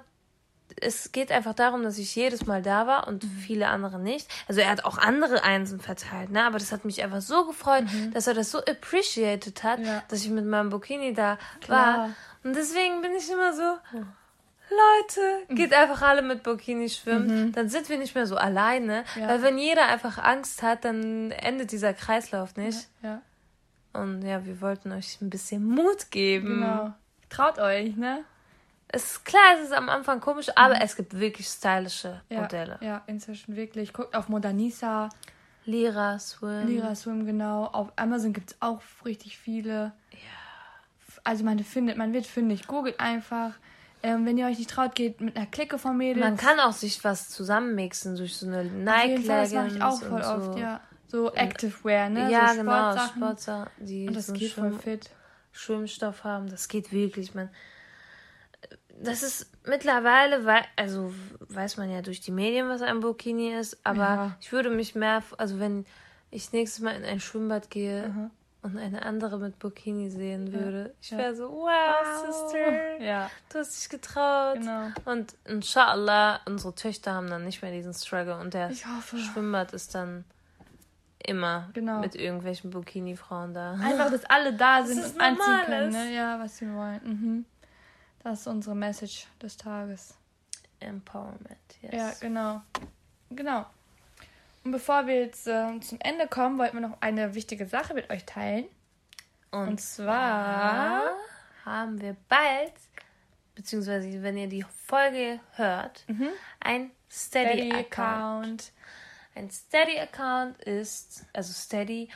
es 0.82 1.12
geht 1.12 1.32
einfach 1.32 1.54
darum, 1.54 1.84
dass 1.84 1.98
ich 1.98 2.16
jedes 2.16 2.46
Mal 2.46 2.62
da 2.62 2.88
war 2.88 3.08
und 3.08 3.24
Mhm. 3.24 3.30
viele 3.40 3.68
andere 3.68 4.00
nicht. 4.00 4.28
Also 4.48 4.62
er 4.62 4.70
hat 4.70 4.86
auch 4.86 4.98
andere 4.98 5.44
Einsen 5.44 5.80
verteilt, 5.80 6.30
ne? 6.32 6.44
Aber 6.46 6.58
das 6.60 6.72
hat 6.72 6.86
mich 6.86 7.04
einfach 7.04 7.22
so 7.22 7.46
gefreut, 7.46 7.86
dass 8.14 8.28
er 8.28 8.34
das 8.34 8.52
so 8.52 8.60
appreciated 8.60 9.64
hat, 9.64 9.80
Mhm. 9.80 9.86
Ja. 9.86 10.04
dass 10.08 10.22
ich 10.24 10.30
mit 10.30 10.46
meinem 10.46 10.70
Bikini 10.70 11.14
da 11.14 11.38
Klar. 11.62 11.98
war. 11.98 12.10
Und 12.44 12.56
deswegen 12.56 13.02
bin 13.02 13.14
ich 13.16 13.30
immer 13.30 13.54
so, 13.54 13.78
Leute, 14.72 15.46
Mhm. 15.48 15.56
geht 15.56 15.74
einfach 15.74 16.02
alle 16.04 16.22
mit 16.22 16.44
Bikini 16.44 16.90
schwimmen, 16.90 17.52
dann 17.54 17.70
sind 17.70 17.90
wir 17.90 17.98
nicht 17.98 18.14
mehr 18.14 18.28
so 18.28 18.36
alleine. 18.38 19.04
Ja. 19.20 19.28
Weil 19.28 19.42
wenn 19.42 19.58
jeder 19.58 19.88
einfach 19.88 20.20
Angst 20.20 20.62
hat, 20.62 20.86
dann 20.86 21.32
endet 21.32 21.72
dieser 21.72 21.94
Kreislauf 21.94 22.56
nicht. 22.56 22.88
Ja, 23.02 23.22
Und 23.94 24.22
ja, 24.22 24.46
wir 24.46 24.62
wollten 24.62 24.92
euch 24.92 25.20
ein 25.22 25.32
bisschen 25.32 25.66
Mut 25.66 26.12
geben. 26.12 26.60
genau. 26.62 26.94
Traut 27.30 27.58
euch, 27.58 27.96
ne? 27.96 28.24
Es 28.92 29.04
ist 29.04 29.26
klar, 29.26 29.56
es 29.58 29.66
ist 29.68 29.74
am 29.74 29.88
Anfang 29.88 30.20
komisch, 30.20 30.48
aber 30.56 30.82
es 30.82 30.96
gibt 30.96 31.20
wirklich 31.20 31.48
stylische 31.48 32.22
Ja, 32.30 32.42
Modelle. 32.42 32.78
ja, 32.82 33.04
inzwischen 33.08 33.56
wirklich. 33.56 33.94
Guckt 33.94 34.16
auf 34.16 34.30
Modernisa, 34.30 35.10
Lira, 35.66 36.18
Swim. 36.18 36.66
Lira 36.68 36.96
Swim, 36.96 37.26
genau. 37.26 37.66
Auf 37.66 37.92
Amazon 37.98 38.34
gibt 38.34 38.52
es 38.52 38.58
auch 38.62 38.82
richtig 39.06 39.38
viele. 39.38 39.92
Ja. 40.12 40.18
Also 41.24 41.44
man 41.44 41.60
findet, 41.60 41.98
man 41.98 42.14
wird 42.14 42.26
fündig. 42.26 42.66
Googelt 42.66 43.00
einfach. 43.00 43.52
Ähm, 44.02 44.26
wenn 44.26 44.38
ihr 44.38 44.48
euch 44.48 44.58
nicht 44.58 44.70
traut, 44.70 44.96
geht 44.96 45.20
mit 45.22 45.36
einer 45.36 45.46
Clique 45.46 45.78
von 45.78 45.96
Mädels. 45.98 46.26
Man 46.26 46.38
kann 46.38 46.60
auch 46.60 46.72
sich 46.72 47.04
was 47.04 47.30
zusammenmixen 47.30 48.16
durch 48.16 48.38
so 48.38 48.48
eine 48.48 48.64
Nike 48.64 49.24
Fall, 49.26 49.42
das 49.42 49.54
mache 49.54 49.68
ich 49.68 49.82
auch 49.82 50.02
voll 50.02 50.24
so. 50.24 50.30
oft, 50.32 50.58
ja. 50.58 50.80
So 51.08 51.34
Activewear, 51.34 52.10
ne? 52.10 52.32
Ja, 52.32 52.50
so 52.54 52.60
genau, 52.62 52.72
Sportsachen. 52.72 53.18
Sportsachen, 53.22 53.70
die 53.80 54.08
Und 54.08 54.16
das 54.16 54.28
so 54.28 54.34
geht 54.34 54.54
voll 54.54 54.72
fit. 54.74 55.10
Schwimmstoff 55.52 56.24
haben. 56.24 56.50
Das 56.50 56.68
geht 56.70 56.92
wirklich, 56.94 57.36
man. 57.36 57.50
Das 59.02 59.24
ist 59.24 59.50
mittlerweile, 59.66 60.46
wei- 60.46 60.66
also 60.76 61.14
weiß 61.40 61.78
man 61.78 61.90
ja 61.90 62.02
durch 62.02 62.20
die 62.22 62.32
Medien, 62.32 62.68
was 62.70 62.82
ein 62.82 63.00
Burkini 63.00 63.54
ist, 63.54 63.78
aber 63.86 64.00
Ja. 64.02 64.36
ich 64.42 64.52
würde 64.52 64.70
mich 64.70 64.94
mehr, 64.96 65.24
also 65.38 65.60
wenn 65.60 65.86
ich 66.32 66.52
nächstes 66.52 66.82
Mal 66.84 66.96
in 66.96 67.06
ein 67.06 67.20
Schwimmbad 67.20 67.70
gehe 67.72 68.30
und 68.62 68.78
eine 68.78 69.04
andere 69.04 69.40
mit 69.40 69.58
Burkini 69.58 70.10
sehen 70.10 70.52
würde, 70.52 70.94
ich 71.02 71.12
Ja. 71.12 71.18
wäre 71.18 71.36
so, 71.36 71.50
wow, 71.50 72.26
Sister, 72.26 73.02
Ja, 73.02 73.32
du 73.54 73.60
hast 73.60 73.80
dich 73.82 73.90
getraut. 73.90 74.56
genau. 74.60 74.90
Und 75.06 75.34
inshallah, 75.46 76.42
unsere 76.46 76.76
Töchter 76.76 77.14
haben 77.14 77.30
dann 77.30 77.46
nicht 77.46 77.62
mehr 77.62 77.72
diesen 77.72 77.94
Struggle 77.94 78.38
und 78.38 78.54
der 78.54 78.70
Ich. 78.72 78.86
Schwimmbad 79.34 79.72
ist 79.74 79.96
dann 79.96 80.26
immer 81.26 81.70
Genau. 81.74 82.00
mit 82.00 82.16
irgendwelchen 82.16 82.72
Bikini-Frauen 82.72 83.54
da. 83.54 83.74
Einfach, 83.74 84.10
dass 84.12 84.26
alle 84.26 84.54
da 84.54 84.84
sind 84.84 85.00
ist 85.00 85.16
und 85.16 85.22
anziehen 85.22 85.62
können, 85.66 85.92
ne? 85.92 86.14
Ja, 86.14 86.40
was 86.40 86.58
sie 86.58 86.68
wollen. 86.74 87.00
Mhm. 87.04 87.46
Das 88.24 88.42
ist 88.42 88.48
unsere 88.48 88.76
Message 88.76 89.28
des 89.42 89.58
Tages. 89.58 90.16
Empowerment, 90.80 91.60
yes. 91.82 91.94
Ja, 91.94 92.14
genau. 92.20 92.62
Genau. 93.30 93.66
Und 94.64 94.72
bevor 94.72 95.08
wir 95.08 95.22
jetzt 95.22 95.48
äh, 95.48 95.80
zum 95.82 96.00
Ende 96.02 96.28
kommen, 96.28 96.58
wollten 96.58 96.78
wir 96.78 96.88
noch 96.88 97.02
eine 97.02 97.36
wichtige 97.36 97.66
Sache 97.66 97.94
mit 97.94 98.10
euch 98.10 98.26
teilen. 98.26 98.66
Und, 99.52 99.68
Und 99.68 99.82
zwar 99.82 101.10
haben 101.66 102.02
wir 102.02 102.16
bald, 102.28 102.74
beziehungsweise 103.56 104.22
wenn 104.22 104.38
ihr 104.38 104.48
die 104.48 104.66
Folge 104.86 105.40
hört, 105.56 106.06
ein 106.60 106.92
Steady-Account. 107.12 108.62
Steady-Account. 108.62 108.72
Ein 109.36 109.50
Steady-Account 109.50 110.64
ist, 110.64 111.26
also 111.34 111.54
Steady 111.54 112.10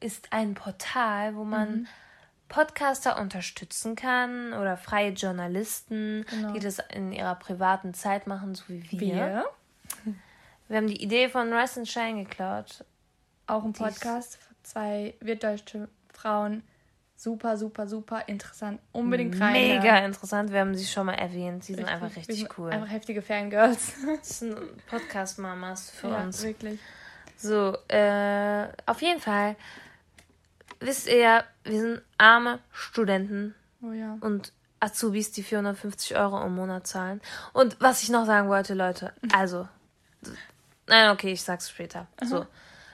ist 0.00 0.32
ein 0.32 0.54
Portal, 0.54 1.36
wo 1.36 1.44
man 1.44 1.86
Podcaster 2.48 3.20
unterstützen 3.20 3.96
kann 3.96 4.52
oder 4.52 4.76
freie 4.76 5.10
Journalisten, 5.10 6.24
die 6.54 6.60
das 6.60 6.78
in 6.92 7.12
ihrer 7.12 7.34
privaten 7.34 7.94
Zeit 7.94 8.26
machen, 8.26 8.54
so 8.54 8.64
wie 8.68 8.90
wir. 8.90 9.00
Wir. 9.00 9.44
Wir 10.68 10.78
haben 10.78 10.86
die 10.86 11.02
Idee 11.02 11.28
von 11.28 11.52
Rice 11.52 11.76
and 11.76 11.88
Shine 11.88 12.24
geklaut. 12.24 12.84
Auch 13.46 13.64
ein 13.64 13.74
Podcast. 13.74 14.38
Zwei 14.62 15.14
wirtdeutsche 15.20 15.88
Frauen. 16.12 16.62
Super, 17.16 17.56
super, 17.56 17.86
super 17.86 18.26
interessant. 18.26 18.80
Unbedingt 18.92 19.40
rein. 19.40 19.52
Mega 19.52 19.98
interessant, 19.98 20.52
wir 20.52 20.60
haben 20.60 20.74
sie 20.74 20.86
schon 20.86 21.06
mal 21.06 21.14
erwähnt. 21.14 21.64
Sie 21.64 21.74
sind 21.74 21.86
einfach 21.86 22.10
Wir 22.10 22.16
richtig 22.16 22.58
cool. 22.58 22.70
Einfach 22.70 22.90
heftige 22.90 23.22
Fangirls. 23.22 23.92
Das 24.18 24.40
sind 24.40 24.56
Podcast-Mamas 24.86 25.90
für 25.90 26.08
ja, 26.08 26.22
uns. 26.22 26.42
wirklich. 26.42 26.80
So, 27.36 27.76
äh, 27.88 28.68
auf 28.86 29.00
jeden 29.02 29.20
Fall 29.20 29.56
wisst 30.84 31.06
ihr 31.08 31.18
ja, 31.18 31.44
wir 31.64 31.80
sind 31.80 32.02
arme 32.18 32.58
Studenten 32.72 33.54
Oh 33.82 33.92
ja. 33.92 34.16
und 34.20 34.52
Azubis, 34.80 35.32
die 35.32 35.42
450 35.42 36.16
Euro 36.16 36.42
im 36.44 36.54
Monat 36.54 36.86
zahlen. 36.86 37.20
Und 37.52 37.76
was 37.80 38.02
ich 38.02 38.10
noch 38.10 38.26
sagen 38.26 38.48
wollte, 38.48 38.74
Leute, 38.74 39.12
also, 39.34 39.68
nein, 40.86 41.10
okay, 41.10 41.32
ich 41.32 41.42
sag's 41.42 41.70
später. 41.70 42.06
So, 42.22 42.46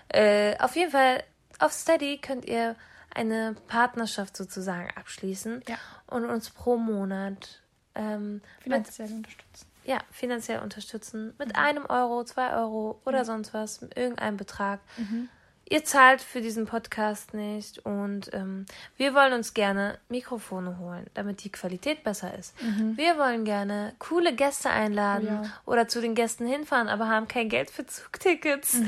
äh, 0.09 0.57
auf 0.59 0.77
jeden 0.77 0.91
Fall, 0.93 1.23
auf 1.59 1.73
Steady 1.73 2.19
könnt 2.19 2.45
ihr 2.45 2.77
eine 3.15 3.57
Partnerschaft 3.67 4.37
sozusagen 4.37 4.89
abschließen 4.97 5.63
Ja. 5.69 5.77
und 6.07 6.25
uns 6.25 6.51
pro 6.51 6.77
Monat 6.77 7.61
ähm, 7.97 8.41
Finanziell 8.61 9.11
unterstützen. 9.13 9.67
ja, 9.85 9.99
finanziell 10.13 10.61
unterstützen. 10.61 11.35
Mit 11.39 11.57
einem 11.57 11.87
Euro, 11.87 12.23
zwei 12.25 12.53
Euro 12.55 13.01
oder 13.05 13.25
sonst 13.25 13.53
was, 13.53 13.81
mit 13.81 13.97
irgendeinem 13.97 14.37
Betrag. 14.37 14.79
Ihr 15.71 15.85
zahlt 15.85 16.21
für 16.21 16.41
diesen 16.41 16.67
Podcast 16.67 17.33
nicht 17.33 17.79
und 17.87 18.35
ähm, 18.35 18.67
wir 18.97 19.15
wollen 19.15 19.33
uns 19.33 19.55
gerne 19.55 19.99
Mikrofone 20.09 20.79
holen, 20.79 21.07
damit 21.15 21.45
die 21.45 21.53
Qualität 21.53 22.03
besser 22.03 22.37
ist. 22.37 22.55
Wir 22.97 23.17
wollen 23.19 23.45
gerne 23.45 23.95
coole 24.01 24.35
Gäste 24.35 24.69
einladen 24.69 25.27
ja. 25.27 25.43
oder 25.67 25.87
zu 25.87 26.01
den 26.01 26.17
Gästen 26.17 26.45
hinfahren, 26.45 26.89
aber 26.89 27.09
haben 27.09 27.29
kein 27.29 27.49
Geld 27.49 27.71
für 27.71 27.87
Zugtickets. 27.87 28.79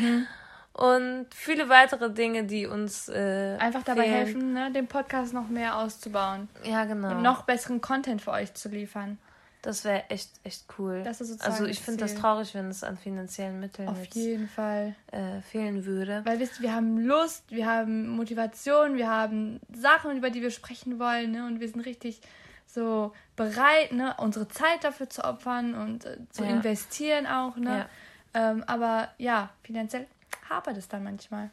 Und 0.72 1.26
viele 1.30 1.68
weitere 1.68 2.10
Dinge, 2.10 2.44
die 2.44 2.66
uns 2.66 3.08
äh, 3.08 3.56
Einfach 3.60 3.84
dabei 3.84 4.02
fehlen. 4.02 4.14
helfen, 4.14 4.52
ne, 4.52 4.72
den 4.72 4.88
Podcast 4.88 5.34
noch 5.34 5.48
mehr 5.48 5.76
auszubauen. 5.76 6.48
Ja, 6.64 6.84
genau. 6.84 7.20
Noch 7.20 7.42
besseren 7.42 7.80
Content 7.80 8.22
für 8.22 8.32
euch 8.32 8.54
zu 8.54 8.70
liefern. 8.70 9.18
Das 9.62 9.84
wäre 9.84 10.10
echt, 10.10 10.28
echt 10.42 10.64
cool. 10.78 11.04
Also 11.06 11.66
ich 11.66 11.80
finde 11.80 12.00
das 12.00 12.16
traurig, 12.16 12.52
wenn 12.54 12.68
es 12.68 12.82
an 12.82 12.96
finanziellen 12.96 13.60
Mitteln 13.60 13.88
Auf 13.88 14.02
jetzt 14.02 14.16
jeden 14.16 14.48
Fall. 14.48 14.96
äh, 15.12 15.40
fehlen 15.40 15.84
würde. 15.84 16.22
Weil 16.24 16.40
wisst 16.40 16.58
ihr, 16.58 16.62
wir 16.64 16.74
haben 16.74 16.98
Lust, 16.98 17.44
wir 17.48 17.66
haben 17.66 18.08
Motivation, 18.08 18.96
wir 18.96 19.08
haben 19.08 19.60
Sachen, 19.72 20.16
über 20.16 20.30
die 20.30 20.42
wir 20.42 20.50
sprechen 20.50 20.98
wollen, 20.98 21.30
ne? 21.30 21.46
Und 21.46 21.60
wir 21.60 21.68
sind 21.68 21.80
richtig 21.82 22.20
so 22.66 23.12
bereit, 23.36 23.92
ne, 23.92 24.14
unsere 24.18 24.48
Zeit 24.48 24.82
dafür 24.82 25.08
zu 25.08 25.22
opfern 25.24 25.74
und 25.74 26.06
äh, 26.06 26.16
zu 26.30 26.42
Ja. 26.42 26.50
investieren 26.50 27.26
auch, 27.26 27.56
ne? 27.56 27.86
Ja. 28.34 28.50
Ähm, 28.50 28.64
aber 28.66 29.10
ja, 29.18 29.50
finanziell 29.62 30.06
hapert 30.50 30.76
es 30.76 30.88
dann 30.88 31.04
manchmal. 31.04 31.50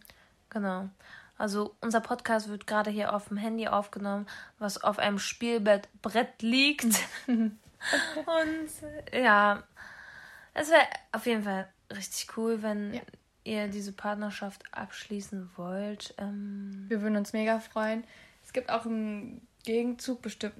Genau. 0.50 0.90
Also 1.38 1.76
unser 1.80 2.02
Podcast 2.02 2.50
wird 2.50 2.66
gerade 2.68 2.90
hier 2.90 3.14
auf 3.14 3.28
dem 3.28 3.38
Handy 3.38 3.68
aufgenommen, 3.68 4.28
was 4.58 4.84
auf 4.84 4.98
einem 4.98 5.20
Spielbrett 5.20 5.88
Brett 6.02 6.42
liegt. 6.42 6.88
Und 8.26 8.70
ja, 9.22 9.64
es 10.54 10.70
wäre 10.70 10.86
auf 11.12 11.26
jeden 11.26 11.44
Fall 11.44 11.68
richtig 11.92 12.36
cool, 12.38 12.62
wenn 12.62 12.94
Ja. 12.94 13.02
ihr 13.44 13.68
diese 13.68 13.92
Partnerschaft 13.94 14.64
abschließen 14.72 15.50
wollt. 15.56 16.14
Ähm, 16.18 16.86
Wir 16.88 17.02
würden 17.02 17.18
uns 17.18 17.34
mega 17.34 17.60
freuen. 17.60 18.04
Es 18.44 18.54
gibt 18.54 18.70
auch 18.70 18.86
im 18.86 19.42
Gegenzug 19.64 20.22
bestimmt 20.22 20.56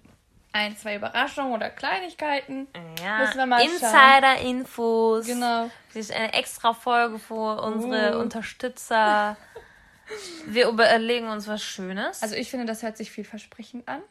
ein, 0.52 0.76
zwei 0.78 0.96
Überraschungen 0.96 1.54
oder 1.54 1.70
Kleinigkeiten. 1.70 2.68
ja, 3.04 3.20
Müssen 3.20 3.38
wir 3.38 3.46
mal. 3.46 3.62
Insider-Infos. 3.64 5.26
Genau. 5.28 5.70
Vielleicht 5.90 6.12
eine 6.12 6.34
extra 6.34 6.74
Folge 6.74 7.20
für 7.20 7.62
unsere 7.62 8.18
Uh. 8.18 8.22
Unterstützer. 8.22 9.38
Wir 10.48 10.68
überlegen 10.70 11.28
uns 11.28 11.48
was 11.48 11.62
Schönes. 11.64 12.24
Also 12.24 12.34
ich 12.34 12.50
finde, 12.50 12.66
das 12.66 12.82
hört 12.82 12.98
sich 12.98 13.12
vielversprechend 13.12 13.88
an. 13.88 14.02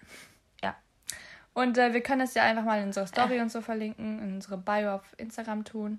Und 1.58 1.76
äh, 1.76 1.92
wir 1.92 2.02
können 2.02 2.20
das 2.20 2.34
ja 2.34 2.44
einfach 2.44 2.62
mal 2.62 2.78
in 2.78 2.86
unserer 2.86 3.08
Story 3.08 3.40
und 3.40 3.50
so 3.50 3.60
verlinken, 3.60 4.20
in 4.20 4.34
unsere 4.34 4.56
Bio 4.56 4.94
auf 4.94 5.02
Instagram 5.16 5.64
tun. 5.64 5.98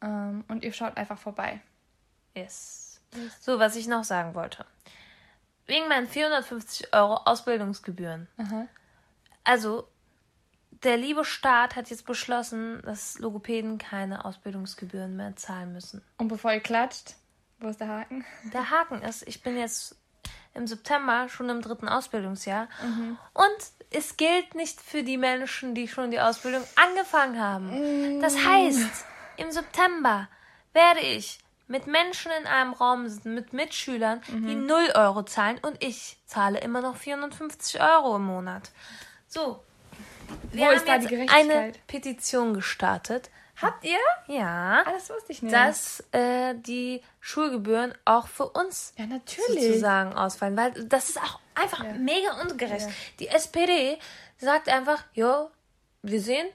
Ähm, 0.00 0.44
und 0.46 0.62
ihr 0.62 0.72
schaut 0.72 0.96
einfach 0.96 1.18
vorbei. 1.18 1.60
Yes. 2.36 3.00
So, 3.40 3.58
was 3.58 3.74
ich 3.74 3.88
noch 3.88 4.04
sagen 4.04 4.36
wollte. 4.36 4.64
Wegen 5.66 5.88
meinen 5.88 6.06
450 6.06 6.94
Euro 6.94 7.16
Ausbildungsgebühren. 7.16 8.28
Also, 9.42 9.88
der 10.84 10.96
liebe 10.96 11.24
Staat 11.24 11.74
hat 11.74 11.90
jetzt 11.90 12.06
beschlossen, 12.06 12.80
dass 12.82 13.18
Logopäden 13.18 13.76
keine 13.78 14.24
Ausbildungsgebühren 14.24 15.16
mehr 15.16 15.34
zahlen 15.34 15.72
müssen. 15.72 16.00
Und 16.16 16.28
bevor 16.28 16.52
ihr 16.52 16.60
klatscht, 16.60 17.16
wo 17.58 17.66
ist 17.66 17.80
der 17.80 17.88
Haken? 17.88 18.24
Der 18.52 18.70
Haken 18.70 19.02
ist, 19.02 19.26
ich 19.26 19.42
bin 19.42 19.56
jetzt 19.58 19.99
im 20.54 20.66
September 20.66 21.28
schon 21.28 21.48
im 21.48 21.62
dritten 21.62 21.88
Ausbildungsjahr 21.88 22.68
und 23.32 23.90
es 23.90 24.16
gilt 24.16 24.54
nicht 24.54 24.80
für 24.80 25.02
die 25.02 25.16
Menschen, 25.16 25.74
die 25.74 25.88
schon 25.88 26.10
die 26.10 26.20
Ausbildung 26.20 26.62
angefangen 26.76 27.40
haben. 27.40 28.20
Das 28.20 28.36
heißt, 28.36 29.04
im 29.36 29.50
September 29.50 30.28
werde 30.72 31.00
ich 31.00 31.38
mit 31.66 31.86
Menschen 31.86 32.32
in 32.40 32.46
einem 32.46 32.72
Raum 32.72 33.08
sitzen, 33.08 33.34
mit 33.34 33.52
Mitschülern, 33.52 34.20
die 34.28 34.56
0 34.56 34.90
Euro 34.94 35.22
zahlen 35.22 35.58
und 35.62 35.82
ich 35.82 36.18
zahle 36.26 36.60
immer 36.60 36.80
noch 36.80 36.96
450 36.96 37.80
Euro 37.80 38.16
im 38.16 38.24
Monat. 38.24 38.70
So. 39.28 39.62
Wir 40.52 40.62
Wo 40.62 40.66
haben 40.66 40.76
ist 40.76 40.88
da 40.88 40.98
die 40.98 41.14
jetzt 41.14 41.32
eine 41.32 41.72
Petition 41.86 42.54
gestartet. 42.54 43.30
Habt 43.62 43.84
ihr? 43.84 43.98
Ja 44.26 44.82
Ah, 44.86 44.92
das 44.92 45.10
wusste 45.10 45.32
ich 45.32 45.42
nicht. 45.42 45.54
dass 45.54 46.02
äh, 46.12 46.54
die 46.56 47.02
Schulgebühren 47.20 47.92
auch 48.04 48.26
für 48.28 48.48
uns 48.48 48.92
Ja, 48.96 49.06
natürlich. 49.06 49.62
sozusagen 49.62 50.12
ausfallen, 50.14 50.56
weil 50.56 50.72
das 50.84 51.10
ist 51.10 51.18
auch 51.18 51.40
einfach 51.54 51.84
mega 51.98 52.40
ungerecht. 52.42 52.88
Die 53.18 53.28
SPD 53.28 53.98
sagt 54.38 54.68
einfach, 54.68 55.04
jo, 55.12 55.50
wir 56.02 56.20
sehen 56.20 56.46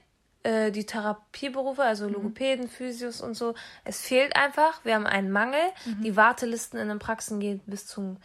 äh, 0.42 0.70
die 0.70 0.86
Therapieberufe, 0.86 1.82
Mhm. 1.82 1.86
also 1.88 2.08
Logopäden, 2.08 2.68
Physios 2.68 3.20
und 3.20 3.34
so, 3.34 3.54
es 3.84 4.00
fehlt 4.00 4.34
einfach, 4.36 4.84
wir 4.84 4.94
haben 4.94 5.06
einen 5.06 5.30
Mangel, 5.30 5.60
Mhm. 5.84 6.02
die 6.02 6.16
Wartelisten 6.16 6.78
in 6.78 6.88
den 6.88 6.98
Praxen 6.98 7.40
gehen 7.40 7.60
bis 7.66 7.86
zum 7.86 8.16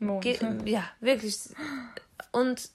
Mond. 0.00 0.22
Ge 0.22 0.38
ja, 0.66 0.84
wirklich. 1.00 1.36
Und 2.32 2.68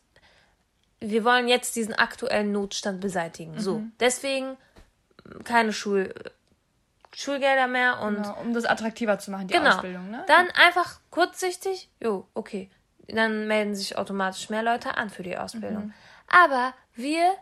wir 1.02 1.24
wollen 1.24 1.48
jetzt 1.48 1.76
diesen 1.78 1.94
aktuellen 1.94 2.52
Notstand 2.52 3.00
beseitigen. 3.00 3.60
So, 3.60 3.80
Mhm. 3.80 3.92
deswegen 4.02 4.58
keine 5.44 5.74
Schul 5.74 6.14
Schulgelder 7.12 7.68
mehr 7.68 8.02
und 8.02 8.18
Genau, 8.18 8.40
um 8.42 8.54
das 8.54 8.66
attraktiver 8.66 9.18
zu 9.20 9.32
machen, 9.32 9.48
die 9.48 9.54
Genau. 9.56 9.76
Ausbildung, 9.76 10.12
ne? 10.12 10.24
Dann 10.28 10.48
einfach 10.52 11.00
kurzsichtig, 11.10 11.90
jo, 12.00 12.28
okay. 12.34 12.70
Dann 13.08 13.48
melden 13.48 13.74
sich 13.74 13.98
automatisch 13.98 14.50
mehr 14.50 14.62
Leute 14.62 14.96
an 14.96 15.10
für 15.10 15.24
die 15.24 15.36
Ausbildung. 15.36 15.86
Mhm. 15.88 15.94
Aber 16.28 16.74
wir, 16.94 17.34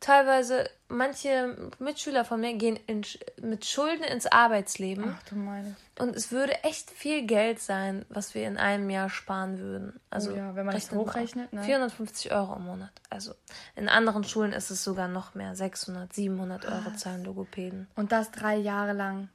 teilweise, 0.00 0.68
manche 0.88 1.70
Mitschüler 1.78 2.24
von 2.24 2.40
mir 2.40 2.54
gehen 2.54 2.78
in, 2.86 3.04
mit 3.42 3.64
Schulden 3.64 4.04
ins 4.04 4.26
Arbeitsleben. 4.26 5.14
Ach 5.16 5.22
du 5.28 5.36
meine. 5.36 5.76
Und 5.98 6.14
es 6.14 6.30
würde 6.30 6.52
echt 6.64 6.90
viel 6.90 7.26
Geld 7.26 7.60
sein, 7.60 8.04
was 8.08 8.34
wir 8.34 8.46
in 8.46 8.56
einem 8.58 8.90
Jahr 8.90 9.08
sparen 9.10 9.58
würden. 9.58 9.98
Also 10.10 10.32
Oh 10.32 10.36
ja, 10.36 10.54
wenn 10.54 10.66
man 10.66 10.74
das 10.74 10.90
hochrechnet, 10.92 11.52
ne? 11.52 11.62
450 11.64 12.32
Euro 12.32 12.56
im 12.56 12.64
Monat. 12.64 12.90
Also 13.10 13.34
in 13.74 13.88
anderen 13.88 14.24
Schulen 14.24 14.52
ist 14.52 14.70
es 14.70 14.84
sogar 14.84 15.08
noch 15.08 15.34
mehr. 15.34 15.54
600, 15.56 16.12
700 16.12 16.64
Euro 16.66 16.92
zahlen 16.96 17.24
Logopäden. 17.24 17.88
Und 17.96 18.12
das 18.12 18.30
drei 18.30 18.56
Jahre 18.56 18.92
lang. 18.92 19.28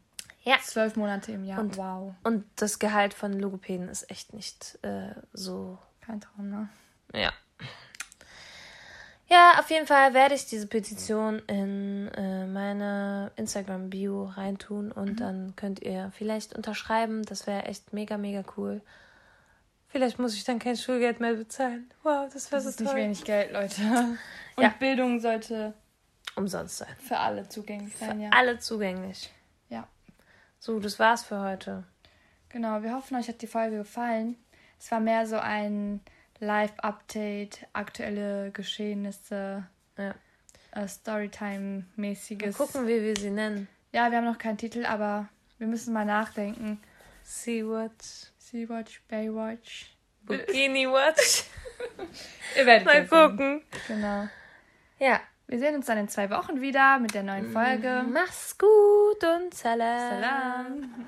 Ja. 0.43 0.55
Zwölf 0.64 0.95
Monate 0.95 1.32
im 1.34 1.43
Jahr. 1.43 1.59
Und- 1.59 1.78
wow. 1.78 2.14
Und 2.24 2.45
das 2.55 2.80
Gehalt 2.80 3.14
von 3.14 3.34
Logopäden 3.39 3.89
ist 3.89 4.09
echt 4.09 4.34
nicht 4.34 4.80
äh, 4.84 5.14
so 5.34 5.78
Kein 6.01 6.20
Traum, 6.22 6.49
ne? 6.49 6.70
Ja. 7.14 7.32
Ja, 9.32 9.60
auf 9.60 9.70
jeden 9.70 9.88
Fall 9.88 10.14
werde 10.14 10.36
ich 10.36 10.46
diese 10.46 10.68
Petition 10.68 11.40
in 11.48 12.10
in 12.10 12.54
meine 12.54 13.32
Instagram-Bio 13.38 14.26
reintun 14.26 14.92
und 14.92 15.12
mhm. 15.12 15.16
dann 15.16 15.56
könnt 15.56 15.82
ihr 15.82 16.12
vielleicht 16.18 16.54
unterschreiben. 16.54 17.24
Das 17.24 17.48
wäre 17.48 17.64
echt 17.64 17.94
mega, 17.94 18.18
mega 18.18 18.44
cool. 18.58 18.82
Vielleicht 19.88 20.20
muss 20.20 20.36
ich 20.36 20.44
dann 20.44 20.60
kein 20.60 20.76
Schulgeld 20.76 21.20
mehr 21.20 21.34
bezahlen. 21.34 21.90
Wow, 22.04 22.30
das 22.32 22.52
wäre 22.52 22.62
so 22.62 22.70
toll. 22.70 22.72
Ist 22.72 22.80
nicht 22.82 22.96
wenig 22.96 23.24
Geld, 23.24 23.52
Leute. 23.52 23.82
Und 24.56 24.64
ja. 24.64 24.74
Bildung 24.80 25.20
sollte 25.20 25.74
umsonst 26.36 26.78
sein. 26.78 26.96
Für 27.00 27.18
alle 27.18 27.48
zugänglich 27.48 27.96
sein, 27.96 28.18
für 28.18 28.24
ja. 28.24 28.30
Alle 28.32 28.60
zugänglich. 28.60 29.32
Ja. 29.70 29.88
So, 30.60 30.80
das 30.80 31.00
war's 31.00 31.24
für 31.24 31.42
heute. 31.42 31.84
Genau, 32.50 32.84
wir 32.84 32.94
hoffen, 32.94 33.16
euch 33.16 33.28
hat 33.28 33.42
die 33.42 33.48
Folge 33.48 33.78
gefallen. 33.78 34.36
Es 34.78 34.92
war 34.92 35.00
mehr 35.00 35.26
so 35.26 35.38
ein 35.38 36.02
Live-Update, 36.42 37.68
aktuelle 37.72 38.52
Geschehnisse, 38.52 39.64
ja. 39.98 40.16
äh, 40.72 40.88
Storytime-mäßiges. 40.88 42.58
Gucken, 42.58 42.88
wie 42.88 43.02
wir 43.02 43.16
sie 43.16 43.30
nennen. 43.30 43.68
Ja, 43.94 44.10
wir 44.10 44.18
haben 44.18 44.26
noch 44.26 44.39
keinen 44.39 44.58
Titel, 44.58 44.86
aber 44.86 45.30
wir 45.60 45.68
müssen 45.68 45.94
mal 45.94 46.06
nachdenken. 46.06 46.82
Sea-Watch. 47.24 48.32
Sea-Watch, 48.39 49.02
Baywatch. 49.08 49.96
Bikini-Watch. 50.24 51.46
Ihr 52.58 52.66
werdet 52.66 52.86
mal 52.86 53.08
gucken. 53.08 53.62
Genau. 53.88 54.28
Ja. 55.00 55.22
Wir 55.48 55.60
sehen 55.60 55.76
uns 55.76 55.86
dann 55.86 55.98
in 55.98 56.08
zwei 56.08 56.30
Wochen 56.30 56.62
wieder 56.62 56.98
mit 57.00 57.14
der 57.14 57.24
neuen 57.24 57.52
Folge. 57.52 58.06
Mach's 58.10 58.58
gut 58.58 59.22
und 59.22 59.54
Salam. 59.54 60.22
Salam. 60.22 61.08